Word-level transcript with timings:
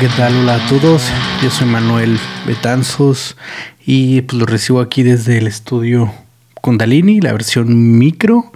¿qué 0.00 0.08
tal? 0.16 0.34
Hola 0.34 0.54
a 0.54 0.68
todos. 0.68 1.10
Yo 1.42 1.50
soy 1.50 1.66
Manuel 1.66 2.18
Betanzos 2.46 3.36
y 3.84 4.22
pues 4.22 4.38
lo 4.38 4.46
recibo 4.46 4.80
aquí 4.80 5.02
desde 5.02 5.38
el 5.38 5.46
estudio 5.46 6.12
Kundalini, 6.54 7.20
la 7.20 7.32
versión 7.32 7.98
micro. 7.98 8.52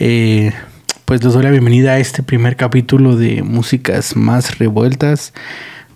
Eh, 0.00 0.52
pues 1.04 1.22
les 1.22 1.32
doy 1.32 1.44
la 1.44 1.50
bienvenida 1.50 1.92
a 1.92 1.98
este 1.98 2.22
primer 2.22 2.56
capítulo 2.56 3.16
de 3.16 3.42
Músicas 3.42 4.16
Más 4.16 4.58
Revueltas, 4.58 5.32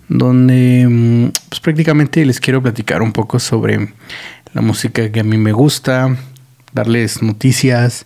donde 0.07 0.87
mm, 0.89 1.31
pues 1.49 1.59
prácticamente 1.59 2.25
les 2.25 2.39
quiero 2.39 2.61
platicar 2.61 3.01
un 3.01 3.11
poco 3.11 3.39
sobre 3.39 3.93
la 4.53 4.61
música 4.61 5.11
que 5.11 5.19
a 5.19 5.23
mí 5.23 5.37
me 5.37 5.51
gusta, 5.51 6.15
darles 6.73 7.21
noticias, 7.21 8.05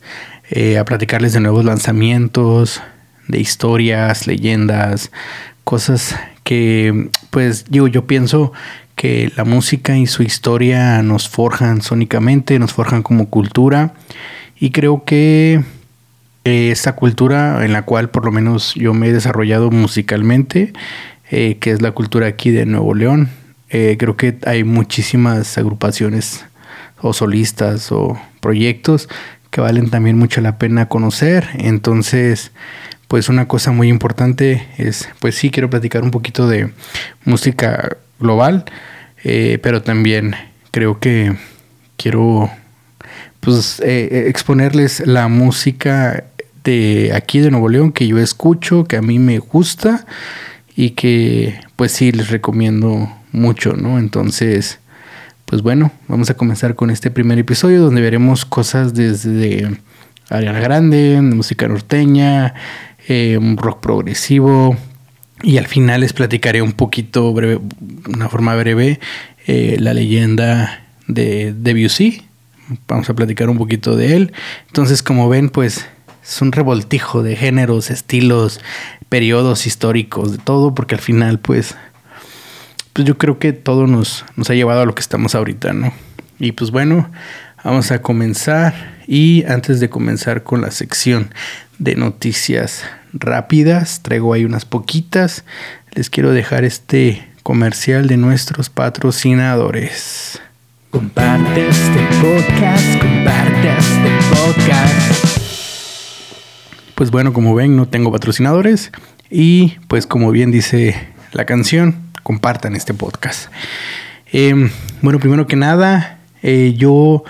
eh, 0.50 0.80
a 0.80 0.86
platicarles 0.86 1.34
de 1.34 1.40
nuevos 1.40 1.66
lanzamientos, 1.66 2.82
de 3.28 3.40
historias, 3.40 4.28
leyendas, 4.28 5.12
cosas 5.64 6.16
que 6.44 7.10
pues 7.30 7.66
digo 7.70 7.88
yo 7.88 8.06
pienso 8.06 8.52
que 8.96 9.32
la 9.36 9.44
música 9.44 9.98
y 9.98 10.08
su 10.08 10.24
historia 10.24 11.02
nos 11.02 11.28
forjan 11.28 11.82
sónicamente, 11.82 12.60
nos 12.60 12.74
forjan 12.74 13.04
como 13.04 13.30
cultura. 13.30 13.94
Y 14.60 14.72
creo 14.72 15.04
que 15.04 15.64
eh, 16.46 16.70
esta 16.72 16.96
cultura 16.96 17.66
en 17.66 17.74
la 17.74 17.84
cual 17.84 18.10
por 18.10 18.26
lo 18.26 18.32
menos 18.32 18.76
yo 18.76 18.94
me 18.94 19.08
he 19.08 19.14
desarrollado 19.14 19.72
musicalmente, 19.72 20.74
eh, 21.32 21.58
que 21.60 21.72
es 21.72 21.82
la 21.82 21.92
cultura 21.92 22.28
aquí 22.28 22.52
de 22.52 22.66
Nuevo 22.66 22.94
León, 22.94 23.30
eh, 23.70 23.96
creo 23.98 24.16
que 24.16 24.38
hay 24.46 24.64
muchísimas 24.64 25.58
agrupaciones 25.58 26.46
o 27.02 27.12
solistas 27.12 27.92
o 27.92 28.20
proyectos 28.40 29.10
que 29.50 29.62
valen 29.62 29.90
también 29.90 30.18
mucho 30.18 30.42
la 30.42 30.58
pena 30.58 30.88
conocer, 30.88 31.48
entonces 31.56 32.52
pues 33.14 33.30
una 33.30 33.48
cosa 33.48 33.72
muy 33.72 33.90
importante 33.90 34.66
es, 34.80 35.08
pues 35.20 35.36
sí, 35.36 35.52
quiero 35.52 35.70
platicar 35.70 36.02
un 36.02 36.10
poquito 36.10 36.48
de 36.48 36.72
música 37.26 37.98
global, 38.20 38.66
eh, 39.24 39.60
pero 39.62 39.84
también 39.84 40.34
creo 40.72 41.00
que 41.00 41.38
quiero 41.96 42.50
pues 43.40 43.80
eh, 43.86 44.26
exponerles 44.30 45.06
la 45.06 45.28
música 45.28 46.24
de 46.64 47.12
aquí 47.14 47.38
de 47.38 47.52
Nuevo 47.52 47.70
León 47.70 47.92
que 47.92 48.08
yo 48.08 48.18
escucho, 48.18 48.86
que 48.86 48.98
a 48.98 49.04
mí 49.04 49.20
me 49.20 49.38
gusta 49.38 50.08
y 50.76 50.90
que 50.90 51.60
pues 51.76 51.92
sí 51.92 52.12
les 52.12 52.32
recomiendo 52.32 53.16
mucho, 53.32 53.74
¿no? 53.74 54.00
Entonces, 54.00 54.80
pues 55.46 55.62
bueno, 55.62 55.92
vamos 56.08 56.32
a 56.32 56.34
comenzar 56.34 56.74
con 56.74 56.90
este 56.90 57.12
primer 57.12 57.38
episodio 57.38 57.80
donde 57.80 58.02
veremos 58.02 58.44
cosas 58.44 58.96
desde 58.96 59.70
Ariana 60.30 60.62
Grande, 60.62 61.22
música 61.22 61.68
norteña, 61.68 62.56
eh, 63.08 63.38
un 63.38 63.58
rock 63.58 63.82
progresivo. 63.82 64.78
Y 65.42 65.58
al 65.58 65.68
final 65.68 66.02
les 66.02 66.14
platicaré 66.14 66.62
un 66.62 66.72
poquito, 66.72 67.34
breve, 67.34 67.60
una 68.08 68.30
forma 68.30 68.56
breve, 68.56 69.00
eh, 69.46 69.78
la 69.80 69.94
leyenda 69.94 70.86
de 71.08 71.54
Debussy. 71.54 72.22
Vamos 72.88 73.10
a 73.10 73.14
platicar 73.14 73.50
un 73.50 73.58
poquito 73.58 73.96
de 73.98 74.16
él. 74.16 74.34
Entonces, 74.68 75.04
como 75.04 75.28
ven, 75.28 75.50
pues 75.50 75.86
es 76.24 76.42
un 76.42 76.54
revoltijo 76.54 77.24
de 77.24 77.36
géneros, 77.36 77.90
estilos, 77.92 78.62
periodos 79.10 79.68
históricos, 79.68 80.32
de 80.32 80.38
todo, 80.38 80.74
porque 80.74 80.96
al 80.96 81.02
final, 81.02 81.40
pues, 81.40 81.76
pues 82.94 83.06
yo 83.06 83.18
creo 83.18 83.38
que 83.38 83.52
todo 83.52 83.86
nos, 83.86 84.24
nos 84.38 84.50
ha 84.50 84.54
llevado 84.54 84.82
a 84.82 84.86
lo 84.86 84.96
que 84.96 85.02
estamos 85.02 85.36
ahorita, 85.36 85.74
¿no? 85.74 85.94
Y 86.40 86.54
pues 86.54 86.72
bueno, 86.72 87.12
vamos 87.64 87.92
a 87.92 88.02
comenzar. 88.02 88.94
Y 89.08 89.44
antes 89.46 89.80
de 89.82 89.90
comenzar 89.90 90.44
con 90.44 90.62
la 90.62 90.72
sección 90.72 91.34
de 91.80 91.96
noticias 91.96 92.84
rápidas. 93.14 94.02
Traigo 94.02 94.34
ahí 94.34 94.46
unas 94.46 94.66
poquitas. 94.66 95.44
Les 95.92 96.10
quiero 96.10 96.32
dejar 96.32 96.64
este 96.64 97.28
comercial 97.44 98.08
de 98.08 98.18
nuestros 98.18 98.70
patrocinadores. 98.70 100.42
Comparte 100.90 101.68
este 101.68 102.00
podcast, 102.22 103.02
comparte 103.02 103.70
este 103.78 104.10
podcast. 104.30 105.40
Pues 106.96 107.12
bueno, 107.12 107.34
como 107.34 107.56
ven, 107.56 107.76
no 107.76 107.88
tengo 107.88 108.12
patrocinadores. 108.12 108.92
Y 109.30 109.78
pues 109.88 110.06
como 110.06 110.32
bien 110.32 110.52
dice 110.52 111.08
la 111.32 111.46
canción, 111.46 111.96
compartan 112.22 112.76
este 112.76 112.94
podcast. 112.94 113.50
Em, 114.32 114.70
bueno, 115.02 115.20
primero 115.20 115.48
que 115.48 115.56
nada, 115.56 116.20
eh, 116.42 116.74
yo 116.78 117.24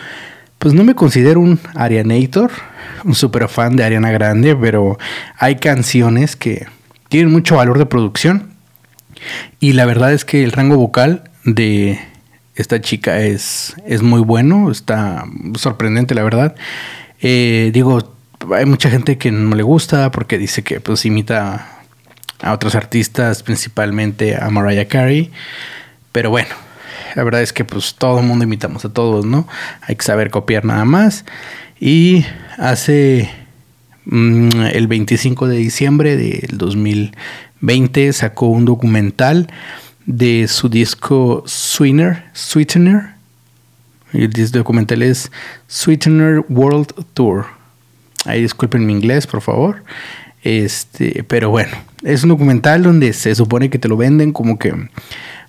pues 0.63 0.73
no 0.73 0.85
me 0.85 0.95
considero 0.95 1.41
un 1.41 1.59
Arianator 1.75 2.49
un 3.03 3.15
super 3.15 3.49
fan 3.49 3.75
de 3.75 3.83
Ariana 3.83 4.11
Grande, 4.11 4.55
pero 4.55 4.97
hay 5.37 5.57
canciones 5.57 6.37
que 6.37 6.67
tienen 7.09 7.33
mucho 7.33 7.57
valor 7.57 7.77
de 7.77 7.85
producción. 7.85 8.53
Y 9.59 9.73
la 9.73 9.85
verdad 9.85 10.13
es 10.13 10.23
que 10.23 10.41
el 10.41 10.53
rango 10.53 10.77
vocal 10.77 11.29
de 11.43 11.99
esta 12.55 12.79
chica 12.79 13.19
es, 13.19 13.75
es 13.85 14.01
muy 14.01 14.21
bueno, 14.21 14.71
está 14.71 15.25
sorprendente, 15.57 16.15
la 16.15 16.23
verdad. 16.23 16.55
Eh, 17.21 17.71
digo, 17.73 18.15
hay 18.55 18.65
mucha 18.65 18.89
gente 18.89 19.17
que 19.17 19.31
no 19.31 19.57
le 19.57 19.63
gusta 19.63 20.11
porque 20.11 20.37
dice 20.37 20.63
que 20.63 20.79
pues 20.79 21.05
imita 21.05 21.81
a 22.41 22.53
otros 22.53 22.75
artistas, 22.75 23.43
principalmente 23.43 24.37
a 24.37 24.49
Mariah 24.49 24.87
Carey. 24.87 25.29
Pero 26.13 26.29
bueno, 26.29 26.55
la 27.15 27.23
verdad 27.23 27.41
es 27.41 27.53
que 27.53 27.65
pues 27.65 27.95
todo 27.95 28.19
el 28.19 28.25
mundo 28.25 28.43
imitamos 28.43 28.85
a 28.85 28.89
todos, 28.89 29.25
¿no? 29.25 29.47
Hay 29.81 29.95
que 29.95 30.03
saber 30.03 30.29
copiar 30.29 30.65
nada 30.65 30.85
más. 30.85 31.25
Y 31.79 32.25
hace 32.57 33.29
mm, 34.05 34.61
el 34.73 34.87
25 34.87 35.47
de 35.47 35.57
diciembre 35.57 36.17
del 36.17 36.57
2020 36.57 38.13
sacó 38.13 38.47
un 38.47 38.65
documental 38.65 39.47
de 40.05 40.47
su 40.47 40.69
disco 40.69 41.43
Sweetener. 41.45 42.25
Sweetener. 42.33 43.13
El 44.13 44.29
documental 44.51 45.01
es 45.01 45.31
Sweetener 45.67 46.45
World 46.49 46.93
Tour. 47.13 47.45
Ahí 48.25 48.41
disculpen 48.41 48.85
mi 48.85 48.93
inglés, 48.93 49.27
por 49.27 49.41
favor. 49.41 49.83
Este, 50.43 51.23
pero 51.23 51.49
bueno, 51.49 51.71
es 52.03 52.23
un 52.23 52.29
documental 52.29 52.83
donde 52.83 53.13
se 53.13 53.33
supone 53.33 53.69
que 53.69 53.79
te 53.79 53.87
lo 53.87 53.97
venden 53.97 54.33
como 54.33 54.59
que 54.59 54.73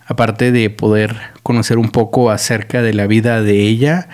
aparte 0.06 0.52
de 0.52 0.70
poder 0.70 1.16
conocer 1.42 1.78
un 1.78 1.90
poco 1.90 2.30
acerca 2.30 2.82
de 2.82 2.94
la 2.94 3.06
vida 3.06 3.42
de 3.42 3.60
ella, 3.60 4.08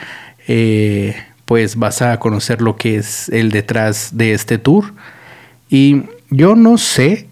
eh, 0.46 1.16
pues 1.44 1.76
vas 1.76 2.02
a 2.02 2.18
conocer 2.18 2.62
lo 2.62 2.76
que 2.76 2.96
es 2.96 3.28
el 3.30 3.50
detrás 3.50 4.10
de 4.16 4.32
este 4.32 4.58
tour. 4.58 4.94
Y 5.68 6.02
yo 6.30 6.54
no 6.54 6.78
sé, 6.78 7.28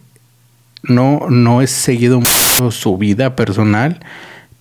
no, 0.82 1.28
no 1.30 1.62
he 1.62 1.66
seguido 1.66 2.18
mucho 2.18 2.70
su 2.70 2.96
vida 2.98 3.36
personal, 3.36 4.00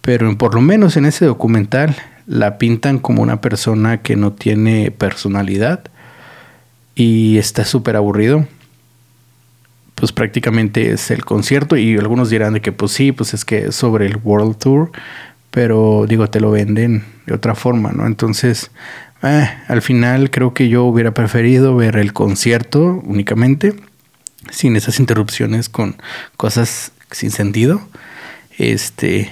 pero 0.01 0.37
por 0.37 0.53
lo 0.53 0.61
menos 0.61 0.95
en 0.97 1.05
ese 1.05 1.25
documental 1.25 1.95
la 2.27 2.57
pintan 2.57 2.99
como 2.99 3.23
una 3.23 3.41
persona 3.41 4.01
que 4.01 4.15
no 4.15 4.33
tiene 4.33 4.91
personalidad 4.91 5.81
y 6.93 7.37
está 7.37 7.65
súper 7.65 7.95
aburrido. 7.95 8.45
Pues 9.97 10.11
prácticamente 10.11 10.91
es 10.91 11.09
el 11.09 11.25
concierto 11.25 11.75
y 11.75 11.97
algunos 11.97 12.29
dirán 12.29 12.53
de 12.53 12.61
que 12.61 12.71
pues 12.71 12.91
sí, 12.91 13.11
pues 13.11 13.33
es 13.33 13.43
que 13.43 13.65
es 13.69 13.75
sobre 13.75 14.05
el 14.05 14.17
World 14.23 14.57
Tour, 14.57 14.91
pero 15.49 16.05
digo, 16.07 16.29
te 16.29 16.39
lo 16.39 16.51
venden 16.51 17.03
de 17.25 17.33
otra 17.33 17.55
forma, 17.55 17.91
¿no? 17.91 18.05
Entonces, 18.05 18.69
eh, 19.23 19.49
al 19.67 19.81
final 19.81 20.29
creo 20.29 20.53
que 20.53 20.69
yo 20.69 20.83
hubiera 20.83 21.15
preferido 21.15 21.75
ver 21.75 21.95
el 21.97 22.13
concierto 22.13 23.01
únicamente, 23.05 23.73
sin 24.51 24.75
esas 24.75 24.99
interrupciones 24.99 25.67
con 25.67 25.95
cosas 26.35 26.91
sin 27.09 27.31
sentido. 27.31 27.81
Este, 28.59 29.31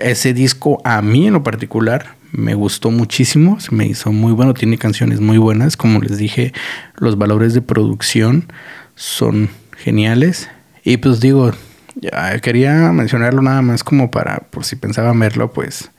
ese 0.00 0.34
disco 0.34 0.80
a 0.84 1.00
mí 1.00 1.26
en 1.26 1.32
lo 1.32 1.42
particular 1.42 2.16
me 2.32 2.54
gustó 2.54 2.90
muchísimo, 2.90 3.60
se 3.60 3.74
me 3.74 3.86
hizo 3.86 4.12
muy 4.12 4.32
bueno, 4.32 4.52
tiene 4.52 4.76
canciones 4.76 5.20
muy 5.20 5.38
buenas, 5.38 5.76
como 5.76 6.00
les 6.00 6.18
dije, 6.18 6.52
los 6.96 7.16
valores 7.16 7.54
de 7.54 7.62
producción 7.62 8.52
son 8.94 9.48
geniales. 9.76 10.48
Y 10.84 10.96
pues 10.98 11.20
digo, 11.20 11.52
ya 11.96 12.38
quería 12.40 12.92
mencionarlo 12.92 13.42
nada 13.42 13.62
más 13.62 13.84
como 13.84 14.10
para, 14.10 14.38
por 14.50 14.64
si 14.64 14.76
pensaban 14.76 15.18
verlo, 15.18 15.52
pues... 15.52 15.90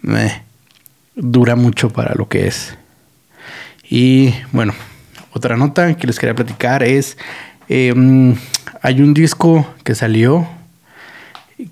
me 0.00 0.42
dura 1.14 1.56
mucho 1.56 1.90
para 1.90 2.14
lo 2.14 2.28
que 2.28 2.46
es. 2.46 2.76
Y 3.88 4.34
bueno, 4.52 4.74
otra 5.32 5.56
nota 5.56 5.94
que 5.96 6.06
les 6.06 6.18
quería 6.18 6.34
platicar 6.34 6.82
es, 6.82 7.18
em, 7.68 8.36
hay 8.80 9.00
un 9.00 9.14
disco 9.14 9.66
que 9.84 9.94
salió 9.94 10.48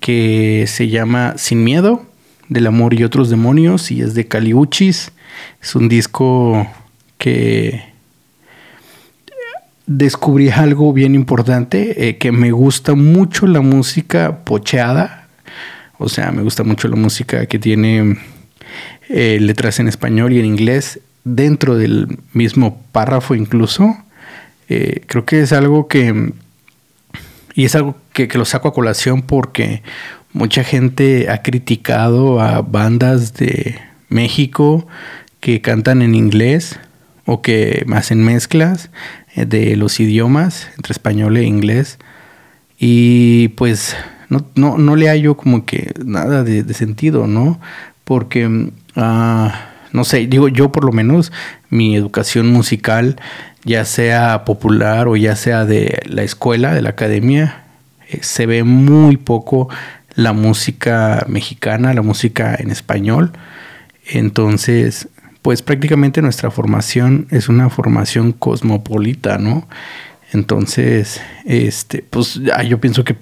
que 0.00 0.66
se 0.68 0.88
llama 0.88 1.34
Sin 1.36 1.64
Miedo, 1.64 2.06
del 2.48 2.66
amor 2.66 2.94
y 2.94 3.04
otros 3.04 3.30
demonios, 3.30 3.90
y 3.90 4.02
es 4.02 4.14
de 4.14 4.26
Caliuchis. 4.26 5.12
Es 5.62 5.74
un 5.74 5.88
disco 5.88 6.68
que 7.18 7.82
descubrí 9.90 10.50
algo 10.50 10.92
bien 10.92 11.16
importante, 11.16 12.08
eh, 12.08 12.16
que 12.16 12.30
me 12.30 12.52
gusta 12.52 12.94
mucho 12.94 13.48
la 13.48 13.60
música 13.60 14.44
pocheada, 14.44 15.26
o 15.98 16.08
sea, 16.08 16.30
me 16.30 16.42
gusta 16.42 16.62
mucho 16.62 16.86
la 16.86 16.94
música 16.94 17.46
que 17.46 17.58
tiene 17.58 18.16
eh, 19.08 19.38
letras 19.40 19.80
en 19.80 19.88
español 19.88 20.32
y 20.32 20.38
en 20.38 20.46
inglés 20.46 21.00
dentro 21.24 21.76
del 21.76 22.18
mismo 22.32 22.80
párrafo 22.92 23.34
incluso. 23.34 23.96
Eh, 24.68 25.02
creo 25.08 25.24
que 25.24 25.40
es 25.40 25.52
algo 25.52 25.88
que 25.88 26.34
y 27.56 27.64
es 27.64 27.74
algo 27.74 27.96
que, 28.12 28.28
lo 28.28 28.44
saco 28.44 28.68
a 28.68 28.72
colación 28.72 29.22
porque 29.22 29.82
mucha 30.32 30.62
gente 30.62 31.28
ha 31.28 31.42
criticado 31.42 32.40
a 32.40 32.62
bandas 32.62 33.34
de 33.34 33.76
México 34.08 34.86
que 35.40 35.60
cantan 35.60 36.00
en 36.00 36.14
inglés 36.14 36.78
o 37.26 37.42
que 37.42 37.84
hacen 37.92 38.24
mezclas 38.24 38.90
de 39.36 39.76
los 39.76 40.00
idiomas 40.00 40.68
entre 40.76 40.92
español 40.92 41.36
e 41.36 41.44
inglés. 41.44 41.98
Y 42.78 43.48
pues 43.48 43.96
no, 44.28 44.46
no, 44.54 44.78
no 44.78 44.96
le 44.96 45.08
hallo 45.08 45.36
como 45.36 45.66
que 45.66 45.92
nada 46.04 46.44
de, 46.44 46.72
sentido, 46.74 47.26
¿no? 47.26 47.60
Porque, 48.04 48.46
uh, 48.46 49.48
no 49.92 50.04
sé, 50.04 50.26
digo 50.26 50.48
yo 50.48 50.72
por 50.72 50.84
lo 50.84 50.92
menos, 50.92 51.32
mi 51.68 51.94
educación 51.94 52.48
musical, 52.48 53.16
ya 53.64 53.84
sea 53.84 54.44
popular 54.44 55.08
o 55.08 55.16
ya 55.16 55.36
sea 55.36 55.64
de 55.64 56.00
la 56.06 56.22
escuela, 56.22 56.74
de 56.74 56.82
la 56.82 56.90
academia, 56.90 57.64
eh, 58.08 58.20
se 58.22 58.46
ve 58.46 58.64
muy 58.64 59.16
poco 59.16 59.68
la 60.14 60.32
música 60.32 61.24
mexicana, 61.28 61.92
la 61.92 62.02
música 62.02 62.56
en 62.58 62.70
español. 62.70 63.32
Entonces, 64.06 65.08
pues 65.42 65.62
prácticamente 65.62 66.22
nuestra 66.22 66.50
formación 66.50 67.26
es 67.30 67.48
una 67.48 67.70
formación 67.70 68.32
cosmopolita, 68.32 69.38
¿no? 69.38 69.66
Entonces, 70.32 71.20
este, 71.44 72.04
pues 72.08 72.40
yo 72.68 72.80
pienso 72.80 73.04
que 73.04 73.16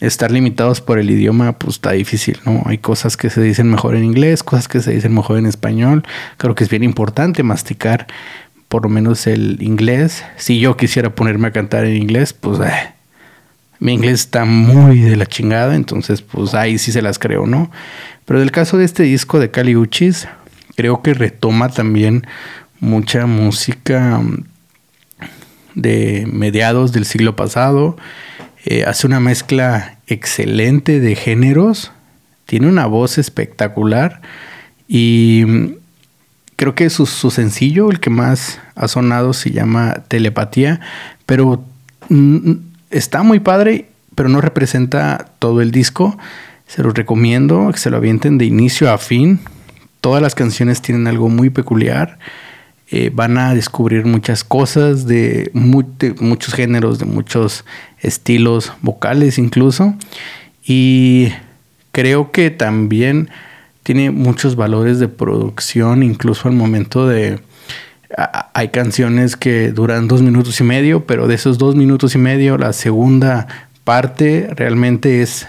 estar 0.00 0.30
limitados 0.30 0.80
por 0.80 0.98
el 0.98 1.10
idioma, 1.10 1.52
pues 1.52 1.76
está 1.76 1.92
difícil, 1.92 2.38
¿no? 2.46 2.62
Hay 2.66 2.78
cosas 2.78 3.16
que 3.16 3.30
se 3.30 3.42
dicen 3.42 3.70
mejor 3.70 3.96
en 3.96 4.04
inglés, 4.04 4.42
cosas 4.42 4.68
que 4.68 4.80
se 4.80 4.92
dicen 4.92 5.14
mejor 5.14 5.38
en 5.38 5.46
español. 5.46 6.04
Creo 6.36 6.54
que 6.54 6.64
es 6.64 6.70
bien 6.70 6.82
importante 6.82 7.42
masticar 7.42 8.06
por 8.68 8.84
lo 8.84 8.88
menos 8.88 9.26
el 9.26 9.62
inglés. 9.62 10.24
Si 10.36 10.60
yo 10.60 10.76
quisiera 10.76 11.14
ponerme 11.14 11.48
a 11.48 11.52
cantar 11.52 11.84
en 11.84 11.96
inglés, 11.96 12.32
pues 12.32 12.60
eh, 12.60 12.92
mi 13.78 13.92
inglés 13.92 14.20
está 14.20 14.44
muy 14.44 15.00
de 15.00 15.16
la 15.16 15.26
chingada, 15.26 15.74
entonces 15.74 16.22
pues 16.22 16.54
ahí 16.54 16.78
sí 16.78 16.92
se 16.92 17.02
las 17.02 17.18
creo, 17.18 17.46
¿no? 17.46 17.70
Pero 18.24 18.40
del 18.40 18.52
caso 18.52 18.78
de 18.78 18.84
este 18.84 19.02
disco 19.02 19.40
de 19.40 19.50
Cali 19.50 19.74
Uchis, 19.74 20.28
creo 20.80 21.02
que 21.02 21.12
retoma 21.12 21.68
también 21.68 22.26
mucha 22.80 23.26
música 23.26 24.18
mm, 24.18 24.44
de 25.74 26.26
mediados 26.32 26.92
del 26.92 27.04
siglo 27.04 27.36
pasado. 27.36 27.98
Eh, 28.64 28.84
hace 28.86 29.06
una 29.06 29.20
mezcla 29.20 29.98
excelente 30.06 30.98
de 30.98 31.16
géneros. 31.16 31.92
Tiene 32.46 32.66
una 32.66 32.86
voz 32.86 33.18
espectacular. 33.18 34.22
Y 34.88 35.44
mm, 35.46 35.74
creo 36.56 36.74
que 36.74 36.88
su, 36.88 37.04
su 37.04 37.30
sencillo, 37.30 37.90
el 37.90 38.00
que 38.00 38.08
más 38.08 38.58
ha 38.74 38.88
sonado, 38.88 39.34
se 39.34 39.50
llama 39.50 40.04
Telepatía. 40.08 40.80
Pero 41.26 41.62
mm, 42.08 42.52
está 42.88 43.22
muy 43.22 43.40
padre, 43.40 43.90
pero 44.14 44.30
no 44.30 44.40
representa 44.40 45.26
todo 45.40 45.60
el 45.60 45.72
disco. 45.72 46.16
Se 46.66 46.82
los 46.82 46.94
recomiendo 46.94 47.70
que 47.70 47.78
se 47.78 47.90
lo 47.90 47.98
avienten 47.98 48.38
de 48.38 48.46
inicio 48.46 48.90
a 48.90 48.96
fin. 48.96 49.40
Todas 50.00 50.22
las 50.22 50.34
canciones 50.34 50.82
tienen 50.82 51.06
algo 51.06 51.28
muy 51.28 51.50
peculiar. 51.50 52.18
Eh, 52.92 53.10
van 53.14 53.38
a 53.38 53.54
descubrir 53.54 54.04
muchas 54.04 54.42
cosas 54.42 55.06
de, 55.06 55.50
muchos 55.52 56.54
géneros, 56.54 56.98
de 56.98 57.04
muchos 57.04 57.64
estilos 58.00 58.72
vocales 58.82 59.38
incluso. 59.38 59.94
Y 60.64 61.28
creo 61.92 62.32
que 62.32 62.50
también 62.50 63.30
tiene 63.82 64.10
muchos 64.10 64.56
valores 64.56 64.98
de 64.98 65.08
producción, 65.08 66.02
incluso 66.02 66.48
al 66.48 66.54
momento 66.54 67.06
de... 67.06 67.40
hay 68.54 68.68
canciones 68.68 69.36
que 69.36 69.70
duran 69.70 70.08
dos 70.08 70.22
minutos 70.22 70.60
y 70.60 70.64
medio, 70.64 71.06
pero 71.06 71.28
de 71.28 71.34
esos 71.34 71.58
dos 71.58 71.76
minutos 71.76 72.14
y 72.14 72.18
medio, 72.18 72.58
la 72.58 72.72
segunda 72.72 73.46
parte 73.84 74.48
realmente 74.56 75.22
es 75.22 75.46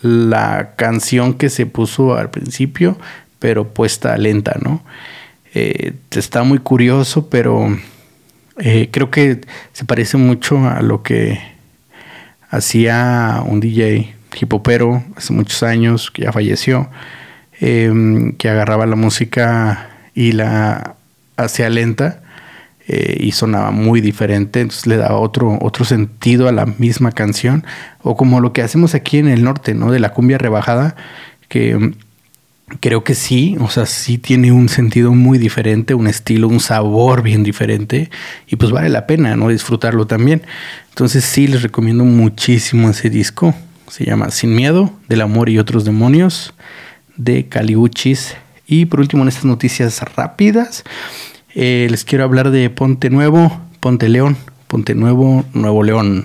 la 0.00 0.74
canción 0.76 1.34
que 1.34 1.48
se 1.48 1.66
puso 1.66 2.14
al 2.14 2.30
principio 2.30 2.98
pero 3.44 3.68
puesta 3.74 4.16
lenta, 4.16 4.56
¿no? 4.58 4.82
Eh, 5.52 5.92
está 6.12 6.44
muy 6.44 6.60
curioso, 6.60 7.28
pero 7.28 7.76
eh, 8.56 8.88
creo 8.90 9.10
que 9.10 9.42
se 9.74 9.84
parece 9.84 10.16
mucho 10.16 10.66
a 10.66 10.80
lo 10.80 11.02
que 11.02 11.38
hacía 12.48 13.42
un 13.44 13.60
DJ 13.60 14.14
hipopero 14.40 15.04
hace 15.14 15.34
muchos 15.34 15.62
años, 15.62 16.10
que 16.10 16.22
ya 16.22 16.32
falleció, 16.32 16.88
em, 17.60 18.32
que 18.32 18.48
agarraba 18.48 18.86
la 18.86 18.96
música 18.96 19.90
y 20.14 20.32
la 20.32 20.96
hacía 21.36 21.68
lenta 21.68 22.22
eh, 22.88 23.18
y 23.20 23.32
sonaba 23.32 23.72
muy 23.72 24.00
diferente, 24.00 24.62
entonces 24.62 24.86
le 24.86 24.96
daba 24.96 25.18
otro, 25.18 25.58
otro 25.60 25.84
sentido 25.84 26.48
a 26.48 26.52
la 26.52 26.64
misma 26.64 27.12
canción, 27.12 27.66
o 28.02 28.16
como 28.16 28.40
lo 28.40 28.54
que 28.54 28.62
hacemos 28.62 28.94
aquí 28.94 29.18
en 29.18 29.28
el 29.28 29.44
norte, 29.44 29.74
¿no? 29.74 29.92
De 29.92 30.00
la 30.00 30.14
cumbia 30.14 30.38
rebajada, 30.38 30.96
que 31.50 31.92
creo 32.80 33.04
que 33.04 33.14
sí, 33.14 33.56
o 33.60 33.68
sea, 33.68 33.86
sí 33.86 34.18
tiene 34.18 34.52
un 34.52 34.68
sentido 34.68 35.12
muy 35.12 35.38
diferente, 35.38 35.94
un 35.94 36.06
estilo, 36.06 36.48
un 36.48 36.60
sabor 36.60 37.22
bien 37.22 37.42
diferente 37.42 38.10
y 38.46 38.56
pues 38.56 38.70
vale 38.72 38.88
la 38.88 39.06
pena, 39.06 39.36
¿no? 39.36 39.48
Disfrutarlo 39.48 40.06
también. 40.06 40.42
Entonces 40.88 41.24
sí 41.24 41.46
les 41.46 41.62
recomiendo 41.62 42.04
muchísimo 42.04 42.90
ese 42.90 43.10
disco. 43.10 43.54
Se 43.88 44.04
llama 44.04 44.30
Sin 44.30 44.54
Miedo, 44.54 44.92
del 45.08 45.20
Amor 45.20 45.48
y 45.50 45.58
otros 45.58 45.84
demonios, 45.84 46.54
de 47.16 47.48
Caliuchis. 47.48 48.34
Y 48.66 48.86
por 48.86 49.00
último, 49.00 49.22
en 49.22 49.28
estas 49.28 49.44
noticias 49.44 50.00
rápidas, 50.16 50.84
eh, 51.54 51.86
les 51.90 52.04
quiero 52.04 52.24
hablar 52.24 52.50
de 52.50 52.70
Ponte 52.70 53.10
Nuevo, 53.10 53.60
Ponte 53.80 54.08
León, 54.08 54.36
Ponte 54.68 54.94
Nuevo, 54.94 55.44
Nuevo 55.52 55.82
León. 55.82 56.24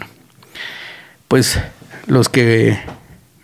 Pues 1.28 1.60
los 2.08 2.30
que 2.30 2.80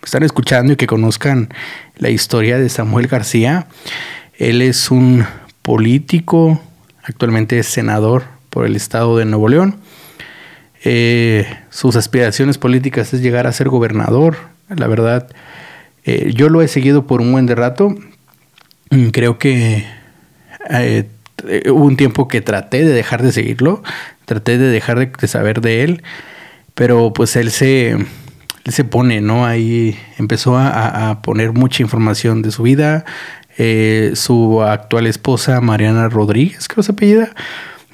están 0.05 0.23
escuchando 0.23 0.73
y 0.73 0.75
que 0.75 0.87
conozcan 0.87 1.49
la 1.97 2.09
historia 2.09 2.57
de 2.57 2.69
Samuel 2.69 3.07
García. 3.07 3.67
Él 4.37 4.61
es 4.61 4.91
un 4.91 5.25
político, 5.61 6.61
actualmente 7.03 7.59
es 7.59 7.67
senador 7.67 8.23
por 8.49 8.65
el 8.65 8.75
estado 8.75 9.17
de 9.17 9.25
Nuevo 9.25 9.49
León. 9.49 9.77
Eh, 10.83 11.47
sus 11.71 11.95
aspiraciones 11.95 12.59
políticas 12.59 13.13
es 13.13 13.21
llegar 13.21 13.47
a 13.47 13.51
ser 13.51 13.69
gobernador. 13.69 14.37
La 14.69 14.87
verdad, 14.87 15.27
eh, 16.03 16.31
yo 16.35 16.49
lo 16.49 16.61
he 16.61 16.67
seguido 16.67 17.07
por 17.07 17.21
un 17.21 17.31
buen 17.31 17.47
de 17.47 17.55
rato. 17.55 17.95
Mm, 18.91 19.07
creo 19.07 19.39
que 19.39 19.85
eh, 20.69 21.09
hubo 21.67 21.83
un 21.83 21.97
tiempo 21.97 22.27
que 22.27 22.41
traté 22.41 22.85
de 22.85 22.93
dejar 22.93 23.23
de 23.23 23.31
seguirlo, 23.31 23.81
traté 24.25 24.59
de 24.59 24.69
dejar 24.69 25.11
de 25.11 25.27
saber 25.27 25.61
de 25.61 25.83
él, 25.83 26.03
pero 26.75 27.11
pues 27.11 27.35
él 27.35 27.49
se 27.49 27.97
se 28.71 28.83
pone, 28.83 29.21
¿no? 29.21 29.45
Ahí 29.45 29.97
empezó 30.17 30.57
a, 30.57 31.21
poner 31.21 31.53
mucha 31.53 31.83
información 31.83 32.41
de 32.41 32.51
su 32.51 32.63
vida. 32.63 33.05
Eh, 33.57 34.11
su 34.15 34.61
actual 34.61 35.07
esposa, 35.07 35.61
Mariana 35.61 36.09
Rodríguez, 36.09 36.67
creo 36.67 36.77
que 36.77 36.83
se 36.83 36.91
apellida, 36.91 37.29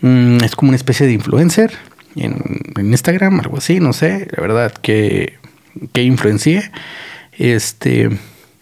mm, 0.02 0.44
es 0.44 0.56
como 0.56 0.70
una 0.70 0.76
especie 0.76 1.06
de 1.06 1.14
influencer 1.14 1.72
en, 2.16 2.64
Instagram, 2.80 3.40
algo 3.42 3.58
así, 3.58 3.80
no 3.80 3.94
sé, 3.94 4.28
la 4.36 4.42
verdad 4.42 4.74
que, 4.74 5.38
que 5.94 6.04
influencie. 6.04 6.72
Este, 7.38 8.10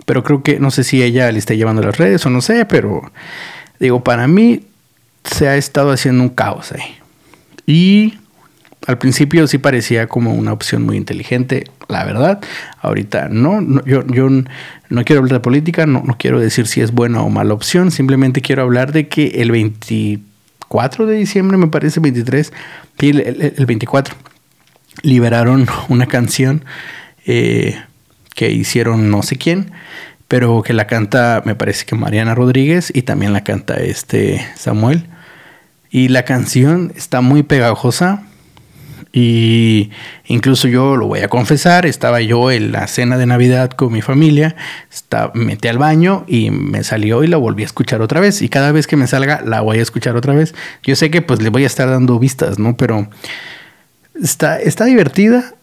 pero 0.05 0.23
creo 0.23 0.43
que 0.43 0.59
no 0.59 0.71
sé 0.71 0.83
si 0.83 1.01
ella 1.01 1.31
le 1.31 1.39
está 1.39 1.53
llevando 1.53 1.81
las 1.81 1.97
redes 1.97 2.25
o 2.25 2.29
no 2.29 2.41
sé, 2.41 2.65
pero 2.65 3.11
digo, 3.79 4.03
para 4.03 4.27
mí 4.27 4.65
se 5.23 5.47
ha 5.47 5.55
estado 5.55 5.91
haciendo 5.91 6.23
un 6.23 6.29
caos 6.29 6.71
ahí. 6.71 6.97
Y 7.65 8.18
al 8.87 8.97
principio 8.97 9.45
sí 9.47 9.57
parecía 9.57 10.07
como 10.07 10.33
una 10.33 10.53
opción 10.53 10.83
muy 10.83 10.97
inteligente, 10.97 11.65
la 11.87 12.03
verdad. 12.05 12.39
Ahorita 12.81 13.27
no, 13.29 13.83
yo, 13.85 14.03
no 14.03 15.03
quiero 15.03 15.19
hablar 15.19 15.33
de 15.33 15.39
política, 15.41 15.85
no, 15.85 16.03
quiero 16.17 16.39
decir 16.39 16.67
si 16.67 16.81
es 16.81 16.91
buena 16.91 17.21
o 17.21 17.29
mala 17.29 17.53
opción, 17.53 17.91
simplemente 17.91 18.41
quiero 18.41 18.63
hablar 18.63 18.91
de 18.91 19.07
que 19.07 19.27
el 19.41 19.51
24 19.51 21.05
de 21.05 21.15
diciembre, 21.17 21.57
me 21.57 21.67
parece 21.67 21.99
23, 21.99 22.53
el, 22.99 23.53
el, 23.57 23.65
24, 23.65 24.15
liberaron 25.03 25.67
una 25.89 26.05
canción 26.05 26.63
eh, 27.25 27.81
que 28.33 28.51
hicieron 28.51 29.11
no 29.11 29.23
sé 29.23 29.35
quién, 29.35 29.71
pero 30.29 30.61
que 30.63 30.73
la 30.73 30.87
canta, 30.87 31.41
me 31.45 31.55
parece 31.55 31.85
que 31.85 31.95
Mariana 31.95 32.33
Rodríguez 32.33 32.91
y 32.93 33.01
también 33.01 33.33
la 33.33 33.43
canta 33.43 33.75
este 33.75 34.45
Samuel. 34.55 35.07
Y 35.91 36.09
la 36.09 36.23
canción 36.23 36.93
está 36.95 37.21
muy 37.21 37.41
pegajosa, 37.41 38.28
y 39.11 39.89
incluso 40.25 40.67
yo 40.67 40.95
lo 40.95 41.07
voy 41.07 41.21
a 41.21 41.29
confesar, 41.29 41.87
estaba 41.87 42.21
yo 42.21 42.51
en 42.51 42.71
la 42.71 42.85
cena 42.87 43.17
de 43.17 43.25
Navidad 43.25 43.71
con 43.71 43.91
mi 43.91 44.01
familia, 44.01 44.55
está, 44.91 45.31
metí 45.33 45.67
al 45.67 45.79
baño 45.79 46.25
y 46.27 46.51
me 46.51 46.83
salió 46.83 47.23
y 47.23 47.27
la 47.27 47.37
volví 47.37 47.63
a 47.63 47.65
escuchar 47.65 48.01
otra 48.01 48.19
vez. 48.19 48.41
Y 48.43 48.49
cada 48.49 48.71
vez 48.71 48.85
que 48.85 48.97
me 48.97 49.07
salga, 49.07 49.41
la 49.41 49.61
voy 49.61 49.79
a 49.79 49.81
escuchar 49.81 50.15
otra 50.15 50.35
vez. 50.35 50.53
Yo 50.83 50.95
sé 50.95 51.09
que 51.09 51.23
pues 51.23 51.41
le 51.41 51.49
voy 51.49 51.63
a 51.63 51.67
estar 51.67 51.89
dando 51.89 52.19
vistas, 52.19 52.59
¿no? 52.59 52.77
Pero 52.77 53.09
está, 54.21 54.59
está 54.59 54.85
divertida. 54.85 55.55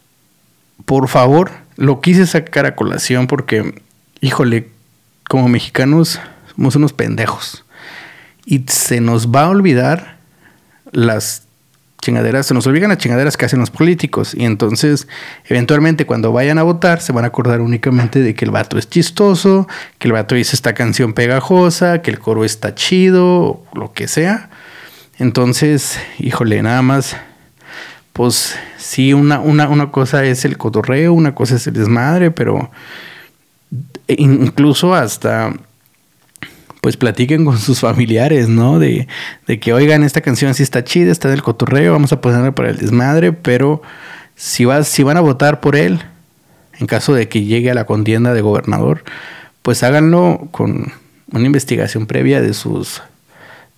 Por 0.84 1.06
favor, 1.06 1.52
lo 1.76 2.00
quise 2.00 2.26
sacar 2.26 2.66
a 2.66 2.74
colación 2.74 3.28
porque, 3.28 3.80
híjole, 4.20 4.70
como 5.28 5.48
mexicanos 5.48 6.20
somos 6.56 6.74
unos 6.74 6.92
pendejos. 6.92 7.64
Y 8.44 8.64
se 8.66 9.00
nos 9.00 9.28
va 9.28 9.44
a 9.44 9.50
olvidar 9.50 10.16
las 10.90 11.45
chingaderas, 12.00 12.46
se 12.46 12.54
nos 12.54 12.66
olvidan 12.66 12.90
las 12.90 12.98
chingaderas 12.98 13.36
que 13.36 13.44
hacen 13.46 13.60
los 13.60 13.70
políticos. 13.70 14.34
Y 14.34 14.44
entonces, 14.44 15.08
eventualmente, 15.44 16.06
cuando 16.06 16.32
vayan 16.32 16.58
a 16.58 16.62
votar, 16.62 17.00
se 17.00 17.12
van 17.12 17.24
a 17.24 17.28
acordar 17.28 17.60
únicamente 17.60 18.20
de 18.20 18.34
que 18.34 18.44
el 18.44 18.50
vato 18.50 18.78
es 18.78 18.88
chistoso, 18.88 19.66
que 19.98 20.08
el 20.08 20.12
vato 20.12 20.34
dice 20.34 20.56
esta 20.56 20.74
canción 20.74 21.12
pegajosa, 21.12 22.02
que 22.02 22.10
el 22.10 22.18
coro 22.18 22.44
está 22.44 22.74
chido, 22.74 23.62
lo 23.74 23.92
que 23.92 24.08
sea. 24.08 24.50
Entonces, 25.18 25.98
híjole, 26.18 26.62
nada 26.62 26.82
más, 26.82 27.16
pues 28.12 28.56
sí, 28.76 29.12
una, 29.12 29.40
una, 29.40 29.68
una 29.68 29.90
cosa 29.90 30.24
es 30.24 30.44
el 30.44 30.58
cotorreo, 30.58 31.12
una 31.12 31.34
cosa 31.34 31.56
es 31.56 31.66
el 31.66 31.74
desmadre, 31.74 32.30
pero 32.30 32.70
incluso 34.08 34.94
hasta 34.94 35.52
pues 36.86 36.96
platiquen 36.96 37.44
con 37.44 37.58
sus 37.58 37.80
familiares, 37.80 38.48
¿no? 38.48 38.78
De, 38.78 39.08
de 39.48 39.58
que 39.58 39.72
oigan, 39.72 40.04
esta 40.04 40.20
canción 40.20 40.54
sí 40.54 40.62
está 40.62 40.84
chida, 40.84 41.10
está 41.10 41.28
del 41.28 41.42
cotorreo, 41.42 41.90
vamos 41.90 42.12
a 42.12 42.20
ponerla 42.20 42.54
para 42.54 42.70
el 42.70 42.76
desmadre, 42.76 43.32
pero 43.32 43.82
si, 44.36 44.66
vas, 44.66 44.86
si 44.86 45.02
van 45.02 45.16
a 45.16 45.20
votar 45.20 45.58
por 45.58 45.74
él, 45.74 46.00
en 46.78 46.86
caso 46.86 47.12
de 47.12 47.28
que 47.28 47.42
llegue 47.42 47.72
a 47.72 47.74
la 47.74 47.86
contienda 47.86 48.34
de 48.34 48.40
gobernador, 48.40 49.02
pues 49.62 49.82
háganlo 49.82 50.46
con 50.52 50.92
una 51.32 51.44
investigación 51.44 52.06
previa 52.06 52.40
de 52.40 52.54
sus, 52.54 53.02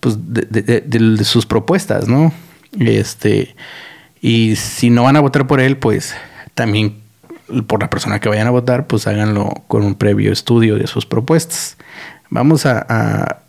pues 0.01 0.15
de, 0.19 1.23
sus 1.23 1.47
propuestas, 1.47 2.07
¿no? 2.07 2.31
Este, 2.79 3.55
y 4.21 4.55
si 4.55 4.91
no 4.91 5.01
van 5.01 5.15
a 5.15 5.21
votar 5.21 5.47
por 5.47 5.61
él, 5.61 5.77
pues 5.77 6.13
también 6.53 6.99
por 7.65 7.81
la 7.81 7.89
persona 7.89 8.19
que 8.19 8.29
vayan 8.29 8.45
a 8.45 8.51
votar, 8.51 8.85
pues 8.85 9.07
háganlo 9.07 9.51
con 9.67 9.83
un 9.83 9.95
previo 9.95 10.31
estudio 10.31 10.75
de 10.75 10.85
sus 10.85 11.07
propuestas 11.07 11.75
vamos 12.29 12.65
a, 12.65 13.41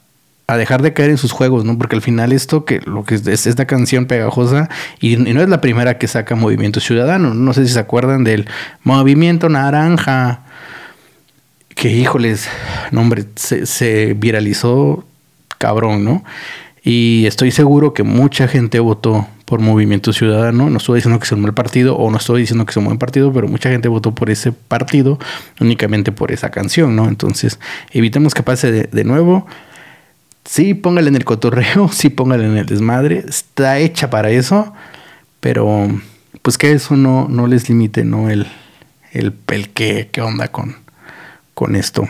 a, 0.47 0.57
dejar 0.57 0.83
de 0.83 0.93
caer 0.93 1.11
en 1.11 1.19
sus 1.19 1.31
juegos, 1.31 1.65
¿no? 1.65 1.79
Porque 1.79 1.95
al 1.95 2.03
final 2.03 2.33
esto 2.33 2.65
que 2.65 2.81
lo 2.81 3.05
que 3.05 3.15
es, 3.15 3.47
esta 3.47 3.67
canción 3.67 4.07
pegajosa 4.07 4.69
y, 5.01 5.17
no 5.17 5.41
es 5.41 5.49
la 5.49 5.61
primera 5.61 5.99
que 5.99 6.09
saca 6.09 6.35
Movimiento 6.35 6.81
Ciudadano. 6.81 7.35
No 7.35 7.53
sé 7.53 7.67
si 7.67 7.73
se 7.73 7.79
acuerdan 7.79 8.25
del 8.25 8.49
Movimiento 8.83 9.49
Naranja. 9.49 10.41
Que 11.77 11.89
híjoles, 11.89 12.49
no 12.91 13.01
hombre, 13.01 13.25
se, 13.37 13.65
se 13.65 14.15
viralizó 14.15 15.07
cabrón, 15.57 16.05
¿no? 16.05 16.25
Y 16.83 17.27
estoy 17.27 17.51
seguro 17.51 17.93
que 17.93 18.03
mucha 18.03 18.49
gente 18.49 18.81
votó 18.81 19.27
por 19.45 19.61
Movimiento 19.61 20.13
Ciudadano. 20.13 20.71
No 20.71 20.79
estoy 20.79 20.97
diciendo 20.97 21.19
que 21.19 21.27
sea 21.27 21.37
un 21.37 21.43
mal 21.43 21.55
partido 21.55 21.97
o 21.97 22.11
no 22.11 22.17
estoy 22.17 22.43
diciendo 22.43 22.65
que 22.65 22.73
sea 22.73 22.81
un 22.81 22.87
buen 22.87 22.99
partido, 22.99 23.33
pero 23.33 23.49
mucha 23.49 23.69
gente 23.69 23.89
votó 23.89 24.15
por 24.15 24.31
ese 24.31 24.53
partido 24.53 25.19
únicamente 25.61 26.13
por 26.13 26.33
esa 26.33 26.51
canción, 26.51 26.97
¿no? 26.97 27.09
Entonces, 27.09 27.59
evitemos 27.91 28.33
que 28.33 28.43
pase 28.43 28.71
de, 28.71 29.05
nuevo. 29.05 29.47
Sí, 30.45 30.75
póngale 30.75 31.09
en 31.09 31.17
el 31.17 31.25
cotorreo, 31.25 31.89
sí, 31.93 32.09
póngale 32.09 32.47
en 32.47 32.57
el 32.57 32.67
desmadre. 32.67 33.25
Está 33.29 33.79
hecha 33.79 34.09
para 34.09 34.31
eso, 34.31 34.73
pero 35.41 35.89
pues 36.43 36.57
que 36.57 36.73
eso 36.73 36.97
no, 36.97 37.27
no 37.29 37.47
les 37.47 37.69
limite, 37.69 38.05
¿no? 38.05 38.31
El, 38.31 38.47
el, 39.13 39.35
el 39.49 39.69
qué, 39.71 40.09
qué 40.11 40.23
onda 40.23 40.49
con, 40.49 40.77
con 41.53 41.77
esto. 41.77 42.09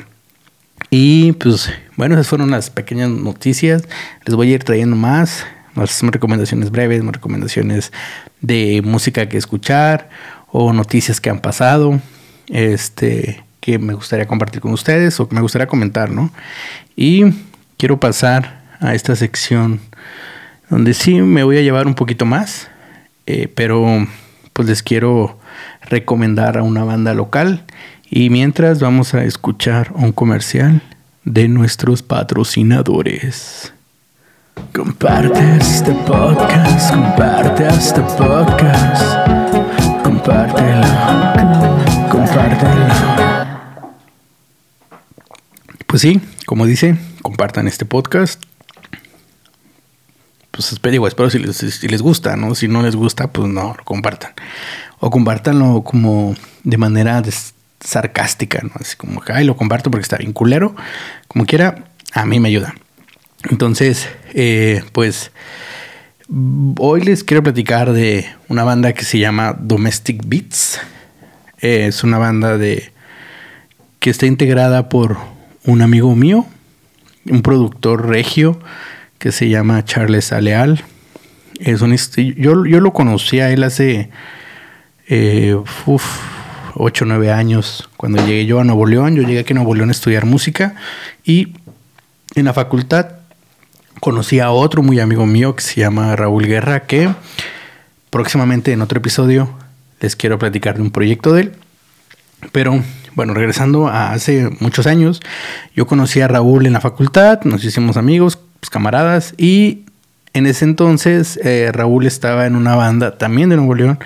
Y 0.90 1.32
pues 1.32 1.72
bueno, 1.96 2.14
esas 2.14 2.28
fueron 2.28 2.50
las 2.50 2.70
pequeñas 2.70 3.10
noticias. 3.10 3.84
Les 4.26 4.34
voy 4.34 4.50
a 4.50 4.54
ir 4.56 4.64
trayendo 4.64 4.96
más 4.96 5.46
más 5.74 6.02
recomendaciones 6.02 6.70
breves, 6.70 7.02
más 7.02 7.14
recomendaciones 7.14 7.92
de 8.40 8.82
música 8.84 9.28
que 9.28 9.38
escuchar 9.38 10.10
o 10.48 10.72
noticias 10.72 11.20
que 11.20 11.30
han 11.30 11.40
pasado, 11.40 12.00
este, 12.48 13.44
que 13.60 13.78
me 13.78 13.94
gustaría 13.94 14.26
compartir 14.26 14.60
con 14.60 14.72
ustedes 14.72 15.20
o 15.20 15.28
que 15.28 15.34
me 15.34 15.40
gustaría 15.40 15.66
comentar, 15.66 16.10
¿no? 16.10 16.32
Y 16.96 17.24
quiero 17.76 18.00
pasar 18.00 18.60
a 18.80 18.94
esta 18.94 19.14
sección 19.14 19.80
donde 20.68 20.94
sí 20.94 21.20
me 21.20 21.44
voy 21.44 21.58
a 21.58 21.62
llevar 21.62 21.86
un 21.86 21.94
poquito 21.94 22.24
más, 22.24 22.68
eh, 23.26 23.48
pero 23.54 24.06
pues 24.52 24.68
les 24.68 24.82
quiero 24.82 25.38
recomendar 25.82 26.58
a 26.58 26.62
una 26.62 26.84
banda 26.84 27.14
local 27.14 27.64
y 28.12 28.28
mientras 28.28 28.80
vamos 28.80 29.14
a 29.14 29.22
escuchar 29.22 29.92
un 29.94 30.10
comercial 30.10 30.82
de 31.24 31.46
nuestros 31.46 32.02
patrocinadores. 32.02 33.72
Comparte 34.74 35.38
este 35.58 35.92
podcast, 35.92 36.92
comparte 36.92 37.68
este 37.68 38.00
podcast, 38.00 39.28
compártelo, 40.02 40.88
compártelo. 42.10 42.94
Pues 45.86 46.02
sí, 46.02 46.20
como 46.46 46.66
dice, 46.66 46.98
compartan 47.22 47.68
este 47.68 47.84
podcast. 47.84 48.42
Pues 50.50 50.74
digo, 50.82 51.06
espero 51.06 51.30
si 51.30 51.38
les, 51.38 51.56
si 51.56 51.86
les 51.86 52.02
gusta, 52.02 52.36
¿no? 52.36 52.56
Si 52.56 52.66
no 52.66 52.82
les 52.82 52.96
gusta, 52.96 53.28
pues 53.28 53.48
no, 53.48 53.74
lo 53.78 53.84
compartan. 53.84 54.32
O 54.98 55.10
compártanlo 55.10 55.82
como 55.82 56.34
de 56.64 56.76
manera 56.76 57.22
sarcástica, 57.80 58.60
¿no? 58.62 58.70
Así 58.74 58.96
como, 58.96 59.22
ay, 59.28 59.44
lo 59.44 59.56
comparto 59.56 59.90
porque 59.90 60.02
está 60.02 60.16
bien 60.16 60.32
culero. 60.32 60.74
Como 61.28 61.46
quiera, 61.46 61.84
a 62.12 62.26
mí 62.26 62.40
me 62.40 62.48
ayuda. 62.48 62.74
Entonces, 63.48 64.08
eh, 64.34 64.82
pues 64.92 65.32
hoy 66.78 67.00
les 67.02 67.24
quiero 67.24 67.42
platicar 67.42 67.92
de 67.92 68.26
una 68.48 68.64
banda 68.64 68.92
que 68.92 69.04
se 69.04 69.18
llama 69.18 69.56
Domestic 69.58 70.22
Beats. 70.26 70.80
Eh, 71.60 71.86
es 71.86 72.04
una 72.04 72.18
banda 72.18 72.58
de 72.58 72.92
que 73.98 74.10
está 74.10 74.26
integrada 74.26 74.88
por 74.88 75.18
un 75.64 75.82
amigo 75.82 76.14
mío, 76.14 76.46
un 77.28 77.42
productor 77.42 78.08
regio 78.08 78.58
que 79.18 79.32
se 79.32 79.48
llama 79.48 79.84
Charles 79.84 80.32
Aleal. 80.32 80.84
Es 81.58 81.82
un, 81.82 81.94
yo, 81.94 82.64
yo 82.64 82.80
lo 82.80 82.92
conocí 82.92 83.40
a 83.40 83.50
él 83.50 83.62
hace 83.62 84.10
eh, 85.08 85.56
8 86.80 87.04
o 87.04 87.08
9 87.08 87.32
años, 87.32 87.88
cuando 87.96 88.24
llegué 88.24 88.46
yo 88.46 88.60
a 88.60 88.64
Nuevo 88.64 88.86
León. 88.86 89.14
Yo 89.14 89.22
llegué 89.22 89.40
aquí 89.40 89.52
a 89.52 89.56
Nuevo 89.56 89.74
León 89.74 89.90
a 89.90 89.92
estudiar 89.92 90.26
música 90.26 90.74
y 91.24 91.54
en 92.34 92.44
la 92.44 92.52
facultad 92.52 93.06
conocí 94.00 94.40
a 94.40 94.50
otro 94.50 94.82
muy 94.82 94.98
amigo 94.98 95.26
mío 95.26 95.54
que 95.54 95.62
se 95.62 95.80
llama 95.80 96.16
Raúl 96.16 96.46
Guerra, 96.46 96.86
que 96.86 97.10
próximamente 98.08 98.72
en 98.72 98.80
otro 98.80 98.98
episodio 98.98 99.50
les 100.00 100.16
quiero 100.16 100.38
platicar 100.38 100.76
de 100.76 100.82
un 100.82 100.90
proyecto 100.90 101.32
de 101.34 101.42
él. 101.42 101.52
Pero 102.52 102.82
bueno, 103.14 103.34
regresando 103.34 103.88
a 103.88 104.12
hace 104.12 104.48
muchos 104.60 104.86
años, 104.86 105.20
yo 105.76 105.86
conocí 105.86 106.20
a 106.20 106.28
Raúl 106.28 106.66
en 106.66 106.72
la 106.72 106.80
facultad, 106.80 107.42
nos 107.42 107.62
hicimos 107.64 107.96
amigos, 107.96 108.38
pues, 108.60 108.70
camaradas, 108.70 109.34
y 109.36 109.84
en 110.32 110.46
ese 110.46 110.64
entonces 110.64 111.38
eh, 111.44 111.70
Raúl 111.72 112.06
estaba 112.06 112.46
en 112.46 112.56
una 112.56 112.76
banda 112.76 113.18
también 113.18 113.50
de 113.50 113.56
Nuevo 113.56 113.74
León 113.74 113.98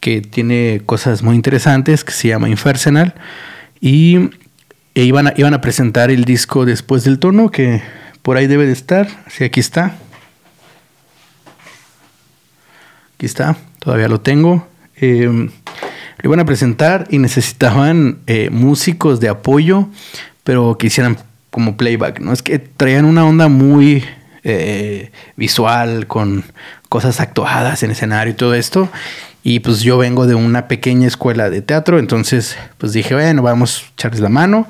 que 0.00 0.20
tiene 0.20 0.82
cosas 0.86 1.22
muy 1.22 1.34
interesantes, 1.34 2.04
que 2.04 2.12
se 2.12 2.28
llama 2.28 2.48
Infersenal, 2.48 3.14
y 3.80 4.30
e 4.94 5.04
iban, 5.04 5.28
a, 5.28 5.34
iban 5.36 5.54
a 5.54 5.60
presentar 5.60 6.10
el 6.10 6.24
disco 6.24 6.64
después 6.64 7.04
del 7.04 7.18
tono, 7.18 7.50
que 7.50 7.82
por 8.22 8.36
ahí 8.36 8.46
debe 8.46 8.66
de 8.66 8.72
estar. 8.72 9.08
Sí, 9.28 9.44
aquí 9.44 9.60
está. 9.60 9.96
Aquí 13.14 13.26
está. 13.26 13.56
Todavía 13.78 14.08
lo 14.08 14.20
tengo. 14.20 14.66
Eh, 14.96 15.48
lo 16.20 16.28
iban 16.28 16.40
a 16.40 16.44
presentar 16.44 17.06
y 17.10 17.18
necesitaban 17.18 18.18
eh, 18.26 18.50
músicos 18.50 19.20
de 19.20 19.28
apoyo, 19.28 19.88
pero 20.42 20.76
que 20.78 20.88
hicieran 20.88 21.16
como 21.50 21.76
playback, 21.76 22.20
¿no? 22.20 22.32
Es 22.32 22.42
que 22.42 22.58
traían 22.58 23.04
una 23.04 23.24
onda 23.24 23.48
muy 23.48 24.04
eh, 24.42 25.12
visual, 25.36 26.06
con 26.06 26.44
cosas 26.88 27.20
actuadas 27.20 27.82
en 27.82 27.92
escenario 27.92 28.32
y 28.32 28.36
todo 28.36 28.54
esto. 28.54 28.88
Y 29.48 29.60
pues 29.60 29.80
yo 29.80 29.96
vengo 29.96 30.26
de 30.26 30.34
una 30.34 30.68
pequeña 30.68 31.08
escuela 31.08 31.48
de 31.48 31.62
teatro, 31.62 31.98
entonces 31.98 32.58
pues 32.76 32.92
dije, 32.92 33.14
bueno, 33.14 33.40
vamos 33.40 33.82
a 33.82 33.92
echarles 33.94 34.20
la 34.20 34.28
mano. 34.28 34.68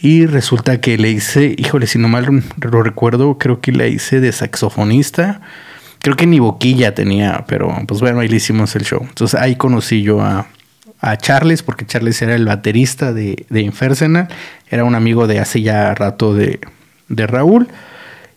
Y 0.00 0.26
resulta 0.26 0.80
que 0.80 0.98
le 0.98 1.08
hice, 1.08 1.54
híjole, 1.56 1.86
si 1.86 2.00
no 2.00 2.08
mal 2.08 2.42
lo 2.60 2.82
recuerdo, 2.82 3.38
creo 3.38 3.60
que 3.60 3.70
le 3.70 3.88
hice 3.88 4.18
de 4.18 4.32
saxofonista. 4.32 5.40
Creo 6.00 6.16
que 6.16 6.26
ni 6.26 6.40
boquilla 6.40 6.96
tenía, 6.96 7.44
pero 7.46 7.72
pues 7.86 8.00
bueno, 8.00 8.18
ahí 8.18 8.26
le 8.26 8.38
hicimos 8.38 8.74
el 8.74 8.82
show. 8.82 9.06
Entonces 9.08 9.40
ahí 9.40 9.54
conocí 9.54 10.02
yo 10.02 10.20
a, 10.20 10.48
a 10.98 11.16
Charles, 11.16 11.62
porque 11.62 11.86
Charles 11.86 12.20
era 12.20 12.34
el 12.34 12.44
baterista 12.44 13.12
de, 13.12 13.46
de. 13.50 14.26
Era 14.68 14.82
un 14.82 14.96
amigo 14.96 15.28
de 15.28 15.38
hace 15.38 15.62
ya 15.62 15.94
rato 15.94 16.34
de, 16.34 16.58
de 17.06 17.26
Raúl. 17.28 17.68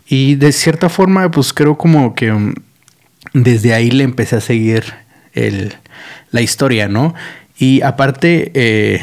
Y 0.06 0.36
de 0.36 0.52
cierta 0.52 0.90
forma, 0.90 1.32
pues 1.32 1.54
creo 1.54 1.76
como 1.76 2.14
que 2.14 2.32
mm, 2.32 2.54
desde 3.34 3.74
ahí 3.74 3.90
le 3.90 4.04
empecé 4.04 4.36
a 4.36 4.42
seguir 4.42 4.84
el, 5.34 5.76
la 6.32 6.42
historia, 6.42 6.88
¿no? 6.88 7.14
Y 7.58 7.82
aparte, 7.82 8.52
eh, 8.54 9.02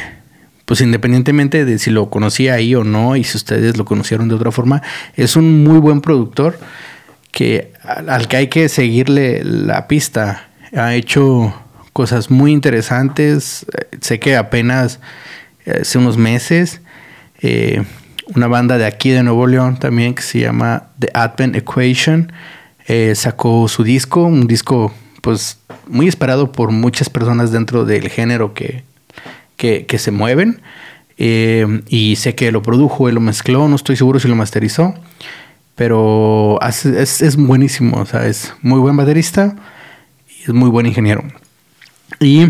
pues 0.65 0.81
independientemente 0.81 1.65
de 1.65 1.79
si 1.79 1.91
lo 1.91 2.11
conocía 2.11 2.55
ahí 2.55 2.75
o 2.75 2.85
no, 2.85 3.17
y 3.17 3.25
si 3.25 3.37
ustedes 3.37 3.77
lo 3.77 3.85
conocieron 3.85 4.29
de 4.29 4.35
otra 4.35 4.53
forma, 4.53 4.83
es 5.17 5.37
un 5.37 5.65
muy 5.65 5.79
buen 5.79 6.01
productor 6.01 6.59
que 7.31 7.73
al 7.83 8.29
que 8.29 8.37
hay 8.37 8.49
que 8.49 8.69
seguirle 8.69 9.43
la 9.45 9.87
pista. 9.87 10.49
Ha 10.77 10.95
hecho 10.95 11.55
cosas 11.93 12.31
muy 12.31 12.53
interesantes. 12.53 13.67
Sé 14.01 14.19
que 14.21 14.37
apenas 14.37 15.01
eh, 15.65 15.79
hace 15.83 15.99
unos 15.99 16.17
meses 16.17 16.81
eh, 17.41 17.85
una 18.35 18.49
banda 18.49 18.79
de 18.79 18.85
aquí 18.85 19.11
de 19.11 19.23
Nuevo 19.23 19.47
León 19.47 19.79
también 19.79 20.15
que 20.15 20.23
se 20.23 20.41
llama 20.41 20.89
The 20.99 21.11
Advent 21.15 21.57
Equation 21.57 22.33
eh, 22.87 23.15
sacó 23.15 23.69
su 23.69 23.85
disco, 23.85 24.25
un 24.25 24.47
disco 24.47 24.93
pues 25.21 25.59
muy 25.87 26.09
esperado 26.09 26.53
por 26.53 26.71
muchas 26.71 27.11
personas 27.11 27.53
dentro 27.53 27.85
del 27.85 28.09
género 28.09 28.55
que, 28.55 28.85
que, 29.57 29.99
se 29.99 30.11
mueven. 30.11 30.61
Eh, 31.17 31.83
y 31.89 32.17
sé 32.17 32.35
que 32.35 32.53
lo 32.53 32.63
produjo, 32.63 33.09
él 33.09 33.17
lo 33.17 33.21
mezcló, 33.21 33.69
no 33.69 33.77
estoy 33.77 33.97
seguro 33.97 34.21
si 34.21 34.29
lo 34.29 34.37
masterizó, 34.37 34.95
pero 35.75 36.59
es, 36.63 36.87
es 36.87 37.37
buenísimo, 37.37 37.99
o 37.99 38.07
sea, 38.07 38.27
es 38.27 38.55
muy 38.63 38.79
buen 38.79 38.97
baterista 38.97 39.57
y 40.29 40.43
es 40.43 40.51
muy 40.51 40.71
buen 40.71 40.87
ingeniero. 40.87 41.25
Y 42.21 42.47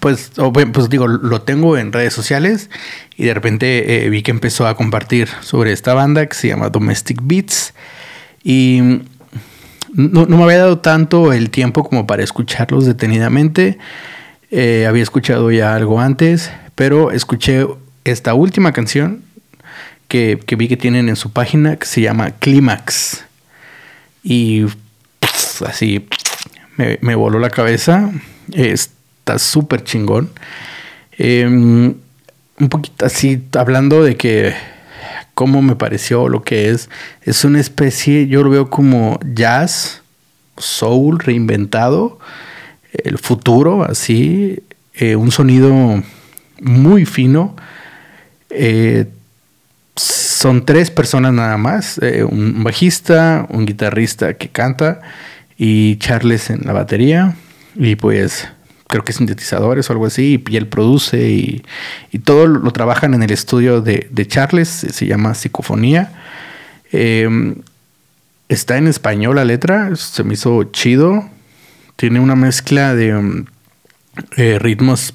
pues, 0.00 0.32
pues 0.72 0.90
digo, 0.90 1.08
lo 1.08 1.42
tengo 1.42 1.78
en 1.78 1.92
redes 1.92 2.12
sociales 2.12 2.70
y 3.16 3.24
de 3.24 3.34
repente 3.34 4.04
eh, 4.04 4.10
vi 4.10 4.22
que 4.22 4.30
empezó 4.30 4.66
a 4.66 4.76
compartir 4.76 5.28
sobre 5.40 5.72
esta 5.72 5.94
banda 5.94 6.26
que 6.26 6.34
se 6.34 6.48
llama 6.48 6.68
Domestic 6.68 7.20
Beats 7.22 7.74
y 8.42 8.80
no, 9.94 10.26
me 10.26 10.42
había 10.42 10.58
dado 10.58 10.78
tanto 10.78 11.32
el 11.32 11.50
tiempo 11.50 11.84
como 11.84 12.06
para 12.06 12.22
escucharlos 12.24 12.84
detenidamente. 12.84 13.78
Eh, 14.50 14.86
había 14.88 15.02
escuchado 15.02 15.50
ya 15.52 15.74
algo 15.74 16.00
antes, 16.00 16.50
pero 16.74 17.12
escuché 17.12 17.66
esta 18.04 18.34
última 18.34 18.72
canción 18.72 19.22
que, 20.08 20.38
vi 20.56 20.68
que 20.68 20.76
tienen 20.76 21.08
en 21.08 21.16
su 21.16 21.32
página 21.32 21.76
que 21.76 21.86
se 21.86 22.00
llama 22.00 22.32
Clímax. 22.32 23.24
Y 24.24 24.64
así 25.64 26.08
me, 26.76 26.98
me, 27.00 27.14
voló 27.14 27.38
la 27.38 27.50
cabeza. 27.50 28.10
Está 28.52 29.38
súper 29.38 29.84
chingón. 29.84 30.30
Em, 31.12 31.94
un 32.58 32.68
poquito 32.68 33.06
así, 33.06 33.44
hablando 33.56 34.02
de 34.02 34.16
que 34.16 34.54
cómo 35.34 35.62
me 35.62 35.76
pareció 35.76 36.28
lo 36.28 36.42
que 36.42 36.70
es. 36.70 36.88
Es 37.22 37.44
una 37.44 37.60
especie, 37.60 38.26
yo 38.26 38.42
lo 38.42 38.50
veo 38.50 38.70
como 38.70 39.18
jazz, 39.34 40.02
soul 40.56 41.18
reinventado, 41.18 42.18
el 42.92 43.18
futuro, 43.18 43.84
así, 43.84 44.62
eh, 44.94 45.16
un 45.16 45.30
sonido 45.30 46.02
muy 46.60 47.04
fino. 47.04 47.56
Eh, 48.50 49.06
son 49.96 50.64
tres 50.64 50.90
personas 50.90 51.32
nada 51.32 51.56
más, 51.56 51.98
eh, 51.98 52.24
un 52.24 52.62
bajista, 52.64 53.46
un 53.50 53.66
guitarrista 53.66 54.34
que 54.34 54.48
canta 54.48 55.00
y 55.56 55.96
Charles 55.96 56.50
en 56.50 56.62
la 56.64 56.72
batería. 56.72 57.36
Y 57.76 57.96
pues 57.96 58.48
creo 58.94 59.04
que 59.04 59.12
sintetizadores 59.12 59.90
o 59.90 59.92
algo 59.92 60.06
así, 60.06 60.40
y 60.48 60.56
él 60.56 60.68
produce 60.68 61.28
y, 61.28 61.64
todo 62.20 62.46
lo, 62.46 62.70
trabajan 62.70 63.12
en 63.12 63.24
el 63.24 63.32
estudio 63.32 63.80
de, 63.80 64.26
Charles, 64.28 64.68
se 64.68 65.06
llama 65.06 65.34
Psicofonía. 65.34 66.12
Em, 66.92 67.56
está 68.48 68.78
en 68.78 68.86
español 68.86 69.34
la 69.34 69.44
letra, 69.44 69.96
se 69.96 70.22
me 70.22 70.34
hizo 70.34 70.62
chido. 70.70 71.28
Tiene 71.96 72.20
una 72.20 72.36
mezcla 72.36 72.94
de 72.94 73.16
um, 73.16 73.46
eh, 74.36 74.60
ritmos 74.60 75.12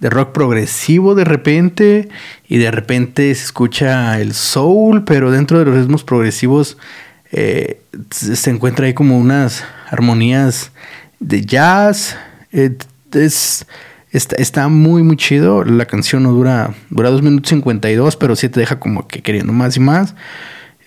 de 0.00 0.10
rock 0.10 0.32
progresivo 0.32 1.14
de 1.14 1.24
repente 1.24 2.10
y 2.48 2.58
de 2.58 2.70
repente 2.70 3.34
se 3.34 3.44
escucha 3.44 4.20
el 4.20 4.34
soul, 4.34 5.04
pero 5.04 5.30
dentro 5.30 5.58
de 5.58 5.64
los 5.64 5.74
ritmos 5.74 6.04
progresivos 6.04 6.76
eh, 7.32 7.80
se 8.10 8.50
encuentra 8.50 8.84
ahí 8.84 8.92
como 8.92 9.18
unas 9.18 9.64
armonías 9.90 10.70
de 11.18 11.40
jazz. 11.46 12.18
Eh, 12.52 12.76
es, 13.14 13.66
está, 14.12 14.68
muy, 14.68 15.02
muy 15.02 15.16
chido. 15.16 15.64
La 15.64 15.86
canción 15.86 16.22
no 16.22 16.32
dura, 16.32 16.74
dura 16.90 17.10
2 17.10 17.22
minutos 17.22 17.50
52, 17.50 18.16
pero 18.16 18.36
sí 18.36 18.48
te 18.48 18.60
deja 18.60 18.78
como 18.78 19.06
que 19.06 19.22
queriendo 19.22 19.52
más 19.52 19.76
y 19.76 19.80
más. 19.80 20.14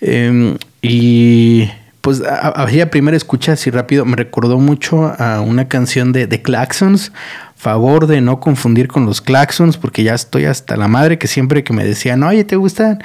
Em, 0.00 0.56
y 0.82 1.68
pues 2.00 2.22
a, 2.22 2.48
a, 2.48 2.90
primera 2.90 3.16
escucha 3.16 3.52
así 3.52 3.70
rápido 3.70 4.04
me 4.04 4.16
recordó 4.16 4.58
mucho 4.58 5.14
a 5.18 5.40
una 5.40 5.68
canción 5.68 6.12
de 6.12 6.26
The 6.26 6.42
Claxons. 6.42 7.12
Favor 7.56 8.06
de 8.06 8.20
no 8.20 8.40
confundir 8.40 8.88
con 8.88 9.06
los 9.06 9.22
Claxons, 9.22 9.78
porque 9.78 10.02
ya 10.02 10.14
estoy 10.14 10.44
hasta 10.44 10.76
la 10.76 10.88
madre 10.88 11.16
que 11.18 11.28
siempre 11.28 11.64
que 11.64 11.72
me 11.72 11.84
decían, 11.84 12.22
oye, 12.22 12.44
¿te 12.44 12.56
gustan? 12.56 13.02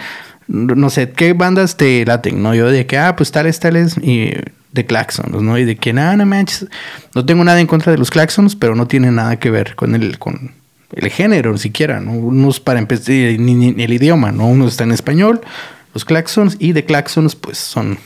No 0.48 0.89
sé, 0.89 1.12
¿qué 1.12 1.34
bandas 1.34 1.78
te 1.78 2.04
laten? 2.06 2.41
No, 2.44 2.54
yo 2.56 2.70
de 2.70 2.86
que, 2.88 2.98
ah, 2.98 3.15
pues 3.15 3.32
tales, 3.32 3.60
tales. 3.60 3.96
Y 4.00 4.34
de 4.72 4.86
claxons, 4.86 5.42
¿no? 5.42 5.58
Y 5.58 5.66
de 5.66 5.76
que 5.76 5.94
nada, 5.94 6.16
no 6.16 6.26
manches, 6.26 6.68
no 7.16 7.26
tengo 7.26 7.44
nada 7.44 7.60
en 7.60 7.68
contra 7.68 7.92
de 7.92 7.98
los 7.98 8.12
claxons, 8.12 8.56
pero 8.56 8.76
no 8.76 8.88
tiene 8.88 9.12
nada 9.12 9.40
que 9.40 9.50
ver 9.50 9.76
con 9.76 9.96
el, 9.96 10.20
con 10.20 10.54
el 10.92 11.10
género, 11.10 11.52
ni 11.52 11.60
siquiera, 11.60 12.00
¿no? 12.00 12.12
Unos 12.12 12.60
para 12.60 12.80
empezar, 12.80 13.16
ni, 13.40 13.82
el 13.82 13.94
idioma, 13.94 14.32
¿no? 14.32 14.48
Uno 14.48 14.68
está 14.68 14.84
en 14.84 14.92
español, 14.92 15.42
los 15.94 16.06
claxons, 16.06 16.56
y 16.60 16.74
de 16.74 16.86
claxons, 16.86 17.36
pues 17.36 17.58
son 17.58 17.98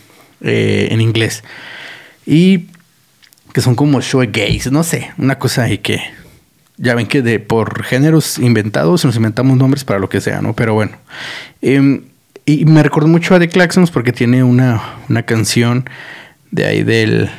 eh, 0.42 0.88
en 0.92 1.02
inglés. 1.02 1.44
Y 2.26 2.68
que 3.54 3.62
son 3.62 3.76
como 3.76 4.00
gays, 4.00 4.72
no 4.72 4.84
sé, 4.84 5.12
una 5.18 5.38
cosa 5.38 5.64
ahí 5.64 5.78
que 5.78 6.02
ya 6.78 6.96
ven 6.96 7.06
que 7.06 7.22
de 7.22 7.40
por 7.40 7.84
géneros 7.84 8.40
inventados 8.40 9.06
nos 9.06 9.16
inventamos 9.16 9.58
nombres 9.58 9.84
para 9.84 10.00
lo 10.00 10.10
que 10.10 10.22
sea, 10.22 10.42
¿no? 10.42 10.54
Pero 10.54 10.74
bueno. 10.74 10.98
Em, 11.62 12.04
y 12.46 12.66
me 12.66 12.84
recuerdo 12.84 13.08
mucho 13.08 13.36
a 13.36 13.40
The 13.40 13.48
Claxons 13.48 13.90
porque 13.90 14.12
tiene 14.12 14.44
una, 14.44 14.82
una 15.08 15.24
canción 15.24 15.90
de 16.54 16.66
ahí 16.66 16.84
del... 16.84 17.30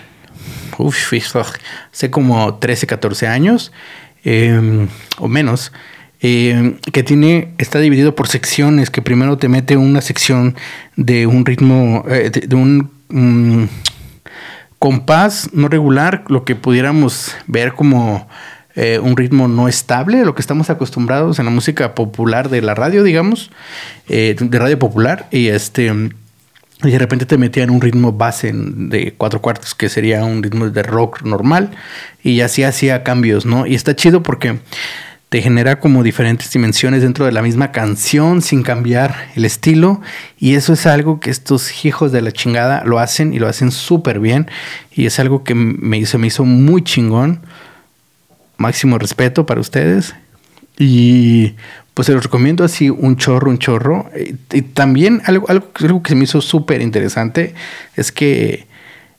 Uf, 0.76 1.12
hace 1.92 2.10
como 2.10 2.56
13, 2.56 2.88
14 2.88 3.28
años 3.28 3.72
em, 4.24 4.88
o 5.18 5.28
menos. 5.28 5.72
Em, 6.20 6.78
que 6.92 7.02
tiene, 7.02 7.54
está 7.58 7.78
dividido 7.78 8.16
por 8.16 8.26
secciones, 8.26 8.90
que 8.90 9.02
primero 9.02 9.38
te 9.38 9.48
mete 9.48 9.76
una 9.76 10.00
sección 10.00 10.56
de 10.96 11.26
un 11.26 11.46
ritmo, 11.46 12.04
eh, 12.08 12.30
de, 12.30 12.56
un 12.56 12.90
mm, 13.08 13.64
compás 14.80 15.50
no 15.52 15.68
regular, 15.68 16.24
lo 16.28 16.44
que 16.44 16.56
pudiéramos 16.56 17.36
ver 17.46 17.74
como 17.74 18.26
eh, 18.74 18.98
un 19.00 19.16
ritmo 19.16 19.46
no 19.46 19.68
estable, 19.68 20.24
lo 20.24 20.34
que 20.34 20.40
estamos 20.40 20.70
acostumbrados 20.70 21.38
en 21.38 21.44
la 21.44 21.52
música 21.52 21.94
popular 21.94 22.48
de 22.48 22.62
la 22.62 22.74
radio, 22.74 23.04
digamos, 23.04 23.52
eh, 24.08 24.34
de 24.36 24.58
radio 24.58 24.78
popular, 24.78 25.28
y 25.30 25.48
este 25.48 25.92
y 26.84 26.92
de 26.92 26.98
repente 26.98 27.26
te 27.26 27.38
metía 27.38 27.62
en 27.62 27.70
un 27.70 27.80
ritmo 27.80 28.12
base 28.12 28.52
de 28.54 29.14
cuatro 29.16 29.40
cuartos, 29.40 29.74
que 29.74 29.88
sería 29.88 30.24
un 30.24 30.42
ritmo 30.42 30.68
de 30.68 30.82
rock 30.82 31.22
normal, 31.22 31.70
y 32.22 32.40
así 32.40 32.62
hacía 32.62 33.02
cambios, 33.02 33.46
¿no? 33.46 33.66
Y 33.66 33.74
está 33.74 33.94
chido 33.96 34.22
porque 34.22 34.58
te 35.28 35.42
genera 35.42 35.80
como 35.80 36.02
diferentes 36.02 36.50
dimensiones 36.52 37.02
dentro 37.02 37.24
de 37.24 37.32
la 37.32 37.42
misma 37.42 37.72
canción 37.72 38.40
sin 38.40 38.62
cambiar 38.62 39.30
el 39.34 39.44
estilo, 39.44 40.00
y 40.38 40.54
eso 40.54 40.72
es 40.72 40.86
algo 40.86 41.18
que 41.20 41.30
estos 41.30 41.84
hijos 41.84 42.12
de 42.12 42.22
la 42.22 42.32
chingada 42.32 42.84
lo 42.84 42.98
hacen 42.98 43.34
y 43.34 43.38
lo 43.38 43.48
hacen 43.48 43.70
súper 43.70 44.20
bien, 44.20 44.48
y 44.92 45.06
es 45.06 45.18
algo 45.18 45.42
que 45.42 45.54
me 45.54 45.98
hizo, 45.98 46.18
me 46.18 46.28
hizo 46.28 46.44
muy 46.44 46.82
chingón. 46.82 47.40
Máximo 48.56 48.98
respeto 48.98 49.46
para 49.46 49.60
ustedes. 49.60 50.14
Y 50.78 51.54
pues 51.94 52.06
se 52.06 52.12
los 52.12 52.24
recomiendo 52.24 52.64
así 52.64 52.90
un 52.90 53.16
chorro, 53.16 53.50
un 53.50 53.58
chorro. 53.58 54.10
Y, 54.52 54.62
también 54.62 55.22
algo, 55.26 55.48
algo, 55.48 55.68
algo, 55.80 56.02
que 56.02 56.14
me 56.14 56.24
hizo 56.24 56.40
súper 56.40 56.82
interesante 56.82 57.54
es 57.96 58.10
que 58.10 58.66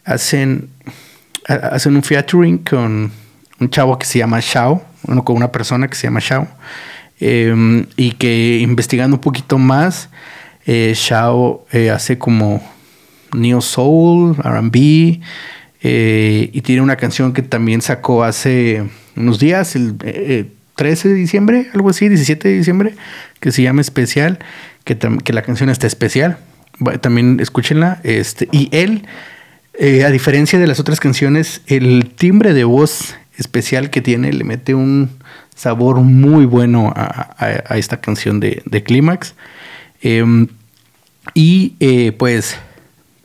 hacen, 0.03 0.69
hacen 1.47 1.95
un 1.95 2.03
featuring 2.03 2.59
con 2.59 3.11
un 3.59 3.69
chavo 3.69 3.97
que 3.97 4.05
se 4.05 4.19
llama 4.19 4.39
Shao, 4.41 4.83
con 5.23 5.35
una 5.37 5.51
persona 5.51 5.87
que 5.87 5.95
se 5.95 6.07
llama 6.07 6.19
Shao, 6.19 6.47
em, 7.19 7.85
y 7.95 8.11
que 8.11 8.59
investigando 8.59 9.15
un 9.15 9.21
poquito 9.21 9.57
más, 9.57 10.09
eh, 10.65 10.93
Shao 10.95 11.65
eh, 11.71 11.89
hace 11.89 12.17
como 12.17 12.61
Neo 13.33 13.61
Soul, 13.61 14.35
RB, 14.37 15.21
eh, 15.81 16.49
y 16.51 16.61
tiene 16.61 16.81
una 16.81 16.95
canción 16.95 17.31
que 17.33 17.41
también 17.41 17.81
sacó 17.81 18.23
hace 18.23 18.83
unos 19.15 19.39
días, 19.39 19.75
el, 19.75 19.95
13 20.75 21.09
de 21.09 21.13
diciembre, 21.15 21.69
algo 21.73 21.89
así, 21.89 22.07
17 22.09 22.47
de 22.47 22.57
diciembre, 22.57 22.93
que 23.39 23.51
se 23.51 23.61
llama 23.61 23.81
Especial, 23.81 24.39
que, 24.83 24.97
la 25.33 25.41
canción 25.41 25.69
está 25.69 25.87
especial. 25.87 26.37
También 27.01 27.39
escúchenla. 27.39 27.99
Este, 28.03 28.47
y 28.51 28.69
él, 28.71 29.05
eh, 29.79 30.03
a 30.03 30.11
diferencia 30.11 30.59
de 30.59 30.67
las 30.67 30.79
otras 30.79 30.99
canciones, 30.99 31.61
el 31.67 32.11
timbre 32.15 32.53
de 32.53 32.65
voz 32.65 33.15
especial 33.37 33.89
que 33.89 34.01
tiene 34.01 34.31
le 34.31 34.43
mete 34.43 34.75
un 34.75 35.09
sabor 35.55 35.97
muy 35.97 36.45
bueno 36.45 36.93
a, 36.95 37.77
esta 37.77 38.01
canción 38.01 38.39
de, 38.39 38.61
de 38.65 38.83
Clímax. 38.83 39.33
Em, 40.01 40.47
y 41.33 41.75
eh, 41.79 42.11
pues 42.11 42.57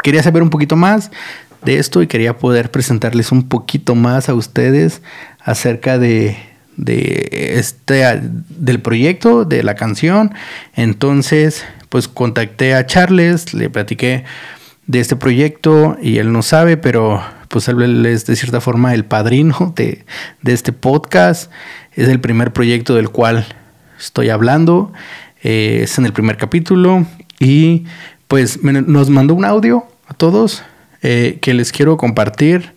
quería 0.02 0.22
saber 0.22 0.42
un 0.42 0.50
poquito 0.50 0.76
más 0.76 1.10
de 1.62 1.78
esto 1.78 2.02
y 2.02 2.06
quería 2.06 2.38
poder 2.38 2.70
presentarles 2.70 3.32
un 3.32 3.48
poquito 3.48 3.94
más 3.94 4.28
a 4.28 4.34
ustedes 4.34 5.02
acerca 5.44 5.98
de, 5.98 6.36
de 6.80 7.58
este 7.58 8.02
del 8.48 8.80
proyecto, 8.80 9.44
de 9.44 9.62
la 9.62 9.74
canción. 9.74 10.34
Entonces, 10.74 11.64
pues 11.88 12.08
contacté 12.08 12.74
a 12.74 12.86
Charles, 12.86 13.52
le 13.52 13.68
platiqué 13.68 14.24
de 14.86 15.00
este 15.00 15.14
proyecto 15.14 15.96
y 16.02 16.18
él 16.18 16.32
no 16.32 16.42
sabe, 16.42 16.76
pero 16.76 17.22
pues 17.48 17.68
él 17.68 18.06
es 18.06 18.26
de 18.26 18.36
cierta 18.36 18.60
forma 18.60 18.94
el 18.94 19.04
padrino 19.04 19.72
de, 19.76 20.04
este 20.44 20.72
podcast. 20.72 21.50
Es 21.92 22.08
el 22.08 22.20
primer 22.20 22.52
proyecto 22.52 22.94
del 22.94 23.10
cual 23.10 23.46
estoy 23.98 24.30
hablando. 24.30 24.92
Eh, 25.42 25.80
es 25.82 25.98
en 25.98 26.06
el 26.06 26.12
primer 26.12 26.36
capítulo 26.36 27.06
y 27.38 27.84
pues 28.26 28.62
nos 28.62 29.10
mandó 29.10 29.34
un 29.34 29.44
audio 29.44 29.84
a 30.06 30.14
todos 30.14 30.62
eh, 31.02 31.38
que 31.40 31.54
les 31.54 31.72
quiero 31.72 31.96
compartir 31.96 32.74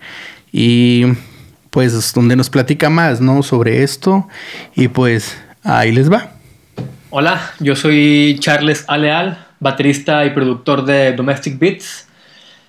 y 0.52 1.06
pues 1.74 2.14
donde 2.14 2.36
nos 2.36 2.52
platica 2.52 2.92
más, 2.92 3.20
¿no? 3.20 3.42
Sobre 3.42 3.82
esto 3.82 4.28
y 4.76 4.90
pues 4.90 5.44
ahí 5.64 5.92
les 5.92 6.10
va. 6.12 6.30
Hola, 7.10 7.42
yo 7.60 7.76
soy 7.76 8.38
Charles 8.40 8.86
Aleal, 8.88 9.48
baterista 9.60 10.24
y 10.24 10.30
productor 10.30 10.86
de 10.86 11.14
Domestic 11.14 11.58
Beats. 11.58 12.08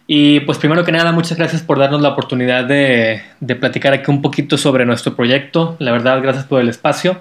Y 0.06 0.40
pues 0.40 0.56
primero 0.56 0.84
que 0.84 0.92
nada, 0.92 1.12
muchas 1.12 1.36
gracias 1.36 1.60
por 1.60 1.78
darnos 1.78 2.00
la 2.00 2.08
oportunidad 2.08 2.64
de, 2.64 3.22
de 3.40 3.56
platicar 3.56 3.92
aquí 3.92 4.10
un 4.10 4.22
poquito 4.22 4.56
sobre 4.56 4.86
nuestro 4.86 5.14
proyecto. 5.14 5.76
La 5.80 5.92
verdad, 5.92 6.22
gracias 6.22 6.46
por 6.46 6.62
el 6.62 6.70
espacio. 6.70 7.20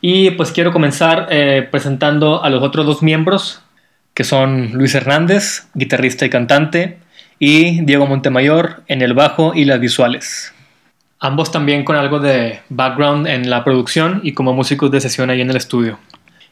Y 0.00 0.32
pues 0.32 0.50
quiero 0.50 0.72
comenzar 0.72 1.28
eh, 1.30 1.66
presentando 1.70 2.42
a 2.42 2.50
los 2.50 2.62
otros 2.62 2.86
dos 2.86 3.04
miembros, 3.04 3.62
que 4.14 4.24
son 4.24 4.72
Luis 4.72 4.96
Hernández, 4.96 5.68
guitarrista 5.74 6.26
y 6.26 6.30
cantante, 6.30 6.98
y 7.38 7.84
Diego 7.84 8.06
Montemayor 8.06 8.82
en 8.88 9.02
el 9.02 9.14
bajo 9.14 9.54
y 9.54 9.64
las 9.64 9.78
visuales. 9.78 10.54
Ambos 11.20 11.50
también 11.50 11.84
con 11.84 11.96
algo 11.96 12.20
de 12.20 12.60
background 12.68 13.26
en 13.26 13.50
la 13.50 13.64
producción 13.64 14.20
y 14.22 14.32
como 14.32 14.52
músicos 14.52 14.90
de 14.90 15.00
sesión 15.00 15.30
ahí 15.30 15.40
en 15.40 15.50
el 15.50 15.56
estudio. 15.56 15.98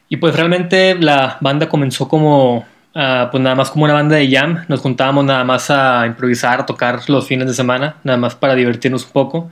Y 0.09 0.17
pues 0.17 0.35
realmente 0.35 0.95
la 0.95 1.37
banda 1.39 1.69
comenzó 1.69 2.07
como, 2.07 2.65
uh, 2.95 3.29
pues 3.31 3.43
nada 3.43 3.55
más 3.55 3.71
como 3.71 3.85
una 3.85 3.93
banda 3.93 4.17
de 4.17 4.29
jam. 4.29 4.65
Nos 4.67 4.81
juntábamos 4.81 5.23
nada 5.23 5.43
más 5.43 5.69
a 5.69 6.05
improvisar, 6.05 6.61
a 6.61 6.65
tocar 6.65 7.09
los 7.09 7.27
fines 7.27 7.47
de 7.47 7.53
semana, 7.53 7.95
nada 8.03 8.17
más 8.17 8.35
para 8.35 8.55
divertirnos 8.55 9.05
un 9.05 9.11
poco. 9.11 9.51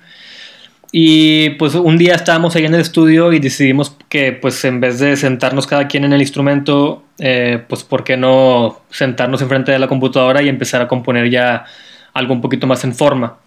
Y 0.91 1.51
pues 1.51 1.75
un 1.75 1.97
día 1.97 2.15
estábamos 2.15 2.55
ahí 2.55 2.65
en 2.65 2.73
el 2.73 2.81
estudio 2.81 3.33
y 3.33 3.39
decidimos 3.39 3.97
que 4.07 4.31
pues 4.31 4.63
en 4.65 4.79
vez 4.79 4.99
de 4.99 5.17
sentarnos 5.17 5.67
cada 5.67 5.87
quien 5.87 6.05
en 6.05 6.13
el 6.13 6.21
instrumento, 6.21 7.03
eh, 7.19 7.63
pues 7.67 7.83
por 7.83 8.03
qué 8.03 8.15
no 8.15 8.81
sentarnos 8.89 9.41
enfrente 9.41 9.71
de 9.71 9.79
la 9.79 9.87
computadora 9.87 10.41
y 10.41 10.47
empezar 10.47 10.81
a 10.81 10.87
componer 10.87 11.29
ya 11.29 11.65
algo 12.13 12.33
un 12.33 12.41
poquito 12.41 12.65
más 12.65 12.83
en 12.85 12.95
forma. 12.95 13.39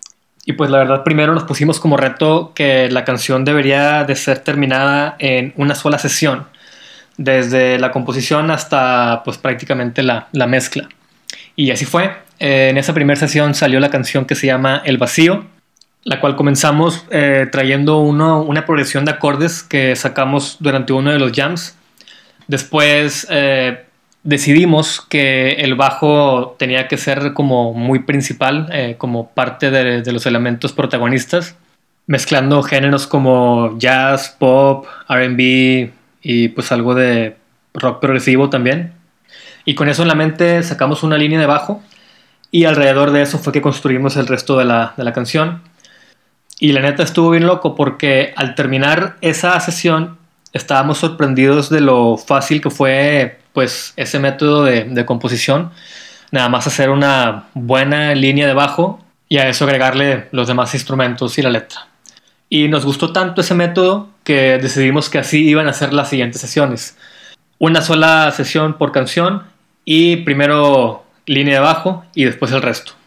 Y 0.49 0.55
pues 0.55 0.71
la 0.71 0.79
verdad 0.79 1.05
primero 1.05 1.35
nos 1.35 1.45
pusimos 1.45 1.79
como 1.79 1.99
reto 1.99 2.53
que 2.55 2.89
la 2.91 3.05
canción 3.05 3.45
debería 3.45 4.05
de 4.05 4.17
ser 4.17 4.39
terminada 4.39 5.15
en 5.19 5.53
una 5.57 5.75
sola 5.75 5.99
sesión, 5.99 6.47
desde 7.19 7.79
la 7.79 7.91
composición 7.91 8.51
hasta 8.51 9.21
pues 9.27 9.37
prácticamente 9.37 10.03
la, 10.03 10.29
la 10.33 10.47
mezcla. 10.47 10.89
Y 11.55 11.71
así 11.71 11.85
fue. 11.85 12.17
en 12.39 12.79
esa 12.79 12.95
primera 12.95 13.21
sesión 13.21 13.55
salió 13.55 13.79
la 13.79 13.91
canción 13.91 14.25
que 14.25 14.35
se 14.35 14.47
llama 14.47 14.81
El 14.87 14.97
Vacío 14.97 15.45
la 16.05 16.21
cual 16.21 16.35
comenzamos 16.35 17.05
eh, 17.11 17.47
trayendo 17.53 17.99
una 17.99 18.65
progresión 18.65 19.05
de 19.05 19.11
acordes 19.11 19.63
que 19.63 19.95
sacamos 19.97 20.57
durante 20.61 20.95
uno 20.95 21.11
de 21.11 21.19
los 21.19 21.33
jams. 21.33 21.77
Después 22.47 23.27
eh, 23.29 23.85
decidimos 24.29 25.01
que 25.01 25.53
el 25.53 25.75
bajo 25.75 26.55
tenía 26.59 26.87
que 26.87 26.99
ser 26.99 27.33
como 27.33 27.73
muy 27.73 28.01
principal, 28.01 28.69
eh, 28.71 28.97
como 28.99 29.31
parte 29.31 29.71
de, 29.71 30.03
de, 30.03 30.13
los 30.13 30.27
elementos 30.27 30.75
protagonistas, 30.75 31.57
mezclando 32.07 32.63
géneros 32.63 33.07
como 33.07 33.79
jazz, 33.79 34.37
pop, 34.39 34.85
RB 35.09 35.93
y 36.21 36.49
pues 36.49 36.71
algo 36.73 36.95
de 36.95 37.39
rock 37.73 38.01
progresivo 38.01 38.51
también. 38.51 38.93
Y 39.65 39.75
con 39.75 39.89
eso 39.89 40.03
en 40.03 40.09
la 40.09 40.15
mente 40.15 40.63
sacamos 40.63 41.03
una 41.03 41.17
línea 41.17 41.41
de 41.41 41.47
bajo 41.47 41.83
y 42.51 42.67
alrededor 42.67 43.13
de 43.13 43.23
eso 43.23 43.39
fue 43.39 43.55
que 43.55 43.63
construimos 43.63 44.19
el 44.19 44.27
resto 44.27 44.59
de 44.59 44.67
la, 44.67 44.93
de 44.99 45.05
la 45.05 45.15
canción. 45.15 45.63
Y 46.61 46.73
la 46.73 46.83
neta 46.83 47.03
estuvo 47.03 47.31
bien 47.31 47.47
loco 47.47 47.75
porque 47.75 48.35
al 48.37 48.55
terminar 48.55 49.17
esa 49.23 49.59
sesión 49.61 50.19
estábamos 50.53 50.99
sorprendidos 50.99 51.71
de 51.71 51.81
lo 51.81 52.19
fácil 52.19 52.61
que 52.61 52.69
fue 52.69 53.38
pues 53.53 53.93
ese 53.97 54.19
método 54.19 54.65
de, 54.65 55.05
composición. 55.07 55.71
Nada 56.31 56.49
más 56.49 56.67
hacer 56.67 56.91
una 56.91 57.47
buena 57.55 58.15
línea 58.15 58.47
de 58.47 58.55
bajo 58.55 59.01
y 59.29 59.39
a 59.39 59.49
eso 59.49 59.65
agregarle 59.65 60.29
los 60.33 60.49
demás 60.49 60.75
instrumentos 60.75 61.39
y 61.39 61.43
la 61.43 61.51
letra. 61.51 61.87
Y 62.51 62.69
nos 62.69 62.85
gustó 62.85 63.13
tanto 63.13 63.41
ese 63.41 63.55
método 63.55 64.09
que 64.25 64.59
decidimos 64.59 65.09
que 65.11 65.19
así 65.19 65.49
iban 65.49 65.69
a 65.69 65.73
ser 65.73 65.93
las 65.93 66.09
siguientes 66.11 66.41
sesiones. 66.41 66.97
Una 67.59 67.83
sola 67.83 68.31
sesión 68.31 68.75
por 68.75 68.93
canción 68.93 69.45
y 69.85 70.17
primero 70.19 71.05
línea 71.27 71.55
de 71.55 71.61
bajo 71.61 72.05
y 72.15 72.25
después 72.25 72.53
el 72.53 72.63
resto. 72.63 72.98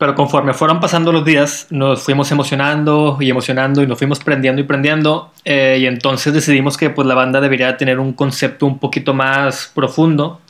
Pero 0.00 0.14
conforme 0.14 0.54
fueron 0.54 0.80
pasando 0.80 1.12
los 1.12 1.26
días, 1.26 1.66
nos 1.68 2.02
fuimos 2.02 2.32
emocionando 2.32 3.18
y 3.20 3.28
emocionando 3.28 3.82
y 3.82 3.86
nos 3.86 3.98
fuimos 3.98 4.18
prendiendo 4.20 4.62
y 4.62 4.64
prendiendo. 4.64 5.30
Eh, 5.44 5.76
y 5.78 5.86
entonces 5.86 6.32
decidimos 6.32 6.78
que 6.78 6.88
pues, 6.88 7.06
la 7.06 7.14
banda 7.14 7.38
debería 7.38 7.76
tener 7.76 7.98
un 7.98 8.14
concepto 8.14 8.64
un 8.64 8.78
poquito 8.78 9.12
más 9.12 9.70
profundo. 9.74 10.40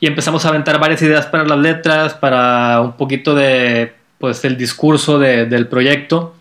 Y 0.00 0.06
empezamos 0.06 0.46
a 0.46 0.48
aventar 0.48 0.80
varias 0.80 1.02
ideas 1.02 1.26
para 1.26 1.44
las 1.44 1.58
letras, 1.58 2.14
para 2.14 2.80
un 2.80 2.92
poquito 2.92 3.34
de 3.34 3.92
pues, 4.16 4.42
el 4.46 4.56
discurso 4.56 5.18
de, 5.18 5.44
del 5.44 5.66
proyecto. 5.66 6.34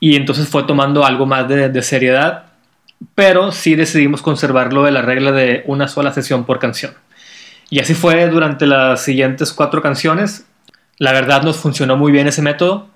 Y 0.00 0.16
entonces 0.16 0.48
fue 0.48 0.64
tomando 0.64 1.06
algo 1.06 1.26
más 1.26 1.46
de, 1.46 1.68
de 1.68 1.82
seriedad. 1.82 2.46
Pero 3.14 3.52
sí 3.52 3.76
decidimos 3.76 4.20
conservarlo 4.20 4.82
de 4.82 4.90
la 4.90 5.02
regla 5.02 5.30
de 5.30 5.62
una 5.68 5.86
sola 5.86 6.12
sesión 6.12 6.42
por 6.42 6.58
canción. 6.58 6.92
Y 7.70 7.78
así 7.78 7.94
fue 7.94 8.28
durante 8.30 8.66
las 8.66 9.00
siguientes 9.00 9.52
cuatro 9.52 9.80
canciones 9.80 10.44
la 10.98 11.12
verdad 11.12 11.42
nos 11.42 11.56
funcionó 11.56 11.96
muy 11.96 12.12
bien 12.12 12.26
ese 12.26 12.42
método, 12.42 12.88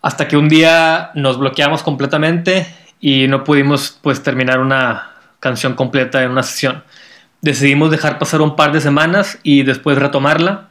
hasta 0.00 0.28
que 0.28 0.36
un 0.36 0.48
día 0.48 1.10
nos 1.14 1.38
bloqueamos 1.38 1.82
completamente 1.82 2.66
y 3.00 3.28
no 3.28 3.44
pudimos 3.44 3.98
pues 4.02 4.22
terminar 4.22 4.60
una 4.60 5.10
canción 5.40 5.74
completa 5.74 6.22
en 6.22 6.30
una 6.30 6.42
sesión. 6.42 6.82
Decidimos 7.40 7.90
dejar 7.90 8.18
pasar 8.18 8.40
un 8.40 8.56
par 8.56 8.72
de 8.72 8.80
semanas 8.80 9.38
y 9.42 9.62
después 9.62 9.98
retomarla 9.98 10.68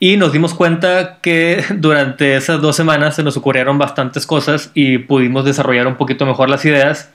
y 0.00 0.16
nos 0.16 0.32
dimos 0.32 0.54
cuenta 0.54 1.18
que 1.20 1.64
durante 1.74 2.36
esas 2.36 2.60
dos 2.60 2.76
semanas 2.76 3.16
se 3.16 3.22
nos 3.22 3.36
ocurrieron 3.36 3.78
bastantes 3.78 4.26
cosas 4.26 4.70
y 4.74 4.98
pudimos 4.98 5.44
desarrollar 5.44 5.86
un 5.86 5.96
poquito 5.96 6.26
mejor 6.26 6.48
las 6.50 6.64
ideas 6.64 7.10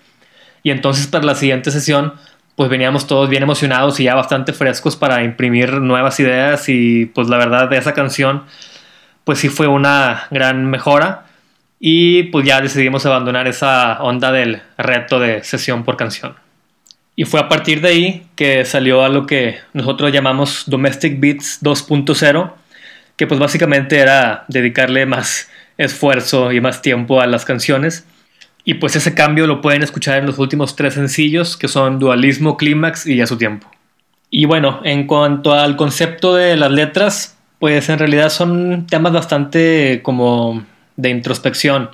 y 0.63 0.71
entonces 0.71 1.07
para 1.07 1.25
la 1.25 1.35
siguiente 1.35 1.71
sesión 1.71 2.13
pues 2.55 2.69
veníamos 2.69 3.07
todos 3.07 3.29
bien 3.29 3.41
emocionados 3.41 3.99
y 3.99 4.03
ya 4.03 4.15
bastante 4.15 4.53
frescos 4.53 4.95
para 4.95 5.23
imprimir 5.23 5.73
nuevas 5.81 6.19
ideas 6.19 6.69
y 6.69 7.07
pues 7.07 7.27
la 7.27 7.37
verdad 7.37 7.69
de 7.69 7.77
esa 7.77 7.93
canción 7.93 8.43
pues 9.23 9.39
sí 9.39 9.49
fue 9.49 9.67
una 9.67 10.27
gran 10.31 10.65
mejora 10.65 11.25
y 11.79 12.23
pues 12.23 12.45
ya 12.45 12.61
decidimos 12.61 13.05
abandonar 13.05 13.47
esa 13.47 14.01
onda 14.01 14.31
del 14.31 14.61
reto 14.77 15.19
de 15.19 15.43
sesión 15.43 15.83
por 15.83 15.97
canción. 15.97 16.35
Y 17.15 17.25
fue 17.25 17.39
a 17.39 17.49
partir 17.49 17.81
de 17.81 17.89
ahí 17.89 18.27
que 18.35 18.65
salió 18.65 19.03
a 19.03 19.09
lo 19.09 19.27
que 19.27 19.59
nosotros 19.73 20.11
llamamos 20.11 20.63
Domestic 20.65 21.19
Beats 21.19 21.61
2.0, 21.61 22.53
que 23.15 23.27
pues 23.27 23.39
básicamente 23.39 23.99
era 23.99 24.45
dedicarle 24.47 25.05
más 25.05 25.49
esfuerzo 25.77 26.51
y 26.51 26.61
más 26.61 26.81
tiempo 26.81 27.21
a 27.21 27.27
las 27.27 27.45
canciones. 27.45 28.05
Y 28.65 28.75
pues 28.75 28.95
ese 28.95 29.13
cambio 29.13 29.45
lo 29.45 29.61
pueden 29.61 29.83
escuchar 29.83 30.19
en 30.19 30.25
los 30.25 30.39
últimos 30.39 30.75
tres 30.75 30.95
sencillos, 30.95 31.57
que 31.57 31.67
son 31.67 31.99
Dualismo, 31.99 32.57
Clímax 32.57 33.05
y 33.05 33.21
A 33.21 33.27
su 33.27 33.37
tiempo. 33.37 33.69
Y 34.29 34.45
bueno, 34.45 34.81
en 34.83 35.05
cuanto 35.05 35.53
al 35.53 35.75
concepto 35.75 36.33
de 36.33 36.55
las 36.57 36.71
letras, 36.71 37.37
pues 37.63 37.87
en 37.87 37.97
realidad 37.97 38.27
son 38.27 38.87
temas 38.87 39.13
bastante 39.13 40.01
como 40.03 40.65
de 40.97 41.09
introspección. 41.09 41.91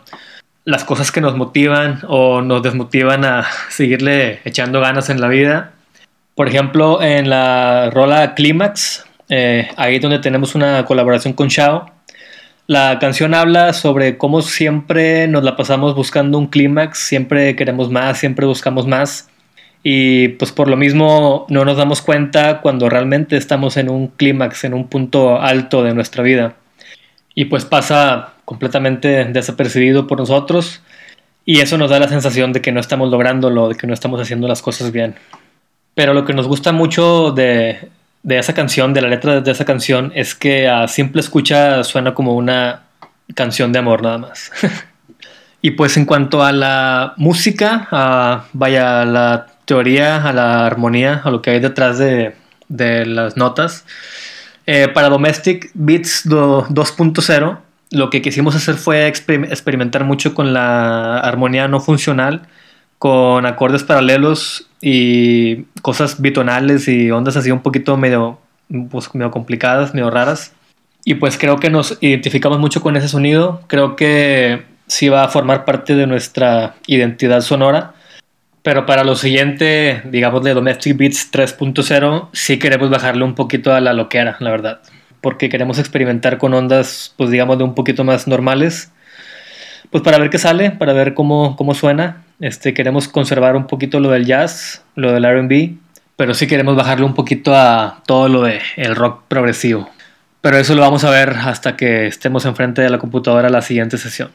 Las 0.65 0.83
cosas 0.83 1.11
que 1.11 1.21
nos 1.21 1.35
motivan 1.35 1.99
o 2.07 2.41
nos 2.41 2.63
desmotivan 2.63 3.23
a 3.23 3.45
seguirle 3.69 4.39
echando 4.45 4.81
ganas 4.81 5.11
en 5.11 5.21
la 5.21 5.27
vida. 5.27 5.73
Por 6.33 6.47
ejemplo, 6.47 7.03
en 7.03 7.29
la 7.29 7.91
rola 7.93 8.33
Clímax, 8.33 9.05
eh, 9.29 9.69
ahí 9.77 9.99
donde 9.99 10.17
tenemos 10.17 10.55
una 10.55 10.85
colaboración 10.85 11.35
con 11.35 11.49
Shao, 11.49 11.85
la 12.65 12.97
canción 12.97 13.35
habla 13.35 13.73
sobre 13.73 14.17
cómo 14.17 14.41
siempre 14.41 15.27
nos 15.27 15.43
la 15.43 15.55
pasamos 15.55 15.93
buscando 15.93 16.39
un 16.39 16.47
clímax, 16.47 16.97
siempre 16.97 17.55
queremos 17.55 17.91
más, 17.91 18.17
siempre 18.17 18.47
buscamos 18.47 18.87
más 18.87 19.29
y 19.83 20.29
pues 20.29 20.51
por 20.51 20.67
lo 20.67 20.75
mismo 20.75 21.45
no 21.49 21.63
nos 21.63 21.77
damos 21.77 22.01
cuenta 22.01 22.61
cuando 22.61 22.89
realmente 22.89 23.37
estamos 23.37 23.77
en 23.77 23.89
un 23.89 24.07
clímax, 24.07 24.65
en 24.65 24.73
un 24.73 24.87
punto 24.87 25.41
alto 25.41 25.83
de 25.83 25.93
nuestra 25.93 26.23
vida. 26.23 26.55
Y 27.33 27.45
pues 27.45 27.65
pasa 27.65 28.33
completamente 28.43 29.25
desapercibido 29.25 30.07
por 30.07 30.19
nosotros 30.19 30.81
y 31.45 31.61
eso 31.61 31.77
nos 31.77 31.89
da 31.89 31.99
la 31.99 32.09
sensación 32.09 32.51
de 32.51 32.61
que 32.61 32.71
no 32.71 32.79
estamos 32.79 33.09
lográndolo, 33.09 33.69
de 33.69 33.75
que 33.75 33.87
no 33.87 33.93
estamos 33.93 34.19
haciendo 34.19 34.47
las 34.47 34.61
cosas 34.61 34.91
bien. 34.91 35.15
Pero 35.95 36.13
lo 36.13 36.25
que 36.25 36.33
nos 36.33 36.47
gusta 36.47 36.71
mucho 36.71 37.31
de, 37.31 37.89
de 38.23 38.37
esa 38.37 38.53
canción, 38.53 38.93
de 38.93 39.01
la 39.01 39.07
letra 39.07 39.41
de 39.41 39.51
esa 39.51 39.65
canción, 39.65 40.11
es 40.15 40.35
que 40.35 40.67
a 40.67 40.87
simple 40.87 41.21
escucha 41.21 41.83
suena 41.83 42.13
como 42.13 42.35
una 42.35 42.83
canción 43.35 43.71
de 43.71 43.79
amor 43.79 44.03
nada 44.03 44.17
más. 44.17 44.51
y 45.61 45.71
pues 45.71 45.97
en 45.97 46.05
cuanto 46.05 46.43
a 46.43 46.51
la 46.51 47.13
música, 47.17 47.87
a, 47.91 48.45
vaya, 48.53 49.05
la 49.05 49.47
teoría, 49.69 50.27
a 50.27 50.33
la 50.33 50.65
armonía, 50.65 51.21
a 51.23 51.29
lo 51.29 51.43
que 51.43 51.51
hay 51.51 51.59
detrás 51.59 51.99
de, 51.99 52.33
de 52.69 53.05
las 53.05 53.37
notas. 53.37 53.85
Eh, 54.65 54.87
para 54.87 55.09
Domestic 55.09 55.69
Beats 55.75 56.25
2.0, 56.27 57.59
lo 57.91 58.09
que 58.09 58.23
quisimos 58.23 58.55
hacer 58.55 58.75
fue 58.75 59.05
experimentar 59.05 60.05
mucho 60.05 60.33
con 60.33 60.53
la 60.53 61.19
armonía 61.19 61.67
no 61.67 61.79
funcional, 61.81 62.47
con 62.97 63.45
acordes 63.45 63.83
paralelos 63.83 64.67
y 64.81 65.65
cosas 65.83 66.19
bitonales 66.19 66.87
y 66.87 67.11
ondas 67.11 67.37
así 67.37 67.51
un 67.51 67.61
poquito 67.61 67.95
medio, 67.95 68.39
pues, 68.89 69.13
medio 69.13 69.29
complicadas, 69.29 69.93
medio 69.93 70.09
raras. 70.09 70.53
Y 71.05 71.13
pues 71.15 71.37
creo 71.37 71.57
que 71.57 71.69
nos 71.69 71.99
identificamos 72.01 72.57
mucho 72.57 72.81
con 72.81 72.97
ese 72.97 73.07
sonido. 73.07 73.61
Creo 73.67 73.95
que 73.95 74.63
sí 74.87 75.09
va 75.09 75.23
a 75.23 75.29
formar 75.29 75.63
parte 75.63 75.93
de 75.95 76.07
nuestra 76.07 76.75
identidad 76.87 77.41
sonora. 77.41 77.93
Pero 78.61 78.85
para 78.85 79.03
lo 79.03 79.15
siguiente, 79.15 80.01
digamos 80.05 80.43
de 80.43 80.53
Domestic 80.53 80.97
Beats 80.97 81.31
3.0, 81.31 82.27
sí 82.33 82.59
queremos 82.59 82.89
bajarle 82.89 83.23
un 83.23 83.35
poquito 83.35 83.73
a 83.73 83.79
la 83.79 83.93
loquera, 83.93 84.35
la 84.39 84.51
verdad. 84.51 84.81
Porque 85.21 85.49
queremos 85.49 85.79
experimentar 85.79 86.37
con 86.37 86.53
ondas, 86.53 87.13
pues 87.17 87.29
digamos, 87.29 87.57
de 87.57 87.63
un 87.63 87.75
poquito 87.75 88.03
más 88.03 88.27
normales. 88.27 88.91
Pues 89.91 90.03
para 90.03 90.19
ver 90.19 90.29
qué 90.29 90.37
sale, 90.37 90.71
para 90.71 90.93
ver 90.93 91.13
cómo, 91.13 91.55
cómo 91.55 91.73
suena. 91.73 92.23
Este, 92.41 92.73
queremos 92.73 93.07
conservar 93.07 93.55
un 93.55 93.65
poquito 93.65 93.99
lo 93.99 94.11
del 94.11 94.25
jazz, 94.25 94.83
lo 94.95 95.11
del 95.13 95.23
RB, 95.23 95.77
pero 96.15 96.33
sí 96.33 96.47
queremos 96.47 96.75
bajarle 96.75 97.05
un 97.05 97.13
poquito 97.13 97.55
a 97.55 98.03
todo 98.05 98.27
lo 98.27 98.43
de 98.43 98.61
el 98.75 98.95
rock 98.95 99.23
progresivo. 99.27 99.89
Pero 100.41 100.57
eso 100.57 100.75
lo 100.75 100.81
vamos 100.81 101.03
a 101.03 101.09
ver 101.09 101.29
hasta 101.29 101.75
que 101.75 102.07
estemos 102.07 102.45
enfrente 102.45 102.81
de 102.81 102.89
la 102.89 102.97
computadora 102.97 103.49
la 103.49 103.61
siguiente 103.61 103.97
sesión. 103.97 104.31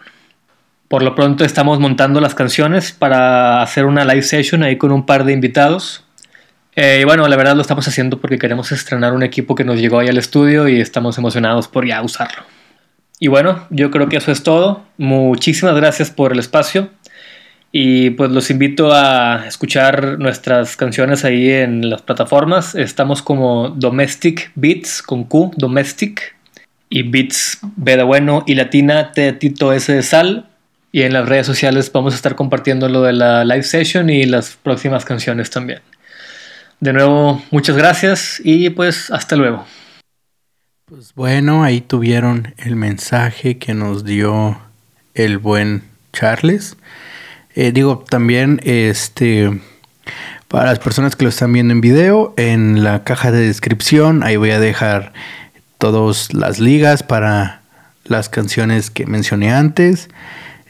Por 0.94 1.02
lo 1.02 1.16
pronto 1.16 1.44
estamos 1.44 1.80
montando 1.80 2.20
las 2.20 2.36
canciones 2.36 2.92
para 2.92 3.62
hacer 3.62 3.84
una 3.84 4.04
live 4.04 4.22
session 4.22 4.62
ahí 4.62 4.76
con 4.76 4.92
un 4.92 5.04
par 5.04 5.24
de 5.24 5.32
invitados. 5.32 6.04
Eh, 6.76 7.00
y 7.02 7.04
bueno, 7.04 7.26
la 7.26 7.34
verdad 7.34 7.56
lo 7.56 7.62
estamos 7.62 7.88
haciendo 7.88 8.20
porque 8.20 8.38
queremos 8.38 8.70
estrenar 8.70 9.12
un 9.12 9.24
equipo 9.24 9.56
que 9.56 9.64
nos 9.64 9.80
llegó 9.80 9.98
ahí 9.98 10.06
al 10.06 10.18
estudio 10.18 10.68
y 10.68 10.80
estamos 10.80 11.18
emocionados 11.18 11.66
por 11.66 11.84
ya 11.84 12.00
usarlo. 12.00 12.44
Y 13.18 13.26
bueno, 13.26 13.66
yo 13.70 13.90
creo 13.90 14.08
que 14.08 14.18
eso 14.18 14.30
es 14.30 14.44
todo. 14.44 14.84
Muchísimas 14.96 15.74
gracias 15.74 16.12
por 16.12 16.30
el 16.30 16.38
espacio. 16.38 16.90
Y 17.72 18.10
pues 18.10 18.30
los 18.30 18.48
invito 18.50 18.92
a 18.92 19.46
escuchar 19.48 20.20
nuestras 20.20 20.76
canciones 20.76 21.24
ahí 21.24 21.50
en 21.50 21.90
las 21.90 22.02
plataformas. 22.02 22.76
Estamos 22.76 23.20
como 23.20 23.70
Domestic 23.70 24.52
Beats 24.54 25.02
con 25.02 25.24
Q, 25.24 25.54
Domestic. 25.56 26.36
Y 26.88 27.02
Beats 27.02 27.58
B 27.62 27.96
de 27.96 28.04
bueno 28.04 28.44
y 28.46 28.54
latina 28.54 29.10
T 29.10 29.32
Tito 29.32 29.72
S 29.72 29.92
de 29.92 30.04
Sal. 30.04 30.50
Y 30.94 31.02
en 31.02 31.12
las 31.12 31.28
redes 31.28 31.44
sociales 31.44 31.90
vamos 31.92 32.12
a 32.12 32.16
estar 32.16 32.36
compartiendo 32.36 32.88
lo 32.88 33.02
de 33.02 33.12
la 33.12 33.44
live 33.44 33.64
session 33.64 34.10
y 34.10 34.26
las 34.26 34.50
próximas 34.50 35.04
canciones 35.04 35.50
también. 35.50 35.80
De 36.78 36.92
nuevo, 36.92 37.42
muchas 37.50 37.76
gracias 37.76 38.40
y 38.44 38.70
pues 38.70 39.10
hasta 39.10 39.34
luego. 39.34 39.66
Pues 40.84 41.12
bueno, 41.16 41.64
ahí 41.64 41.80
tuvieron 41.80 42.54
el 42.58 42.76
mensaje 42.76 43.58
que 43.58 43.74
nos 43.74 44.04
dio 44.04 44.56
el 45.14 45.38
buen 45.38 45.82
Charles. 46.12 46.76
Eh, 47.56 47.72
digo, 47.72 48.04
también 48.08 48.60
este 48.62 49.50
para 50.46 50.66
las 50.66 50.78
personas 50.78 51.16
que 51.16 51.24
lo 51.24 51.30
están 51.30 51.52
viendo 51.52 51.72
en 51.72 51.80
video, 51.80 52.34
en 52.36 52.84
la 52.84 53.02
caja 53.02 53.32
de 53.32 53.48
descripción, 53.48 54.22
ahí 54.22 54.36
voy 54.36 54.52
a 54.52 54.60
dejar 54.60 55.12
todas 55.78 56.32
las 56.32 56.60
ligas 56.60 57.02
para 57.02 57.62
las 58.04 58.28
canciones 58.28 58.90
que 58.92 59.06
mencioné 59.06 59.52
antes. 59.52 60.08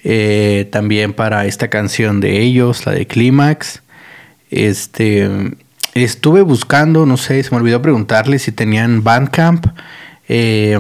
Eh, 0.05 0.69
también 0.71 1.13
para 1.13 1.47
esta 1.47 1.69
canción 1.69 2.21
de 2.21 2.41
ellos, 2.43 2.87
la 2.87 2.93
de 2.93 3.07
Clímax. 3.07 3.83
Este 4.51 5.29
estuve 5.95 6.43
buscando, 6.43 7.07
no 7.07 7.17
sé, 7.17 7.43
se 7.43 7.51
me 7.51 7.57
olvidó 7.59 7.81
preguntarle 7.81 8.39
si 8.39 8.53
tenían 8.53 9.03
Bandcamp. 9.03 9.67
Eh, 10.29 10.79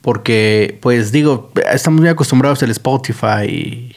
porque, 0.00 0.78
pues 0.80 1.12
digo, 1.12 1.52
estamos 1.72 2.00
muy 2.00 2.08
acostumbrados 2.08 2.62
al 2.62 2.70
Spotify 2.70 3.94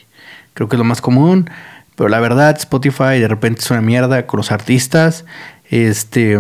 creo 0.54 0.70
que 0.70 0.76
es 0.76 0.78
lo 0.78 0.84
más 0.86 1.02
común. 1.02 1.50
Pero 1.96 2.10
la 2.10 2.20
verdad, 2.20 2.56
Spotify 2.58 3.20
de 3.20 3.28
repente 3.28 3.62
es 3.62 3.72
una 3.72 3.82
mierda 3.82 4.26
con 4.26 4.38
los 4.38 4.52
artistas. 4.52 5.26
Este. 5.70 6.38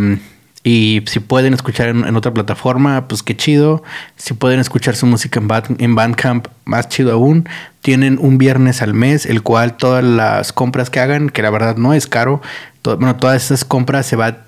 Y 0.64 1.04
si 1.08 1.20
pueden 1.20 1.56
escuchar 1.56 1.90
en, 1.90 2.16
otra 2.16 2.34
plataforma, 2.34 3.08
pues 3.08 3.24
qué 3.24 3.36
chido. 3.36 3.84
Si 4.16 4.34
pueden 4.34 4.60
escuchar 4.60 4.96
su 4.96 5.08
música 5.08 5.40
en, 5.40 5.78
en 5.80 5.96
Bandcamp, 5.96 6.48
más 6.66 6.88
chido 6.88 7.12
aún. 7.12 7.50
Tienen 7.82 8.18
un 8.20 8.38
viernes 8.38 8.82
al 8.82 8.94
mes, 8.94 9.26
el 9.26 9.42
cual 9.42 9.78
todas 9.78 10.04
las 10.04 10.54
compras 10.54 10.90
que 10.90 11.00
hagan, 11.00 11.30
que 11.30 11.42
la 11.42 11.50
verdad 11.50 11.78
no 11.78 11.94
es 11.94 12.08
caro, 12.08 12.42
bueno, 12.84 13.16
todas 13.16 13.44
esas 13.46 13.66
compras 13.66 14.06
se 14.06 14.16
va 14.16 14.46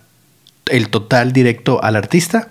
el 0.68 0.90
total 0.90 1.34
directo 1.34 1.84
al 1.84 1.96
artista. 1.96 2.48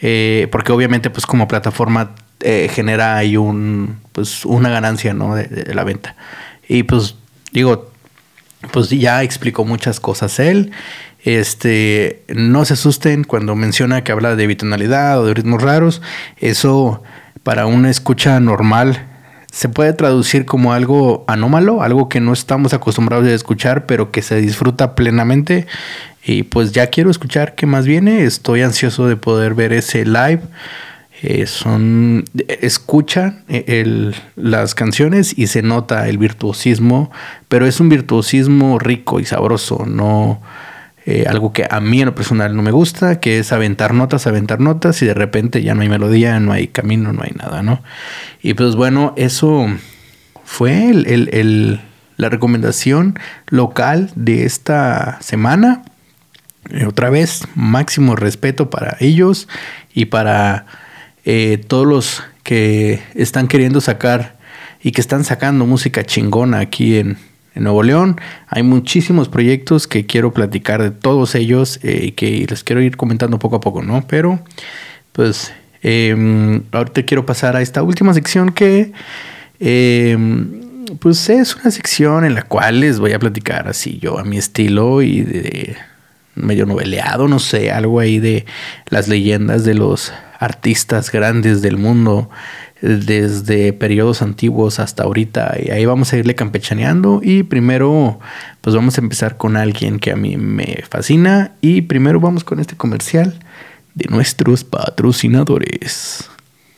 Eh, 0.00 0.48
porque 0.50 0.72
obviamente, 0.72 1.10
pues 1.10 1.26
como 1.26 1.48
plataforma 1.48 2.14
eh, 2.40 2.70
genera 2.72 3.16
ahí 3.16 3.36
un, 3.36 3.98
pues 4.12 4.44
una 4.44 4.70
ganancia, 4.70 5.12
¿no? 5.14 5.34
de 5.34 5.74
la 5.74 5.84
venta. 5.84 6.16
Y 6.68 6.84
pues 6.84 7.16
digo, 7.52 7.90
pues 8.72 8.90
ya 8.90 9.22
explicó 9.22 9.64
muchas 9.64 10.00
cosas 10.00 10.38
él. 10.38 10.70
Este, 11.22 12.22
no 12.28 12.64
se 12.64 12.74
asusten 12.74 13.24
cuando 13.24 13.54
menciona 13.56 14.04
que 14.04 14.12
habla 14.12 14.36
de 14.36 14.46
bitonalidad 14.46 15.20
o 15.20 15.26
de 15.26 15.34
ritmos 15.34 15.62
raros. 15.62 16.02
Eso 16.38 17.02
para 17.42 17.66
una 17.66 17.90
escucha 17.90 18.38
normal 18.40 19.06
se 19.50 19.68
puede 19.68 19.92
traducir 19.92 20.46
como 20.46 20.72
algo 20.72 21.24
anómalo, 21.26 21.82
algo 21.82 22.08
que 22.08 22.20
no 22.20 22.32
estamos 22.32 22.72
acostumbrados 22.72 23.26
a 23.26 23.34
escuchar, 23.34 23.86
pero 23.86 24.10
que 24.10 24.22
se 24.22 24.36
disfruta 24.36 24.94
plenamente. 24.94 25.66
Y 26.24 26.44
pues 26.44 26.72
ya 26.72 26.86
quiero 26.88 27.10
escuchar 27.10 27.54
qué 27.54 27.66
más 27.66 27.86
viene. 27.86 28.24
Estoy 28.24 28.62
ansioso 28.62 29.06
de 29.06 29.16
poder 29.16 29.54
ver 29.54 29.72
ese 29.72 30.04
live. 30.04 30.40
Eh, 31.22 31.46
son 31.46 32.24
escuchan 32.48 33.44
eh, 33.48 34.12
las 34.36 34.74
canciones 34.74 35.36
y 35.36 35.48
se 35.48 35.60
nota 35.60 36.08
el 36.08 36.16
virtuosismo, 36.16 37.10
pero 37.48 37.66
es 37.66 37.78
un 37.78 37.90
virtuosismo 37.90 38.78
rico 38.78 39.20
y 39.20 39.26
sabroso, 39.26 39.84
no 39.86 40.40
eh, 41.06 41.24
algo 41.26 41.52
que 41.52 41.66
a 41.68 41.80
mí 41.80 42.00
en 42.00 42.06
lo 42.06 42.14
personal 42.14 42.54
no 42.54 42.62
me 42.62 42.72
gusta, 42.72 43.20
que 43.20 43.38
es 43.38 43.52
aventar 43.52 43.94
notas, 43.94 44.26
aventar 44.26 44.60
notas 44.60 45.00
y 45.00 45.06
de 45.06 45.14
repente 45.14 45.62
ya 45.62 45.74
no 45.74 45.80
hay 45.80 45.88
melodía, 45.88 46.38
no 46.40 46.52
hay 46.52 46.68
camino, 46.68 47.12
no 47.12 47.22
hay 47.22 47.32
nada, 47.36 47.62
¿no? 47.62 47.82
Y 48.42 48.52
pues 48.52 48.76
bueno, 48.76 49.14
eso 49.16 49.66
fue 50.44 50.92
la 52.16 52.28
recomendación 52.28 53.18
local 53.48 54.10
de 54.14 54.44
esta 54.44 55.18
semana. 55.22 55.82
otra 56.86 57.08
vez, 57.08 57.44
máximo 57.54 58.14
respeto 58.14 58.68
para 58.68 58.98
ellos 59.00 59.48
y 59.94 60.06
para 60.06 60.66
eh, 61.24 61.62
todos 61.66 61.86
los 61.86 62.22
que 62.42 63.02
están 63.14 63.48
queriendo 63.48 63.80
sacar 63.80 64.36
y 64.82 64.92
que 64.92 65.00
están 65.00 65.24
sacando 65.24 65.64
música 65.64 66.04
chingona 66.04 66.58
aquí 66.58 66.98
en, 66.98 67.16
Nuevo 67.54 67.82
León. 67.82 68.20
Hay 68.48 68.62
muchísimos 68.62 69.28
proyectos 69.28 69.86
que 69.86 70.06
quiero 70.06 70.32
platicar 70.32 70.82
de 70.82 70.90
todos 70.90 71.34
ellos 71.34 71.80
eh, 71.82 72.00
y 72.04 72.12
que 72.12 72.46
les 72.48 72.64
quiero 72.64 72.80
ir 72.80 72.96
comentando 72.96 73.38
poco 73.38 73.56
a 73.56 73.60
poco, 73.60 73.82
¿no? 73.82 74.06
Pero, 74.06 74.40
pues, 75.12 75.52
em, 75.82 76.62
ahorita 76.72 77.02
quiero 77.04 77.26
pasar 77.26 77.56
a 77.56 77.62
esta 77.62 77.82
última 77.82 78.14
sección 78.14 78.52
que, 78.52 78.92
em, 79.58 80.96
pues, 80.98 81.28
es 81.28 81.56
una 81.56 81.70
sección 81.70 82.24
en 82.24 82.34
la 82.34 82.42
cual 82.42 82.80
les 82.80 82.98
voy 83.00 83.12
a 83.12 83.18
platicar 83.18 83.68
así 83.68 83.98
yo 83.98 84.18
a 84.18 84.24
mi 84.24 84.38
estilo 84.38 85.02
y 85.02 85.22
de 85.22 85.76
medio 86.34 86.66
noveleado, 86.66 87.28
no 87.28 87.38
sé, 87.38 87.70
algo 87.70 88.00
ahí 88.00 88.18
de 88.18 88.46
las 88.88 89.08
leyendas 89.08 89.64
de 89.64 89.74
los 89.74 90.12
artistas 90.38 91.12
grandes 91.12 91.60
del 91.60 91.76
mundo 91.76 92.30
desde 92.80 93.72
periodos 93.72 94.22
antiguos 94.22 94.80
hasta 94.80 95.02
ahorita 95.02 95.56
y 95.62 95.70
ahí 95.70 95.84
vamos 95.84 96.12
a 96.12 96.16
irle 96.16 96.34
campechaneando 96.34 97.20
y 97.22 97.42
primero 97.42 98.18
pues 98.60 98.74
vamos 98.74 98.96
a 98.96 99.02
empezar 99.02 99.36
con 99.36 99.56
alguien 99.56 99.98
que 99.98 100.12
a 100.12 100.16
mí 100.16 100.36
me 100.36 100.82
fascina 100.88 101.52
y 101.60 101.82
primero 101.82 102.20
vamos 102.20 102.42
con 102.42 102.58
este 102.58 102.76
comercial 102.76 103.38
de 103.94 104.06
nuestros 104.08 104.64
patrocinadores. 104.64 106.30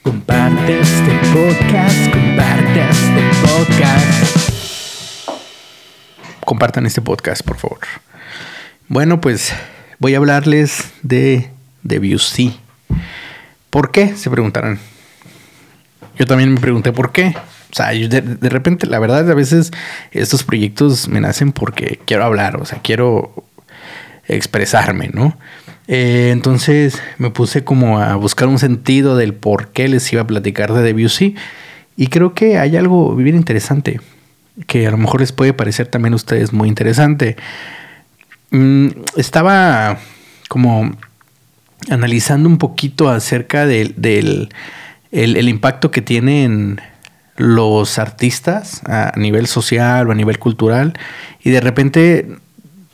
Comparte 0.03 0.81
este 0.81 1.21
podcast, 1.33 2.13
comparte 2.13 2.81
este 2.91 3.23
podcast. 3.43 4.39
Compartan 6.45 6.87
este 6.87 7.01
podcast, 7.01 7.43
por 7.45 7.57
favor. 7.57 7.79
Bueno, 8.89 9.21
pues 9.21 9.53
voy 10.01 10.15
a 10.15 10.19
hablarles 10.19 10.91
de 11.03 11.51
Debussy. 11.85 12.59
¿Por 13.71 13.93
qué? 13.93 14.17
Se 14.17 14.29
preguntarán. 14.29 14.81
Yo 16.19 16.27
también 16.27 16.55
me 16.55 16.61
pregunté 16.61 16.93
por 16.93 17.13
qué. 17.13 17.35
O 17.71 17.75
sea, 17.75 17.89
de, 17.89 18.49
repente, 18.51 18.87
la 18.87 18.99
verdad, 18.99 19.31
a 19.31 19.35
veces 19.35 19.71
estos 20.11 20.45
proyectos 20.45 21.09
me 21.09 21.21
nacen 21.21 21.53
porque 21.53 21.99
quiero 22.05 22.25
hablar, 22.25 22.57
o 22.57 22.67
sea, 22.67 22.81
quiero 22.83 23.45
expresarme, 24.29 25.11
¿no? 25.13 25.37
Eh, 25.89 26.31
entonces 26.33 27.01
me 27.19 27.31
puse 27.31 27.65
como 27.65 27.99
a 27.99 28.15
buscar 28.17 28.49
un 28.49 28.59
sentido 28.59 29.17
del 29.17 29.35
por 29.35 29.69
qué 29.69 29.89
les 29.89 30.13
iba 30.13 30.23
a 30.23 30.27
platicar 30.27 30.73
de 30.73 30.83
Debussy. 30.83 31.35
Y 31.97 32.09
creo 32.09 32.35
que 32.35 32.59
hay 32.59 32.77
algo 32.77 33.15
bien 33.17 33.37
interesante, 33.37 34.01
que 34.67 34.87
a 34.87 34.91
lo 34.91 34.99
mejor 34.99 35.21
les 35.21 35.33
puede 35.33 35.53
parecer 35.55 35.87
también 35.87 36.13
a 36.13 36.17
ustedes 36.17 36.53
muy 36.53 36.69
interesante. 36.69 37.37
Mm, 38.51 38.89
estaba 39.17 39.99
como 40.49 40.91
analizando 41.89 42.49
un 42.49 42.59
poquito 42.59 43.09
acerca 43.09 43.67
del, 43.67 44.51
el, 45.13 45.49
impacto 45.49 45.91
que 45.91 46.03
tienen 46.03 46.81
los 47.37 47.99
artistas 47.99 48.83
a 48.87 49.13
nivel 49.17 49.47
social 49.47 50.09
o 50.09 50.13
a 50.13 50.15
nivel 50.15 50.39
cultural 50.39 50.95
y 51.43 51.51
de 51.51 51.61
repente 51.61 52.29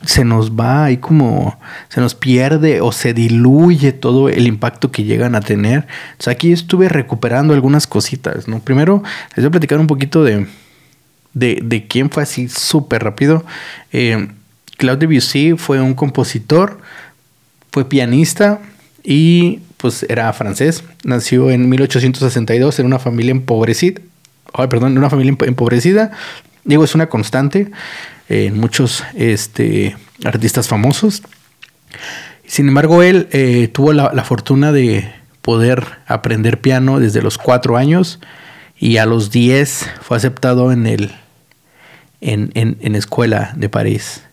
se 0.05 0.23
nos 0.23 0.51
va 0.51 0.85
ahí 0.85 0.97
como 0.97 1.59
se 1.89 1.99
nos 1.99 2.15
pierde 2.15 2.81
o 2.81 2.91
se 2.91 3.13
diluye 3.13 3.91
todo 3.91 4.29
el 4.29 4.47
impacto 4.47 4.91
que 4.91 5.03
llegan 5.03 5.35
a 5.35 5.41
tener. 5.41 5.87
Sea, 6.19 6.33
aquí 6.33 6.51
estuve 6.51 6.87
recuperando 6.87 7.53
algunas 7.53 7.85
cositas, 7.85 8.47
¿no? 8.47 8.59
Primero, 8.59 9.03
les 9.35 9.43
voy 9.43 9.47
a 9.47 9.51
platicar 9.51 9.79
un 9.79 9.87
poquito 9.87 10.23
de, 10.23 10.47
de, 11.33 11.87
quién 11.87 12.09
fue 12.09 12.23
así 12.23 12.47
súper 12.47 13.03
rápido. 13.03 13.45
Eh, 13.91 14.29
Claude 14.77 15.05
Debussy 15.05 15.55
fue 15.57 15.81
un 15.81 15.93
compositor, 15.93 16.79
fue 17.71 17.89
pianista 17.89 18.59
y 19.03 19.59
pues 19.79 20.05
era 20.09 20.31
francés. 20.33 20.83
Nació 21.03 21.49
en 21.49 21.69
1862 21.69 22.79
en 22.79 22.85
una 22.85 22.99
familia 22.99 23.31
empobrecida. 23.31 24.01
Perdón, 24.69 24.91
en 24.91 24.97
una 24.97 25.09
familia 25.09 25.35
empobrecida. 25.45 26.11
Digo, 26.65 26.83
es 26.83 26.95
una 26.95 27.07
constante 27.07 27.71
en 28.27 28.59
muchos 28.59 29.03
este, 29.15 29.95
artistas 30.23 30.67
famosos. 30.67 31.23
Sin 32.45 32.67
embargo, 32.67 33.03
él 33.03 33.27
eh, 33.31 33.69
tuvo 33.71 33.93
la, 33.93 34.23
fortuna 34.23 34.71
de 34.71 35.11
poder 35.41 35.85
aprender 36.07 36.59
piano 36.59 36.99
desde 36.99 37.21
los 37.21 37.37
cuatro 37.37 37.77
años 37.77 38.19
y 38.77 38.97
a 38.97 39.05
los 39.05 39.31
diez 39.31 39.89
fue 40.01 40.17
aceptado 40.17 40.71
en 40.71 40.87
el 40.87 41.11
en, 42.21 42.51
en, 42.53 42.95
escuela 42.95 43.53
de 43.55 43.69
París, 43.69 44.23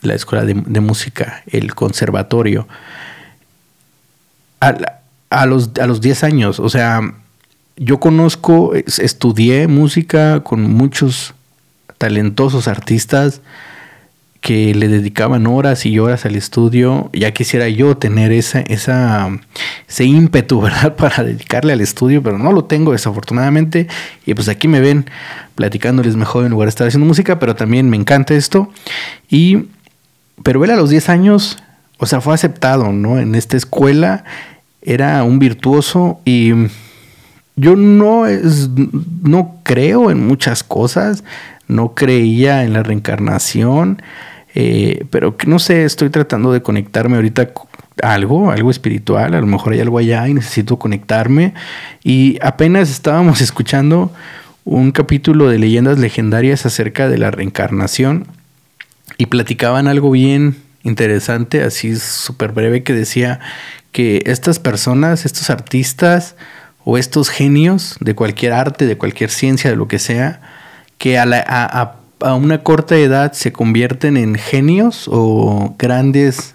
la 0.00 0.14
escuela 0.14 0.44
de, 0.44 0.80
música, 0.80 1.42
el 1.46 1.74
conservatorio. 1.74 2.68
A, 4.60 5.46
los, 5.46 5.70
a 5.80 5.86
los 5.86 6.00
10 6.00 6.24
años, 6.24 6.60
o 6.60 6.68
sea, 6.68 7.14
yo 7.76 7.98
conozco, 7.98 8.74
estudié 8.74 9.68
música 9.68 10.40
con 10.40 10.62
muchos 10.70 11.34
talentosos 11.96 12.68
artistas 12.68 13.40
que 14.40 14.74
le 14.74 14.88
dedicaban 14.88 15.46
horas 15.46 15.84
y 15.84 15.98
horas 15.98 16.24
al 16.24 16.34
estudio. 16.34 17.10
Ya 17.12 17.32
quisiera 17.32 17.68
yo 17.68 17.96
tener 17.96 18.32
esa, 18.32 18.60
esa, 18.60 19.28
ese 19.88 20.04
ímpetu, 20.04 20.60
¿verdad? 20.62 20.96
Para 20.96 21.24
dedicarle 21.24 21.72
al 21.72 21.80
estudio, 21.80 22.22
pero 22.22 22.38
no 22.38 22.52
lo 22.52 22.64
tengo 22.64 22.92
desafortunadamente. 22.92 23.86
Y 24.26 24.34
pues 24.34 24.48
aquí 24.48 24.68
me 24.68 24.80
ven 24.80 25.06
platicándoles 25.54 26.16
mejor 26.16 26.44
en 26.44 26.52
lugar 26.52 26.66
de 26.66 26.70
estar 26.70 26.86
haciendo 26.86 27.06
música, 27.06 27.38
pero 27.38 27.54
también 27.54 27.90
me 27.90 27.96
encanta 27.96 28.34
esto. 28.34 28.70
Y, 29.28 29.68
pero 30.42 30.64
él 30.64 30.70
a 30.70 30.76
los 30.76 30.90
10 30.90 31.08
años, 31.10 31.58
o 32.00 32.06
sea, 32.06 32.20
fue 32.20 32.34
aceptado, 32.34 32.92
¿no? 32.92 33.18
En 33.18 33.34
esta 33.34 33.56
escuela 33.56 34.24
era 34.82 35.22
un 35.22 35.38
virtuoso 35.38 36.20
y 36.24 36.52
yo 37.56 37.76
no, 37.76 38.26
es, 38.26 38.70
no 39.22 39.60
creo 39.62 40.10
en 40.10 40.26
muchas 40.26 40.64
cosas 40.64 41.22
no 41.70 41.94
creía 41.94 42.64
en 42.64 42.72
la 42.72 42.82
reencarnación, 42.82 44.02
eh, 44.54 45.04
pero 45.10 45.36
no 45.46 45.58
sé, 45.58 45.84
estoy 45.84 46.10
tratando 46.10 46.52
de 46.52 46.62
conectarme 46.62 47.16
ahorita 47.16 47.50
a 48.02 48.12
algo, 48.12 48.50
algo 48.50 48.70
espiritual, 48.70 49.34
a 49.34 49.40
lo 49.40 49.46
mejor 49.46 49.72
hay 49.72 49.80
algo 49.80 49.98
allá 49.98 50.28
y 50.28 50.34
necesito 50.34 50.78
conectarme. 50.78 51.54
Y 52.02 52.38
apenas 52.42 52.90
estábamos 52.90 53.40
escuchando 53.46 54.12
un 54.64 54.90
capítulo 54.90 55.48
de 55.48 55.58
leyendas 55.58 55.98
legendarias 55.98 56.66
acerca 56.66 57.08
de 57.08 57.18
la 57.18 57.30
reencarnación 57.30 58.26
y 59.16 59.26
platicaban 59.26 59.86
algo 59.86 60.10
bien 60.10 60.56
interesante, 60.82 61.62
así 61.62 61.96
súper 61.96 62.52
breve, 62.52 62.82
que 62.82 62.92
decía 62.92 63.40
que 63.92 64.22
estas 64.26 64.58
personas, 64.58 65.24
estos 65.24 65.50
artistas 65.50 66.36
o 66.84 66.96
estos 66.96 67.28
genios 67.28 67.96
de 68.00 68.14
cualquier 68.14 68.52
arte, 68.52 68.86
de 68.86 68.96
cualquier 68.96 69.30
ciencia, 69.30 69.70
de 69.70 69.76
lo 69.76 69.88
que 69.88 69.98
sea, 69.98 70.40
que 70.98 71.18
a, 71.18 71.96
una 72.20 72.62
corta 72.62 72.96
edad 72.96 73.32
se 73.32 73.52
convierten 73.52 74.16
en 74.16 74.34
genios 74.34 75.08
o 75.10 75.74
grandes 75.78 76.54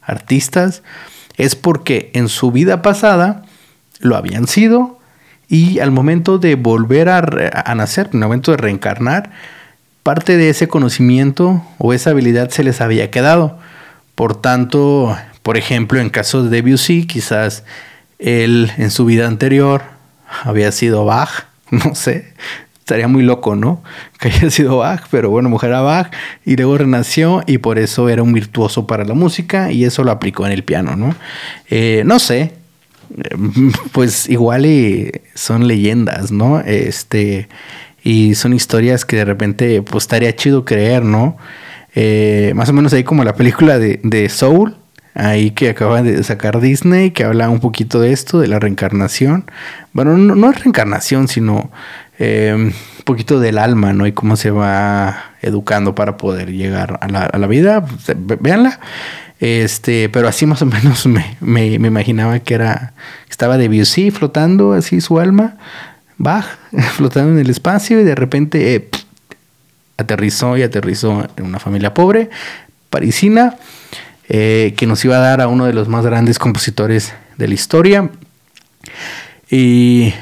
artistas 0.00 0.82
es 1.36 1.54
porque 1.54 2.10
en 2.14 2.28
su 2.28 2.50
vida 2.50 2.80
pasada 2.80 3.44
lo 4.00 4.16
habían 4.16 4.46
sido 4.46 4.98
y 5.48 5.80
al 5.80 5.90
momento 5.90 6.38
de 6.38 6.54
volver 6.54 7.10
a, 7.10 7.18
a 7.18 7.74
nacer, 7.74 8.08
en 8.08 8.22
el 8.22 8.28
momento 8.28 8.52
de 8.52 8.56
reencarnar, 8.56 9.30
parte 10.06 10.36
de 10.36 10.50
ese 10.50 10.68
conocimiento 10.68 11.64
o 11.78 11.92
esa 11.92 12.10
habilidad 12.10 12.50
se 12.50 12.62
les 12.62 12.80
había 12.80 13.10
quedado. 13.10 13.58
Por 14.14 14.40
tanto, 14.40 15.16
por 15.42 15.56
ejemplo, 15.56 15.98
en 15.98 16.10
caso 16.10 16.44
de 16.44 16.62
Debussy, 16.62 17.08
quizás 17.08 17.64
él 18.20 18.70
en 18.78 18.92
su 18.92 19.04
vida 19.04 19.26
anterior 19.26 19.82
había 20.44 20.70
sido 20.70 21.04
Bach, 21.04 21.46
no 21.72 21.96
sé, 21.96 22.34
estaría 22.78 23.08
muy 23.08 23.24
loco, 23.24 23.56
¿no? 23.56 23.82
Que 24.20 24.28
haya 24.28 24.48
sido 24.48 24.76
Bach, 24.76 25.08
pero 25.10 25.28
bueno, 25.30 25.48
mujer 25.48 25.72
a 25.72 25.80
Bach 25.80 26.12
y 26.44 26.54
luego 26.54 26.78
renació 26.78 27.42
y 27.44 27.58
por 27.58 27.76
eso 27.76 28.08
era 28.08 28.22
un 28.22 28.32
virtuoso 28.32 28.86
para 28.86 29.04
la 29.04 29.14
música 29.14 29.72
y 29.72 29.84
eso 29.84 30.04
lo 30.04 30.12
aplicó 30.12 30.46
en 30.46 30.52
el 30.52 30.62
piano, 30.62 30.94
¿no? 30.94 31.16
Eh, 31.68 32.04
no 32.06 32.20
sé, 32.20 32.52
pues 33.90 34.28
igual 34.28 34.68
son 35.34 35.66
leyendas, 35.66 36.30
¿no? 36.30 36.60
Este, 36.60 37.48
y 38.06 38.36
son 38.36 38.52
historias 38.52 39.04
que 39.04 39.16
de 39.16 39.24
repente, 39.24 39.82
pues 39.82 40.04
estaría 40.04 40.34
chido 40.36 40.64
creer, 40.64 41.02
¿no? 41.02 41.36
Eh, 41.96 42.52
más 42.54 42.68
o 42.68 42.72
menos 42.72 42.92
ahí 42.92 43.02
como 43.02 43.24
la 43.24 43.34
película 43.34 43.80
de, 43.80 43.98
de 44.04 44.28
Soul, 44.28 44.76
ahí 45.14 45.50
que 45.50 45.70
acaba 45.70 46.02
de 46.02 46.22
sacar 46.22 46.60
Disney, 46.60 47.10
que 47.10 47.24
habla 47.24 47.50
un 47.50 47.58
poquito 47.58 47.98
de 47.98 48.12
esto, 48.12 48.38
de 48.38 48.46
la 48.46 48.60
reencarnación. 48.60 49.50
Bueno, 49.92 50.16
no, 50.16 50.36
no 50.36 50.50
es 50.52 50.60
reencarnación, 50.62 51.26
sino 51.26 51.72
eh, 52.20 52.52
un 52.54 52.72
poquito 53.04 53.40
del 53.40 53.58
alma, 53.58 53.92
¿no? 53.92 54.06
Y 54.06 54.12
cómo 54.12 54.36
se 54.36 54.52
va 54.52 55.32
educando 55.42 55.96
para 55.96 56.16
poder 56.16 56.52
llegar 56.52 57.00
a 57.02 57.08
la, 57.38 57.46
vida. 57.48 57.84
Pues, 57.84 58.16
véanla. 58.40 58.78
Este, 59.40 60.08
pero 60.10 60.28
así 60.28 60.46
más 60.46 60.62
o 60.62 60.66
menos 60.66 61.06
me, 61.40 61.74
imaginaba 61.74 62.38
que 62.38 62.54
era, 62.54 62.92
estaba 63.28 63.58
de 63.58 63.68
Debussy 63.68 64.12
flotando 64.12 64.74
así 64.74 65.00
su 65.00 65.18
alma, 65.18 65.56
Bach 66.18 66.46
flotando 66.96 67.32
en 67.32 67.38
el 67.38 67.50
espacio 67.50 68.00
y 68.00 68.04
de 68.04 68.14
repente 68.14 68.74
eh, 68.74 68.88
aterrizó 69.96 70.56
y 70.56 70.62
aterrizó 70.62 71.26
en 71.36 71.44
una 71.44 71.58
familia 71.58 71.94
pobre, 71.94 72.30
parisina, 72.90 73.56
eh, 74.28 74.74
que 74.76 74.86
nos 74.86 75.04
iba 75.04 75.16
a 75.16 75.20
dar 75.20 75.40
a 75.40 75.48
uno 75.48 75.66
de 75.66 75.72
los 75.72 75.88
más 75.88 76.04
grandes 76.04 76.38
compositores 76.38 77.14
de 77.36 77.48
la 77.48 77.54
historia. 77.54 78.10
Y 79.50 80.12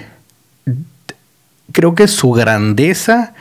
creo 1.72 1.94
que 1.94 2.08
su 2.08 2.32
grandeza, 2.32 3.34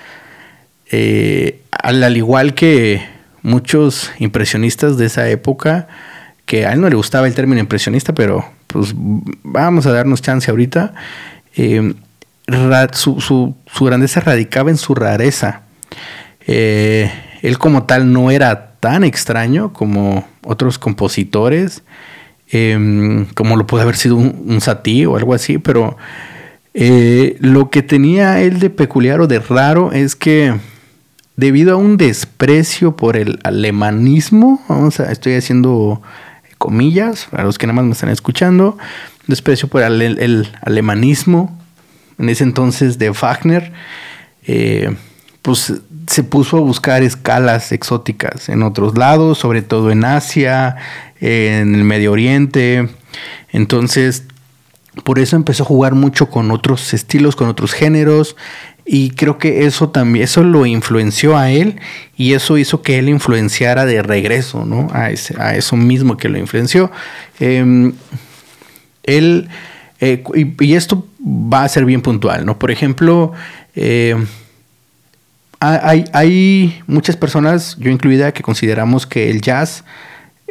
eh, 0.92 1.62
al, 1.72 2.16
igual 2.16 2.54
que 2.54 3.06
muchos 3.42 4.12
impresionistas 4.20 4.98
de 4.98 5.06
esa 5.06 5.30
época, 5.30 5.88
que 6.46 6.66
a 6.66 6.74
él 6.74 6.82
no 6.82 6.89
le 6.89 6.96
gustaba 6.96 7.28
el 7.28 7.36
término 7.36 7.60
impresionista, 7.60 8.13
pero 8.13 8.46
pues 8.68 8.94
vamos 8.96 9.86
a 9.86 9.92
darnos 9.92 10.22
chance 10.22 10.50
ahorita, 10.50 10.94
su, 12.94 13.56
grandeza 13.82 14.20
radicaba 14.20 14.70
en 14.70 14.78
su 14.78 14.96
rareza. 14.96 15.62
Eh, 16.46 17.12
él 17.42 17.58
como 17.58 17.84
tal 17.84 18.12
no 18.12 18.32
era 18.32 18.74
tan 18.80 19.04
extraño 19.04 19.74
como 19.74 20.28
otros 20.44 20.78
compositores, 20.78 21.84
como 23.34 23.58
lo 23.58 23.66
puede 23.66 23.84
haber 23.84 23.96
sido 23.96 24.16
un, 24.16 24.62
Satie 24.62 25.08
o 25.08 25.18
algo 25.18 25.34
así, 25.34 25.58
pero 25.58 25.98
eh, 26.74 27.38
lo 27.40 27.70
que 27.70 27.82
tenía 27.82 28.42
él 28.42 28.60
de 28.60 28.70
peculiar 28.70 29.22
o 29.22 29.28
de 29.28 29.40
raro 29.40 29.92
es 29.92 30.16
que 30.16 30.54
debido 31.36 31.74
a 31.74 31.78
un 31.78 31.98
desprecio 31.98 32.96
por 32.96 33.18
el 33.18 33.40
alemanismo, 33.44 34.62
vamos 34.68 35.00
a, 35.00 35.12
estoy 35.12 35.34
haciendo 35.34 36.02
comillas 36.58 37.28
para 37.30 37.44
los 37.44 37.58
que 37.58 37.68
nada 37.68 37.76
más 37.76 37.86
me 37.86 37.92
están 37.92 38.10
escuchando, 38.10 38.78
desprecio 39.28 39.68
por 39.68 39.82
el, 39.82 40.48
alemanismo 40.62 41.60
en 42.17 42.30
ese 42.30 42.43
entonces 42.43 42.97
de 42.97 43.10
Wagner, 43.10 43.71
eh, 44.45 44.95
pues 45.41 45.73
se 46.08 46.23
puso 46.23 46.58
a 46.58 46.62
buscar 46.62 47.04
escalas 47.04 47.71
exóticas 47.71 48.49
en 48.49 48.63
otros 48.63 48.97
lados, 48.97 49.38
sobre 49.38 49.62
todo 49.62 49.91
en 49.91 50.06
Asia, 50.06 50.78
en 51.19 51.76
el 51.76 51.84
Medio 51.84 52.12
Oriente. 52.12 52.89
Entonces 53.52 54.23
por 55.04 55.17
eso 55.17 55.36
empezó 55.36 55.64
a 55.64 55.66
jugar 55.66 55.95
mucho 55.95 56.30
con 56.30 56.51
otros 56.51 56.93
estilos, 56.93 57.36
con 57.36 57.47
otros 57.47 57.74
géneros. 57.74 58.36
Y 58.86 59.11
creo 59.11 59.38
que 59.38 59.66
eso 59.66 59.89
también, 59.89 60.26
eso 60.26 60.43
lo 60.43 60.66
influenció 60.66 61.38
a 61.38 61.49
él 61.49 61.80
y 62.18 62.34
eso 62.34 62.57
hizo 62.57 62.82
que 62.82 62.99
él 62.99 63.07
influenciara 63.07 63.86
de 63.86 64.03
regreso, 64.03 64.66
¿no? 64.66 64.89
A, 64.91 65.05
a 65.39 65.55
eso 65.55 65.76
mismo 65.78 66.18
que 66.18 66.28
lo 66.28 66.38
influenció. 66.38 66.91
Em, 67.39 67.93
él, 69.03 69.47
eh, 70.04 70.22
y, 70.60 70.74
esto 70.74 71.08
va 71.26 71.64
a 71.64 71.70
ser 71.70 71.86
bien 71.86 72.01
puntual, 72.01 72.45
¿no? 72.45 72.60
Por 72.60 72.72
ejemplo, 72.72 73.32
em, 73.74 74.26
hay, 75.62 76.04
hay, 76.12 76.82
muchas 76.88 77.16
personas, 77.16 77.78
yo 77.80 77.89
incluida, 77.89 78.34
que 78.34 78.43
consideramos 78.43 79.08
que 79.08 79.30
el 79.30 79.41
jazz 79.41 79.86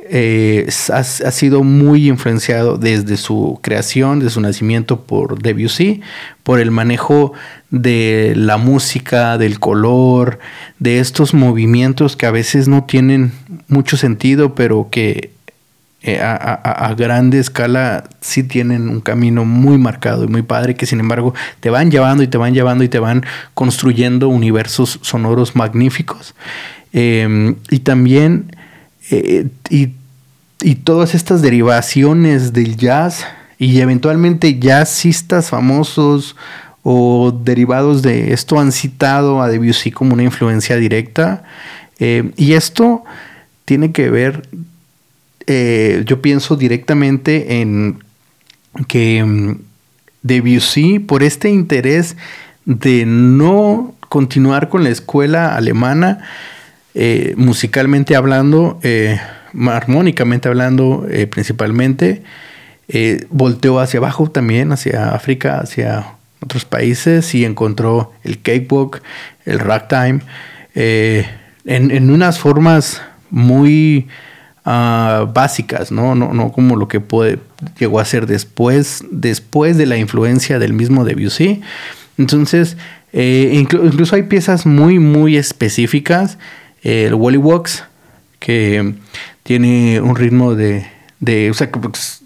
eh, 0.09 0.67
ha, 0.91 1.01
ha, 1.01 1.03
sido 1.03 1.63
muy 1.65 2.09
influenciado 2.09 2.79
desde 2.79 3.19
su 3.19 3.59
creación, 3.61 4.21
de 4.21 4.31
su 4.31 4.41
nacimiento 4.41 5.03
por 5.03 5.43
Debussy, 5.43 6.01
por 6.45 6.59
el 6.59 6.71
manejo 6.71 7.35
de 7.71 8.33
la 8.35 8.57
música, 8.57 9.37
del 9.37 9.61
color, 9.61 10.39
de 10.79 10.99
estos 10.99 11.35
movimientos 11.35 12.17
que 12.17 12.25
a 12.25 12.31
veces 12.31 12.69
no 12.69 12.85
tienen 12.85 13.33
mucho 13.69 13.99
sentido, 13.99 14.55
pero 14.55 14.89
que 14.91 15.32
eh, 16.05 16.21
a, 16.21 16.33
a, 16.35 16.89
a, 16.89 16.95
grande 16.95 17.39
escala 17.39 18.03
sí 18.21 18.43
tienen 18.43 18.89
un 18.89 19.01
camino 19.01 19.45
muy 19.45 19.79
marcado 19.79 20.25
y 20.25 20.27
muy 20.27 20.43
padre 20.43 20.75
que 20.75 20.85
sin 20.85 20.99
embargo 20.99 21.33
te 21.61 21.71
van 21.71 21.93
llevando 21.93 22.25
y 22.25 22.27
te 22.27 22.39
van 22.39 22.55
llevando 22.55 22.83
y 22.83 22.89
te 22.89 22.99
van 22.99 23.25
construyendo 23.55 24.29
universos 24.29 24.99
sonoros 25.03 25.55
magníficos. 25.55 26.35
Eh, 26.93 27.55
y 27.71 27.79
también 27.79 28.57
eh, 29.11 29.47
y, 29.71 29.91
y, 30.61 30.75
todas 30.75 31.15
estas 31.15 31.41
derivaciones 31.41 32.53
del 32.53 32.77
jazz 32.77 33.25
y 33.57 33.79
eventualmente 33.81 34.59
jazzistas 34.59 35.51
famosos 35.51 36.35
o 36.83 37.31
derivados 37.31 38.03
de 38.03 38.33
esto 38.33 38.59
han 38.59 38.73
citado 38.73 39.41
a 39.41 39.49
Debussy 39.49 39.93
como 39.93 40.15
una 40.15 40.25
influencia 40.25 40.75
directa. 40.75 41.45
y 42.01 42.55
esto 42.55 43.05
tiene 43.65 43.93
que 43.93 44.11
ver 44.11 44.49
eh, 45.47 46.03
yo 46.07 46.23
pienso 46.23 46.57
directamente 46.57 47.61
en 47.61 48.03
que 48.89 49.23
mm, 49.25 49.57
Debussy, 50.23 50.99
por 50.99 51.23
este 51.23 51.51
interés 51.51 52.17
de 52.65 53.05
no 53.07 53.95
continuar 54.09 54.69
con 54.69 54.85
la 54.85 54.91
escuela 54.91 55.57
alemana, 55.57 56.25
eh, 56.95 57.35
musicalmente 57.37 58.15
hablando, 58.15 58.79
eh, 58.83 59.19
armónicamente 59.69 60.49
hablando 60.49 61.07
principalmente, 61.31 62.23
volteó 63.31 63.81
hacia 63.81 63.99
abajo 63.99 64.31
también, 64.31 64.71
hacia 64.71 65.15
África, 65.15 65.61
hacia 65.61 66.15
otros 66.41 66.65
países 66.67 67.35
y 67.35 67.45
encontró 67.45 68.13
el 68.23 68.41
cakewalk, 68.43 69.03
el 69.47 69.59
ragtime, 69.59 70.21
en, 70.75 71.91
en 71.91 72.11
unas 72.11 72.39
formas 72.39 73.01
muy 73.31 74.09
uh, 74.67 75.27
básicas, 75.33 75.93
¿no? 75.93 76.15
¿no? 76.15 76.33
No 76.33 76.53
como 76.53 76.77
lo 76.77 76.89
que 76.89 77.01
puede, 77.01 77.39
llegó 77.79 78.01
a 78.01 78.05
ser 78.05 78.27
después, 78.27 79.05
después 79.11 79.77
de 79.77 79.87
la 79.87 79.97
influencia 79.97 80.59
del 80.59 80.73
mismo 80.73 81.05
Debussy. 81.05 81.61
Entonces, 82.19 82.77
eh, 83.13 83.51
inclu 83.55 83.85
incluso 83.87 84.17
hay 84.17 84.25
piezas 84.25 84.67
muy, 84.67 84.99
muy 84.99 85.37
específicas. 85.37 86.39
El 86.83 87.15
Wally 87.15 87.39
Walks, 87.39 87.85
que 88.39 88.95
tiene 89.45 90.01
un 90.01 90.17
ritmo 90.17 90.55
de, 90.55 90.87
de 91.21 91.51
o 91.51 91.55
sea, 91.55 91.71
que, 91.71 91.79
pues, 91.79 92.23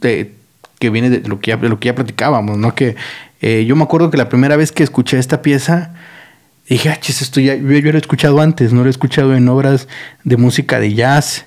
viene 0.80 1.10
de 1.10 1.28
lo 1.28 1.40
que 1.40 1.50
ya, 1.50 1.56
lo 1.56 1.78
que 1.78 1.86
ya 1.86 1.94
platicábamos, 1.94 2.58
¿no? 2.58 2.74
Que 2.74 2.96
eh, 3.42 3.64
yo 3.66 3.76
me 3.76 3.82
acuerdo 3.82 4.10
que 4.10 4.16
la 4.16 4.28
primera 4.28 4.56
vez 4.56 4.72
que 4.72 4.82
escuché 4.82 5.18
esta 5.18 5.42
pieza, 5.42 5.94
dije, 6.68 6.88
ah, 6.88 6.98
chis, 7.00 7.22
esto 7.22 7.40
ya, 7.40 7.54
yo, 7.54 7.70
yo, 7.70 7.92
lo 7.92 7.98
he 7.98 8.00
escuchado 8.00 8.40
antes, 8.40 8.72
no 8.72 8.82
lo 8.82 8.86
he 8.86 8.90
escuchado 8.90 9.34
en 9.34 9.48
obras 9.48 9.88
de 10.24 10.36
música 10.36 10.80
de 10.80 10.94
jazz 10.94 11.46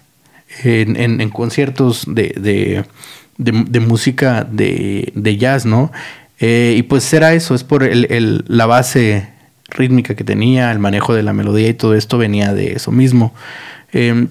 en, 0.64 1.30
conciertos 1.30 2.06
de, 2.08 2.84
de, 3.38 3.80
música 3.80 4.48
de, 4.50 5.38
jazz, 5.38 5.66
¿no? 5.66 5.92
Eh, 6.40 6.76
y 6.78 6.84
pues 6.84 7.12
era 7.14 7.34
eso, 7.34 7.54
es 7.54 7.64
por 7.64 7.84
el, 7.84 8.44
la 8.48 8.66
base 8.66 9.30
rítmica 9.70 10.16
que 10.16 10.24
tenía, 10.24 10.72
el 10.72 10.80
manejo 10.80 11.14
de 11.14 11.24
la 11.24 11.34
melodía 11.34 11.70
y 11.70 11.74
todo 11.74 11.96
esto 11.96 12.18
venía 12.18 12.54
de 12.54 12.74
eso 12.74 12.92
mismo. 12.92 13.34
Eh, 13.94 14.28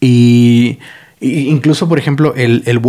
y, 0.00 0.78
incluso, 1.20 1.88
por 1.88 1.98
ejemplo, 1.98 2.34
el, 2.36 2.62
el 2.66 2.80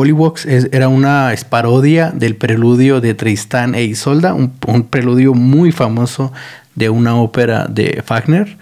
era 0.72 0.88
una 0.88 1.34
parodia 1.50 2.12
del 2.12 2.36
preludio 2.36 3.02
de 3.02 3.14
Tristán 3.14 3.76
e 3.76 3.84
Isolda, 3.84 4.34
un, 4.34 4.52
preludio 4.90 5.34
muy 5.34 5.72
famoso 5.72 6.32
de 6.76 6.90
una 6.90 7.16
ópera 7.16 7.66
de 7.68 8.04
Wagner, 8.08 8.58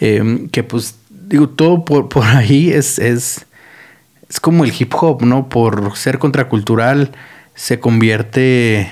eh, 0.00 0.48
que 0.50 0.64
pues 0.64 0.96
digo, 1.32 1.48
todo 1.48 1.84
por, 1.84 2.08
por 2.08 2.24
ahí 2.24 2.70
es, 2.70 2.98
es, 2.98 3.46
es 4.28 4.38
como 4.38 4.64
el 4.64 4.72
hip 4.78 4.92
hop, 4.94 5.22
¿no? 5.22 5.48
Por 5.48 5.96
ser 5.96 6.18
contracultural 6.18 7.12
se 7.54 7.80
convierte 7.80 8.90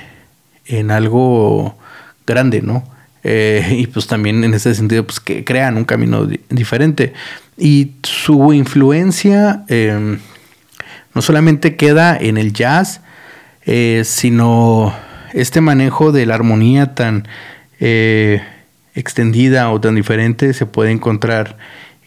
en 0.64 0.90
algo 0.90 1.76
grande, 2.26 2.62
¿no? 2.62 2.82
Eh, 3.22 3.76
y 3.78 3.86
pues 3.86 4.06
también 4.06 4.42
en 4.42 4.54
ese 4.54 4.74
sentido, 4.74 5.04
pues 5.04 5.20
que 5.20 5.44
crean 5.44 5.76
un 5.76 5.84
camino 5.84 6.24
di 6.24 6.40
diferente. 6.48 7.12
Y 7.58 7.92
su 8.02 8.54
influencia 8.54 9.64
eh, 9.68 10.18
no 11.14 11.22
solamente 11.22 11.76
queda 11.76 12.16
en 12.16 12.38
el 12.38 12.54
jazz, 12.54 13.02
eh, 13.66 14.02
sino 14.06 14.94
este 15.34 15.60
manejo 15.60 16.10
de 16.10 16.24
la 16.24 16.36
armonía 16.36 16.94
tan 16.94 17.28
eh, 17.80 18.42
extendida 18.94 19.70
o 19.70 19.80
tan 19.80 19.94
diferente 19.94 20.52
se 20.54 20.66
puede 20.66 20.90
encontrar 20.90 21.58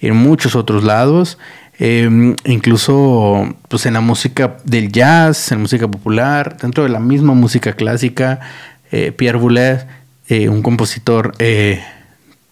en 0.03 0.15
muchos 0.15 0.55
otros 0.55 0.83
lados. 0.83 1.37
Eh, 1.79 2.35
incluso 2.45 3.55
pues 3.67 3.85
en 3.87 3.93
la 3.93 4.01
música 4.01 4.57
del 4.63 4.91
jazz, 4.91 5.51
en 5.51 5.61
música 5.61 5.87
popular, 5.87 6.57
dentro 6.57 6.83
de 6.83 6.89
la 6.89 6.99
misma 6.99 7.33
música 7.33 7.73
clásica, 7.73 8.39
eh, 8.91 9.11
Pierre 9.11 9.39
Boulez, 9.39 9.87
eh, 10.27 10.49
un 10.49 10.61
compositor 10.61 11.35
de, 11.37 11.81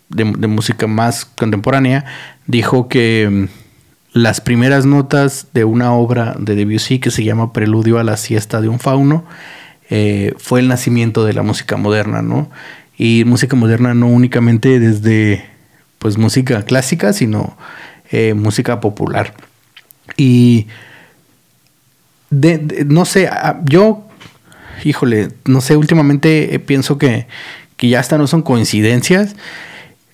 de, 0.10 0.47
música 0.47 0.88
más 0.88 1.26
contemporánea, 1.26 2.06
dijo 2.47 2.88
que 2.88 3.30
mm, 3.30 4.18
las 4.18 4.41
primeras 4.41 4.86
notas 4.86 5.47
de 5.54 5.66
una 5.66 5.93
obra 5.93 6.36
de 6.39 6.56
Debussy 6.56 6.99
que 6.99 7.12
se 7.12 7.24
llama 7.24 7.54
Preludio 7.54 7.99
a 7.99 8.04
la 8.04 8.18
siesta 8.18 8.60
de 8.60 8.70
un 8.70 8.80
fauno 8.80 9.24
fue 10.38 10.62
el 10.62 10.70
nacimiento 10.70 11.26
de 11.26 11.34
la 11.34 11.43
música 11.43 11.76
moderna, 11.76 12.22
¿no? 12.22 12.49
Y 12.97 13.26
música 13.26 13.58
moderna 13.58 13.93
no 13.93 14.08
únicamente 14.08 14.80
desde 14.80 15.51
pues 16.02 16.18
música 16.18 16.64
clásica, 16.64 17.14
sino 17.14 17.56
eh, 18.10 18.34
música 18.34 18.80
popular. 18.80 19.36
Y 20.18 20.66
de, 22.32 22.86
no 22.88 23.06
sé, 23.06 23.30
yo, 23.66 24.08
híjole, 24.84 25.30
no 25.45 25.62
sé, 25.62 25.78
últimamente 25.78 26.56
eh, 26.56 26.60
pienso 26.60 26.97
que, 26.97 27.28
que, 27.78 27.88
ya 27.88 27.99
hasta 27.99 28.18
no 28.18 28.26
son 28.26 28.41
coincidencias. 28.41 29.36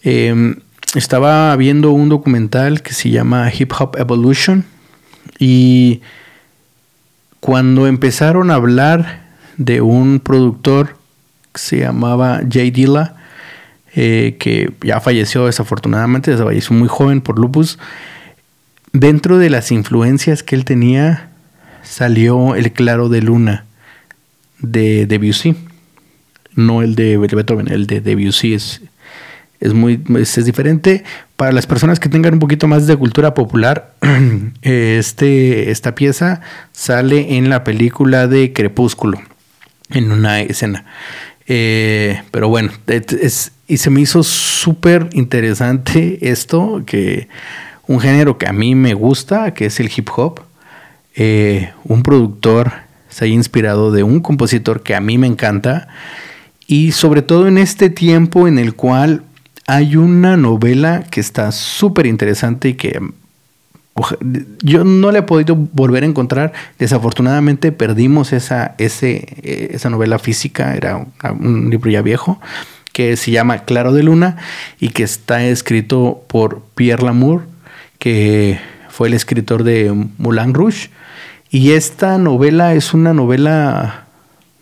Eh, 0.04 0.56
estaba 0.94 1.56
viendo 1.56 1.92
un 1.92 2.10
documental 2.10 2.82
que 2.82 2.94
se 2.94 3.10
llama 3.10 3.50
Hip 3.58 3.72
Hop 3.80 3.96
Evolution 3.98 4.66
y 5.40 6.02
cuando 7.40 7.88
empezaron 7.88 8.52
a 8.52 8.56
hablar 8.56 9.22
de 9.56 9.80
un 9.80 10.20
productor 10.20 10.98
que 11.54 11.60
se 11.60 11.80
llamaba 11.80 12.42
Jay 12.52 12.72
Dilla, 12.72 13.16
eh, 14.00 14.36
que 14.38 14.72
ya 14.84 15.00
falleció 15.00 15.48
desafortunadamente, 15.48 16.38
falleció 16.38 16.76
muy 16.76 16.88
joven 16.88 17.20
por 17.20 17.39
lupus. 17.39 17.80
Dentro 18.93 19.39
de 19.39 19.50
las 19.50 19.72
influencias 19.72 20.43
que 20.43 20.56
él 20.56 20.66
tenía 20.66 21.32
salió 21.82 22.54
el 22.54 22.72
claro 22.74 23.10
de 23.10 23.24
luna 23.24 23.66
de 24.60 25.08
Debussy, 25.08 25.56
no 26.54 26.84
el 26.84 26.93
de 26.93 27.18
Beethoven, 27.18 27.70
el 27.70 27.88
de 27.88 28.00
Debussy 28.02 28.54
es, 28.54 28.82
es 29.60 29.74
muy 29.74 30.00
es, 30.20 30.45
diferente. 30.45 31.04
Para 31.36 31.52
las 31.52 31.66
personas 31.66 32.00
que 32.00 32.08
tengan 32.08 32.36
un 32.36 32.39
poquito 32.39 32.68
más 32.68 32.86
de 32.86 32.95
cultura 32.98 33.34
popular, 33.34 33.95
este, 34.62 35.72
esta 35.72 35.95
pieza 35.95 36.41
sale 36.72 37.38
en 37.38 37.50
la 37.50 37.64
película 37.64 38.28
de 38.28 38.54
Crepúsculo, 38.54 39.20
en 39.89 40.12
una 40.12 40.39
escena. 40.41 40.86
Eh, 41.48 42.22
pero 42.30 42.48
bueno, 42.48 42.72
es, 42.86 43.54
y 43.68 43.78
se 43.78 43.89
me 43.89 44.01
hizo 44.01 44.24
súper 44.24 45.09
interesante 45.11 46.30
esto, 46.30 46.84
que 46.86 47.28
un 47.86 47.99
género 47.99 48.38
que 48.38 48.47
a 48.47 48.53
mí 48.53 48.76
me 48.76 48.93
gusta, 48.93 49.53
que 49.53 49.65
es 49.65 49.80
el 49.80 49.91
hip 49.95 50.09
hop. 50.15 50.41
Eh, 51.15 51.72
un 51.84 52.01
productor 52.01 52.72
se 53.09 53.26
haya 53.26 53.34
inspirado 53.34 53.91
de 53.91 54.03
un 54.03 54.22
compositor 54.22 54.84
que 54.84 54.95
a 54.95 55.01
mí 55.01 55.18
me 55.18 55.28
encanta. 55.28 55.89
Y 56.65 56.93
sobre 56.93 57.22
todo 57.22 57.47
en 57.47 57.57
este 57.57 57.89
tiempo 57.89 58.47
en 58.47 58.57
el 58.57 58.74
cual 58.74 59.24
hay 59.68 59.97
una 59.97 60.38
novela 60.38 61.03
que 61.09 61.20
está 61.20 61.51
súper 61.51 62.05
interesante 62.05 62.70
y 62.70 62.74
que 62.76 63.01
yo 64.61 64.84
no 64.84 65.11
la 65.11 65.20
he 65.20 65.24
podido 65.24 65.55
volver 65.55 66.03
a 66.03 66.05
encontrar. 66.05 66.53
Desafortunadamente 66.78 67.74
perdimos 67.74 68.32
esa, 68.32 68.76
ese, 68.78 69.26
eh, 69.41 69.70
esa 69.72 69.89
novela 69.89 70.20
física, 70.20 70.76
era 70.76 71.05
un 71.38 71.70
libro 71.70 71.89
ya 71.89 72.01
viejo 72.01 72.39
que 72.98 73.16
se 73.16 73.30
llama 73.30 73.60
Claro 73.60 73.93
de 73.93 74.02
Luna 74.02 74.38
y 74.80 74.89
que 74.89 75.04
está 75.04 75.45
escrito 75.45 76.24
por 76.26 76.64
Pierre 76.74 77.04
Lamour, 77.04 77.43
que 78.00 78.60
fue 78.89 79.08
el 79.08 79.14
escritor 79.14 79.64
de 79.64 79.93
Moulin 80.18 80.56
Rouge. 80.56 80.89
Y 81.52 81.74
esta 81.74 82.18
novela 82.18 82.74
es 82.74 82.95
una 82.95 83.14
novela 83.14 84.08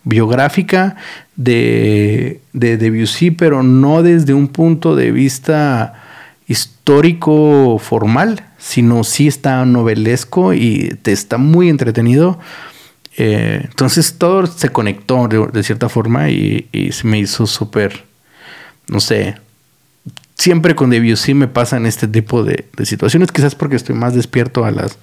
biográfica 0.04 0.96
de, 1.34 2.42
de 2.52 2.76
Debussy, 2.76 3.30
pero 3.30 3.62
no 3.62 4.02
desde 4.02 4.34
un 4.34 4.48
punto 4.48 4.94
de 4.96 5.12
vista 5.12 5.94
histórico 6.46 7.78
formal, 7.78 8.44
sino 8.58 9.02
sí 9.02 9.28
está 9.28 9.64
novelesco 9.64 10.52
y 10.52 10.94
te 11.00 11.12
está 11.12 11.38
muy 11.38 11.70
entretenido. 11.70 12.38
Eh, 13.16 13.62
entonces 13.64 14.18
todo 14.18 14.46
se 14.46 14.68
conectó 14.68 15.26
de, 15.26 15.62
cierta 15.62 15.88
forma 15.88 16.28
y, 16.28 16.68
se 16.92 17.06
me 17.06 17.18
hizo 17.18 17.46
súper, 17.46 18.04
no 18.88 19.00
sé, 19.00 19.36
siempre 20.36 20.74
con 20.74 20.90
Debussy 20.90 21.34
me 21.34 21.48
pasan 21.48 21.86
este 21.86 22.08
tipo 22.08 22.44
de, 22.44 22.66
situaciones, 22.84 23.32
quizás 23.32 23.54
porque 23.54 23.76
estoy 23.76 23.94
más 23.94 24.14
despierto 24.14 24.64
a 24.64 24.70
las 24.70 24.98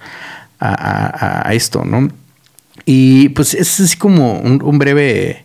a, 0.60 1.50
esto, 1.52 1.84
¿no? 1.84 2.08
Y 2.86 3.30
pues 3.30 3.54
es 3.54 3.80
así 3.80 3.96
como 3.96 4.38
un, 4.40 4.78
breve 4.78 5.44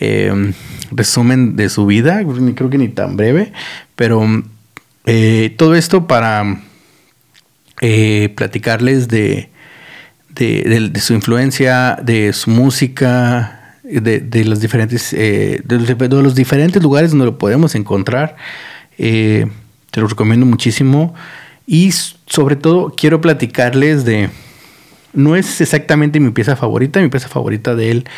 eh, 0.00 0.52
resumen 0.90 1.56
de 1.56 1.68
su 1.68 1.86
vida, 1.86 2.22
creo 2.54 2.70
que 2.70 2.78
ni 2.78 2.88
tan 2.88 3.16
breve, 3.16 3.52
pero 3.96 4.26
eh, 5.04 5.54
todo 5.58 5.74
esto 5.74 6.06
para 6.06 6.62
eh, 7.80 8.32
platicarles 8.34 9.08
de, 9.08 9.50
de, 10.30 11.00
su 11.00 11.14
influencia, 11.14 11.98
de 12.02 12.32
su 12.32 12.50
música, 12.50 13.55
de, 13.86 14.44
los 14.44 14.60
diferentes, 14.60 15.10
de, 15.12 15.62
los 16.10 16.34
diferentes 16.34 16.82
lugares 16.82 17.10
donde 17.10 17.26
lo 17.26 17.38
podemos 17.38 17.74
encontrar. 17.74 18.36
te 18.96 19.50
lo 19.94 20.06
recomiendo 20.06 20.46
muchísimo. 20.46 21.14
Y 21.66 21.92
sobre 21.92 22.56
todo 22.56 22.94
quiero 22.96 23.20
platicarles 23.20 24.04
de... 24.04 24.30
No 25.12 25.34
es 25.34 25.60
exactamente 25.60 26.20
mi 26.20 26.30
pieza 26.30 26.56
favorita, 26.56 27.00
mi 27.00 27.08
pieza 27.08 27.28
favorita 27.28 27.74
de 27.74 27.90
él. 27.90 28.08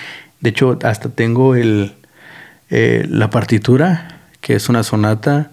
De 0.41 0.51
hecho, 0.51 0.79
hasta 0.83 1.09
tengo 1.09 1.55
el, 1.55 1.95
eh, 2.71 3.07
la 3.09 3.31
partitura, 3.31 4.21
que 4.41 4.55
es 4.55 4.69
una 4.69 4.83
sonata 4.83 5.51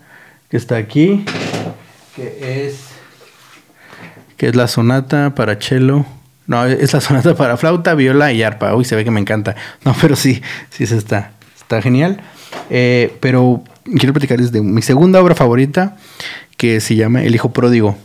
que 0.49 0.57
está 0.57 0.75
aquí, 0.75 1.23
que 2.15 2.65
es, 2.67 2.79
que 4.37 4.47
es 4.47 4.55
la 4.55 4.67
sonata 4.67 5.33
para 5.35 5.55
cello. 5.55 6.05
No, 6.47 6.65
es 6.65 6.93
la 6.93 7.01
sonata 7.01 7.35
para 7.35 7.57
flauta, 7.57 7.95
viola 7.95 8.31
y 8.31 8.43
arpa. 8.43 8.75
Uy, 8.75 8.85
se 8.85 8.95
ve 8.95 9.03
que 9.03 9.11
me 9.11 9.19
encanta. 9.19 9.55
No, 9.83 9.95
pero 10.01 10.15
sí, 10.15 10.41
sí, 10.69 10.85
se 10.85 10.97
está, 10.97 11.31
está 11.57 11.81
genial. 11.81 12.21
Eh, 12.69 13.15
pero 13.19 13.63
quiero 13.97 14.13
platicarles 14.13 14.51
de 14.51 14.61
mi 14.61 14.81
segunda 14.81 15.21
obra 15.21 15.35
favorita, 15.35 15.97
que 16.57 16.79
se 16.79 16.95
llama 16.95 17.23
El 17.23 17.35
Hijo 17.35 17.51
Pródigo 17.51 17.97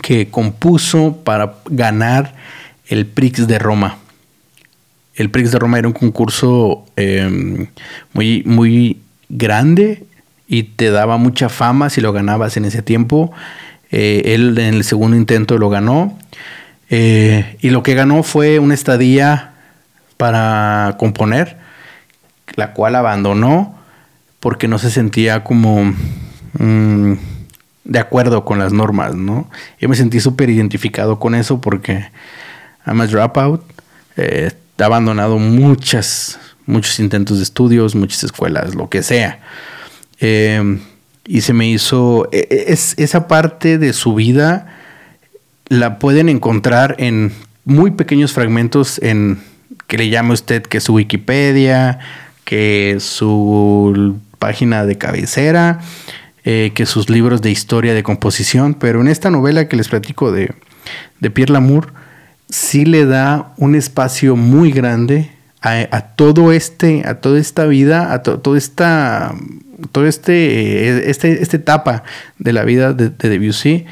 que 0.00 0.28
compuso 0.28 1.18
para 1.24 1.56
ganar 1.68 2.34
el 2.86 3.06
Prix 3.06 3.46
de 3.46 3.58
Roma. 3.58 3.98
El 5.14 5.30
Prix 5.30 5.52
de 5.52 5.58
Roma 5.58 5.78
era 5.78 5.88
un 5.88 5.94
concurso 5.94 6.84
em, 6.96 7.68
muy, 8.12 8.42
muy 8.46 9.00
grande 9.28 10.04
y 10.46 10.64
te 10.64 10.90
daba 10.90 11.16
mucha 11.16 11.48
fama 11.48 11.90
si 11.90 12.00
lo 12.00 12.12
ganabas 12.12 12.56
en 12.56 12.64
ese 12.64 12.82
tiempo. 12.82 13.32
Eh, 13.90 14.34
él 14.34 14.58
en 14.58 14.74
el 14.74 14.84
segundo 14.84 15.16
intento 15.16 15.58
lo 15.58 15.68
ganó. 15.68 16.18
Eh, 16.90 17.56
y 17.60 17.70
lo 17.70 17.82
que 17.82 17.94
ganó 17.94 18.22
fue 18.22 18.58
una 18.58 18.74
estadía 18.74 19.52
para 20.16 20.96
componer, 20.98 21.58
la 22.54 22.72
cual 22.72 22.94
abandonó 22.96 23.78
porque 24.40 24.68
no 24.68 24.78
se 24.78 24.90
sentía 24.90 25.44
como... 25.44 25.94
Mm, 26.58 27.14
de 27.84 27.98
acuerdo 27.98 28.44
con 28.44 28.58
las 28.58 28.72
normas, 28.72 29.14
¿no? 29.14 29.50
Yo 29.80 29.88
me 29.88 29.96
sentí 29.96 30.20
súper 30.20 30.50
identificado 30.50 31.18
con 31.18 31.34
eso 31.34 31.60
porque 31.60 32.10
I'm 32.86 33.00
a 33.00 33.06
dropout. 33.06 33.62
Eh, 34.16 34.52
he 34.78 34.84
abandonado 34.84 35.38
muchas, 35.38 36.38
muchos 36.66 36.98
intentos 36.98 37.38
de 37.38 37.44
estudios, 37.44 37.94
muchas 37.94 38.24
escuelas, 38.24 38.74
lo 38.74 38.88
que 38.88 39.02
sea. 39.02 39.40
Em, 40.18 40.80
y 41.24 41.40
se 41.40 41.52
me 41.52 41.68
hizo, 41.68 42.28
e, 42.32 42.48
e, 42.50 42.72
es, 42.72 42.94
esa 42.98 43.28
parte 43.28 43.78
de 43.78 43.92
su 43.92 44.14
vida 44.14 44.66
la 45.72 45.98
pueden 45.98 46.28
encontrar 46.28 46.96
en 46.98 47.32
muy 47.64 47.92
pequeños 47.92 48.32
fragmentos 48.32 49.00
en 49.02 49.40
que 49.86 49.96
le 49.96 50.10
llame 50.10 50.34
usted 50.34 50.62
que 50.62 50.80
su 50.80 50.94
Wikipedia, 50.94 51.98
que 52.44 52.98
su 53.00 54.18
página 54.38 54.84
de 54.84 54.98
cabecera 54.98 55.80
eh, 56.44 56.72
que 56.74 56.86
sus 56.86 57.08
libros 57.08 57.40
de 57.40 57.50
historia 57.52 57.94
de 57.94 58.02
composición, 58.02 58.74
pero 58.74 59.00
en 59.00 59.08
esta 59.08 59.30
novela 59.30 59.68
que 59.68 59.76
les 59.76 59.88
platico 59.88 60.32
de, 60.32 60.52
de 61.20 61.30
Pierre 61.30 61.52
Lamour, 61.52 61.92
sí 62.50 62.84
le 62.84 63.06
da 63.06 63.54
un 63.56 63.76
espacio 63.76 64.36
muy 64.36 64.72
grande 64.72 65.30
a, 65.62 66.00
todo 66.16 66.52
este, 66.52 67.04
a 67.06 67.20
toda 67.20 67.38
esta 67.38 67.64
vida, 67.66 68.12
a 68.12 68.22
toda 68.22 68.58
esta, 68.58 69.34
todo 69.92 70.06
este, 70.06 71.08
este, 71.08 71.40
esta 71.40 71.56
etapa 71.56 72.02
de 72.38 72.52
la 72.52 72.64
vida 72.64 72.92
de, 72.92 73.08
Debussy. 73.08 73.70
y 73.70 73.86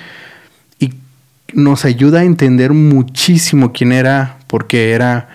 nos 1.55 1.85
ayuda 1.85 2.21
a 2.21 2.25
entender 2.25 2.73
muchísimo 2.73 3.73
quién 3.73 3.93
era, 3.93 4.39
porque 4.47 4.93
era, 4.93 5.29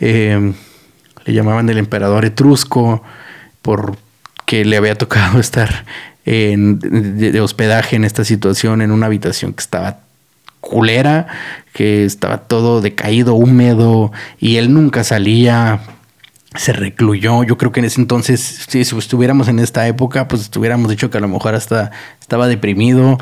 eh, 0.00 0.52
le 1.24 1.32
llamaban 1.32 1.68
el 1.68 1.78
emperador 1.78 2.24
etrusco, 2.24 3.02
porque 3.62 4.64
le 4.64 4.76
había 4.76 4.96
tocado 4.96 5.40
estar 5.40 5.84
de, 6.24 7.40
hospedaje 7.40 7.96
en 7.96 8.04
esta 8.04 8.24
situación, 8.24 8.82
en 8.82 8.90
una 8.90 9.06
habitación 9.06 9.52
que 9.52 9.60
estaba 9.60 9.98
culera, 10.60 11.26
que 11.72 12.04
estaba 12.04 12.38
todo 12.38 12.80
decaído, 12.80 13.34
húmedo, 13.34 14.12
y 14.38 14.56
él 14.56 14.72
nunca 14.72 15.04
salía, 15.04 15.80
se 16.56 16.72
recluyó. 16.72 17.44
Yo 17.44 17.58
creo 17.58 17.72
que 17.72 17.80
en 17.80 17.86
ese 17.86 18.00
entonces, 18.00 18.64
si 18.68 18.80
estuviéramos 18.80 19.48
en 19.48 19.58
esta 19.58 19.86
época, 19.86 20.26
pues 20.28 20.42
estuviéramos 20.42 20.90
dicho 20.90 21.10
que 21.10 21.18
a 21.18 21.20
lo 21.20 21.28
mejor 21.28 21.54
hasta 21.54 21.90
estaba 22.20 22.48
deprimido. 22.48 23.18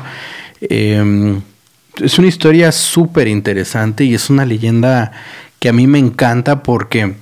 Em, 0.61 1.41
es 2.01 2.17
una 2.19 2.27
historia 2.27 2.71
súper 2.71 3.27
interesante 3.27 4.03
y 4.03 4.13
es 4.13 4.29
una 4.29 4.45
leyenda 4.45 5.11
que 5.59 5.69
a 5.69 5.73
mí 5.73 5.87
me 5.87 5.99
encanta 5.99 6.63
porque 6.63 7.13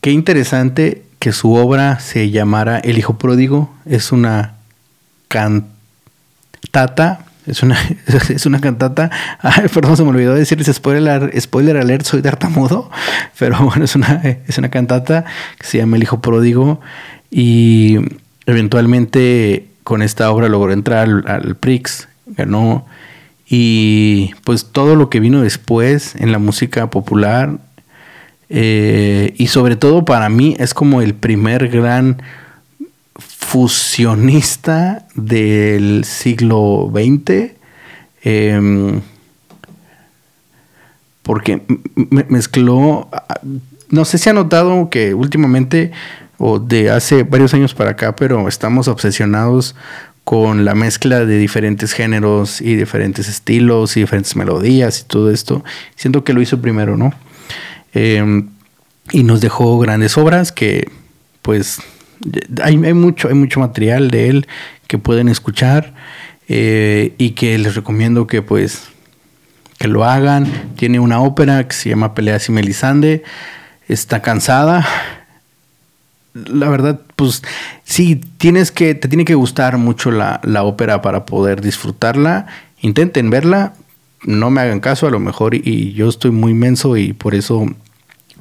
qué 0.00 0.10
interesante 0.10 1.04
que 1.22 1.32
su 1.32 1.54
obra 1.54 2.00
se 2.00 2.30
llamara 2.30 2.78
El 2.78 2.98
Hijo 2.98 3.16
Pródigo. 3.16 3.72
Es 3.86 4.10
una 4.10 4.54
cantata. 5.28 7.26
Es 7.46 7.62
una, 7.62 7.78
es 8.28 8.44
una 8.44 8.60
cantata. 8.60 9.10
perdón, 9.72 9.96
se 9.96 10.02
me 10.02 10.10
olvidó 10.10 10.34
decirles 10.34 10.68
spoiler, 10.74 11.40
spoiler 11.40 11.76
alert, 11.76 12.04
soy 12.04 12.22
tartamudo. 12.22 12.90
Pero 13.38 13.56
bueno, 13.60 13.84
es 13.84 13.94
una, 13.94 14.20
es 14.48 14.58
una 14.58 14.70
cantata 14.70 15.24
que 15.58 15.66
se 15.66 15.78
llama 15.78 15.96
El 15.96 16.02
Hijo 16.02 16.20
Pródigo. 16.20 16.80
Y 17.30 17.98
eventualmente 18.46 19.68
con 19.84 20.02
esta 20.02 20.30
obra 20.30 20.48
logró 20.48 20.72
entrar 20.72 21.08
al, 21.26 21.56
Prix, 21.56 22.08
ganó. 22.26 22.84
Y 23.54 24.30
pues 24.44 24.64
todo 24.72 24.96
lo 24.96 25.10
que 25.10 25.20
vino 25.20 25.42
después 25.42 26.14
en 26.16 26.32
la 26.32 26.38
música 26.38 26.88
popular. 26.88 27.58
Eh, 28.48 29.34
y 29.36 29.48
sobre 29.48 29.76
todo 29.76 30.06
para 30.06 30.30
mí 30.30 30.56
es 30.58 30.72
como 30.72 31.02
el 31.02 31.12
primer 31.12 31.68
gran 31.68 32.22
fusionista 33.14 35.06
del 35.14 36.04
siglo 36.06 36.90
XX. 36.94 37.52
Em, 38.22 39.02
porque 41.22 41.60
mezcló, 42.30 43.10
no 43.90 44.04
sé 44.06 44.16
si 44.16 44.30
ha 44.30 44.32
notado 44.32 44.88
que 44.88 45.12
últimamente 45.12 45.92
o 46.38 46.58
de 46.58 46.90
hace 46.90 47.22
varios 47.22 47.52
años 47.52 47.74
para 47.74 47.90
acá, 47.90 48.16
pero 48.16 48.48
estamos 48.48 48.88
obsesionados 48.88 49.76
con 50.24 50.64
la 50.64 50.74
mezcla 50.74 51.24
de 51.24 51.38
diferentes 51.38 51.92
géneros 51.92 52.60
y 52.60 52.76
diferentes 52.76 53.28
estilos 53.28 53.96
y 53.96 54.00
diferentes 54.00 54.36
melodías 54.36 55.00
y 55.00 55.04
todo 55.04 55.30
esto. 55.30 55.64
Siento 55.96 56.24
que 56.24 56.32
lo 56.32 56.40
hizo 56.40 56.60
primero, 56.60 56.96
¿no? 56.96 57.12
Em, 57.92 58.48
y 59.10 59.24
nos 59.24 59.40
dejó 59.40 59.78
grandes 59.78 60.16
obras 60.16 60.52
que 60.52 60.88
pues 61.42 61.80
hay, 62.62 62.76
mucho, 62.76 63.28
hay 63.28 63.34
mucho 63.34 63.60
material 63.60 64.10
de 64.10 64.28
él 64.28 64.46
que 64.86 64.98
pueden 64.98 65.28
escuchar 65.28 65.92
eh, 66.48 67.14
y 67.18 67.30
que 67.30 67.58
les 67.58 67.74
recomiendo 67.74 68.26
que 68.26 68.42
pues 68.42 68.84
que 69.78 69.88
lo 69.88 70.04
hagan. 70.04 70.46
Tiene 70.76 71.00
una 71.00 71.20
ópera 71.20 71.66
que 71.66 71.74
se 71.74 71.88
llama 71.88 72.14
Peleas 72.14 72.48
y 72.48 72.52
Melisande. 72.52 73.24
Está 73.88 74.22
cansada. 74.22 74.86
La 76.34 76.68
verdad, 76.68 77.00
pues 77.16 77.42
sí, 77.84 78.16
tienes 78.38 78.70
que, 78.70 78.94
te 78.94 79.08
tiene 79.08 79.24
que 79.24 79.34
gustar 79.34 79.76
mucho 79.76 80.10
la, 80.10 80.40
ópera 80.62 81.02
para 81.02 81.26
poder 81.26 81.60
disfrutarla. 81.60 82.46
Intenten 82.80 83.30
verla. 83.30 83.74
No 84.24 84.50
me 84.50 84.60
hagan 84.60 84.80
caso, 84.80 85.06
a 85.06 85.10
lo 85.10 85.18
mejor, 85.18 85.54
y 85.54 85.92
yo 85.92 86.08
estoy 86.08 86.30
muy 86.30 86.54
menso 86.54 86.96
y 86.96 87.12
por 87.12 87.34
eso 87.34 87.66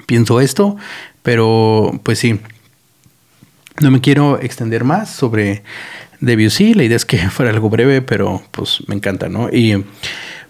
pienso 0.06 0.40
esto. 0.40 0.78
Pero 1.24 2.00
pues 2.04 2.20
sí, 2.20 2.40
no 3.82 3.92
me 3.92 4.00
quiero 4.00 4.40
extender 4.40 4.84
más 4.84 5.10
sobre 5.10 5.64
Debussy. 6.20 6.74
La 6.74 6.84
idea 6.84 6.96
es 6.98 7.06
que 7.06 7.18
fuera 7.30 7.52
algo 7.52 7.70
breve, 7.70 8.02
pero 8.02 8.42
pues 8.52 8.84
me 8.88 8.96
encanta, 8.96 9.28
¿no? 9.28 9.50
Y 9.50 9.84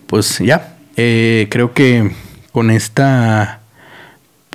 pues 0.05 0.39
ya, 0.39 0.77
eh, 0.97 1.47
creo 1.49 1.73
que 1.73 2.11
con 2.51 2.69
esta 2.69 3.61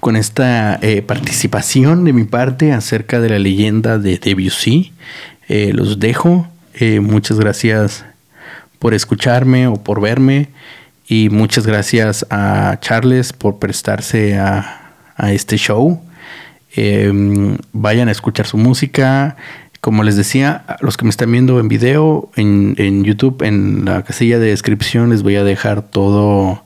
con 0.01 0.16
esta 0.16 0.78
eh, 0.82 1.03
participación 1.03 2.05
de 2.05 2.12
mi 2.12 2.24
parte 2.24 2.72
acerca 2.72 3.20
de 3.20 3.30
la 3.30 3.38
leyenda 3.38 3.99
de 3.99 4.18
Debussy, 4.18 4.92
eh, 5.49 5.72
los 5.72 5.99
dejo. 5.99 6.49
muchas 7.01 7.38
gracias 7.40 8.05
por 8.78 8.94
escucharme 8.94 9.66
o 9.66 9.76
por 9.76 10.01
verme. 10.01 10.49
Y 11.09 11.28
muchas 11.30 11.66
gracias 11.66 12.26
a 12.30 12.78
Charles 12.80 13.32
por 13.32 13.59
prestarse 13.59 14.36
a, 14.38 14.92
a 15.16 15.32
este 15.32 15.57
show. 15.57 16.03
Em, 16.74 17.57
vayan 17.72 18.09
a 18.09 18.12
escuchar 18.12 18.47
su 18.47 18.59
música. 18.59 19.36
Como 19.80 20.03
les 20.03 20.16
decía, 20.16 20.64
los 20.80 20.97
que 20.97 21.05
me 21.05 21.11
están 21.11 21.30
viendo 21.30 21.61
en 21.61 21.68
video, 21.68 22.30
en, 22.36 22.74
en 22.76 23.05
YouTube, 23.05 23.42
en 23.42 23.84
la 23.84 24.03
casilla 24.03 24.38
de 24.38 24.49
descripción 24.49 25.11
les 25.11 25.22
voy 25.22 25.36
a 25.36 25.44
dejar 25.44 25.82
todo, 25.82 26.64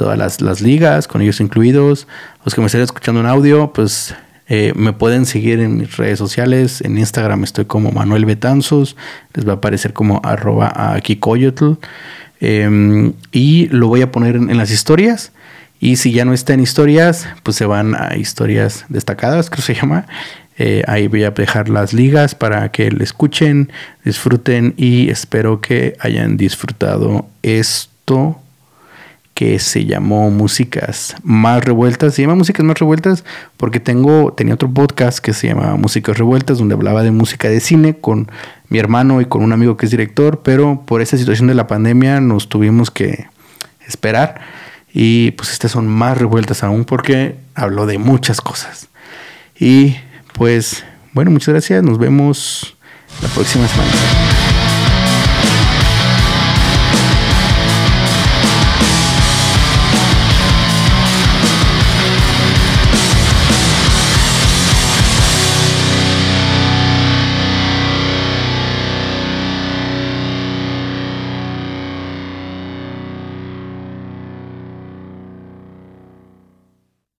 todas 0.00 0.40
las, 0.40 0.62
ligas, 0.62 1.06
con 1.06 1.20
ellos 1.20 1.42
incluidos. 1.42 2.08
Los 2.42 2.54
que 2.54 2.62
me 2.62 2.68
estén 2.68 2.80
escuchando 2.80 3.20
en 3.20 3.26
audio, 3.26 3.70
pues 3.74 4.14
eh, 4.48 4.72
me 4.74 4.94
pueden 4.94 5.26
seguir 5.26 5.60
en 5.60 5.76
mis 5.76 5.98
redes 5.98 6.18
sociales. 6.18 6.80
En 6.80 6.96
Instagram 6.96 7.44
estoy 7.44 7.66
como 7.66 7.92
Manuel 7.92 8.24
Betanzos. 8.24 8.96
Les 9.34 9.46
va 9.46 9.52
a 9.52 9.56
aparecer 9.56 9.92
como 9.92 10.22
arroba 10.24 10.72
a 10.74 10.98
Kikoyotl. 11.02 11.72
Em, 12.40 13.12
y 13.30 13.68
lo 13.68 13.88
voy 13.88 14.00
a 14.00 14.10
poner 14.10 14.36
en, 14.36 14.48
en, 14.48 14.56
las 14.56 14.70
historias. 14.70 15.32
Y 15.80 15.96
si 15.96 16.12
ya 16.12 16.24
no 16.24 16.32
está 16.32 16.54
en 16.54 16.60
historias, 16.60 17.28
pues 17.42 17.58
se 17.58 17.66
van 17.66 17.94
a 17.94 18.16
historias 18.16 18.86
destacadas, 18.88 19.50
creo 19.50 19.56
que 19.66 19.74
se 19.74 19.78
llama. 19.78 20.06
Eh, 20.56 20.82
ahí 20.86 21.08
voy 21.08 21.24
a 21.24 21.30
dejar 21.30 21.68
las 21.68 21.92
ligas 21.92 22.34
para 22.34 22.70
que 22.70 22.90
le 22.90 23.04
escuchen, 23.04 23.70
disfruten 24.02 24.72
y 24.78 25.10
espero 25.10 25.60
que 25.60 25.94
hayan 26.00 26.38
disfrutado 26.38 27.26
esto 27.42 28.39
que 29.40 29.58
se 29.58 29.86
llamó 29.86 30.30
Músicas 30.30 31.16
Más 31.22 31.64
Revueltas. 31.64 32.12
Se 32.12 32.20
llama 32.20 32.34
Músicas 32.34 32.62
Más 32.62 32.78
Revueltas 32.78 33.24
porque 33.56 33.80
tengo, 33.80 34.34
tenía 34.34 34.52
otro 34.52 34.70
podcast 34.70 35.18
que 35.18 35.32
se 35.32 35.48
llama 35.48 35.76
Músicas 35.76 36.18
Revueltas, 36.18 36.58
donde 36.58 36.74
hablaba 36.74 37.02
de 37.02 37.10
música 37.10 37.48
de 37.48 37.60
cine 37.60 37.96
con 37.96 38.30
mi 38.68 38.78
hermano 38.78 39.22
y 39.22 39.24
con 39.24 39.42
un 39.42 39.54
amigo 39.54 39.78
que 39.78 39.86
es 39.86 39.92
director, 39.92 40.42
pero 40.42 40.82
por 40.84 41.00
esa 41.00 41.16
situación 41.16 41.48
de 41.48 41.54
la 41.54 41.66
pandemia 41.66 42.20
nos 42.20 42.50
tuvimos 42.50 42.90
que 42.90 43.28
esperar. 43.88 44.42
Y 44.92 45.30
pues 45.30 45.52
estas 45.52 45.70
son 45.70 45.86
más 45.86 46.18
revueltas 46.18 46.62
aún 46.62 46.84
porque 46.84 47.36
hablo 47.54 47.86
de 47.86 47.96
muchas 47.96 48.42
cosas. 48.42 48.88
Y 49.58 49.96
pues 50.34 50.84
bueno, 51.14 51.30
muchas 51.30 51.48
gracias. 51.48 51.82
Nos 51.82 51.96
vemos 51.96 52.76
la 53.22 53.28
próxima 53.28 53.66
semana. 53.66 54.19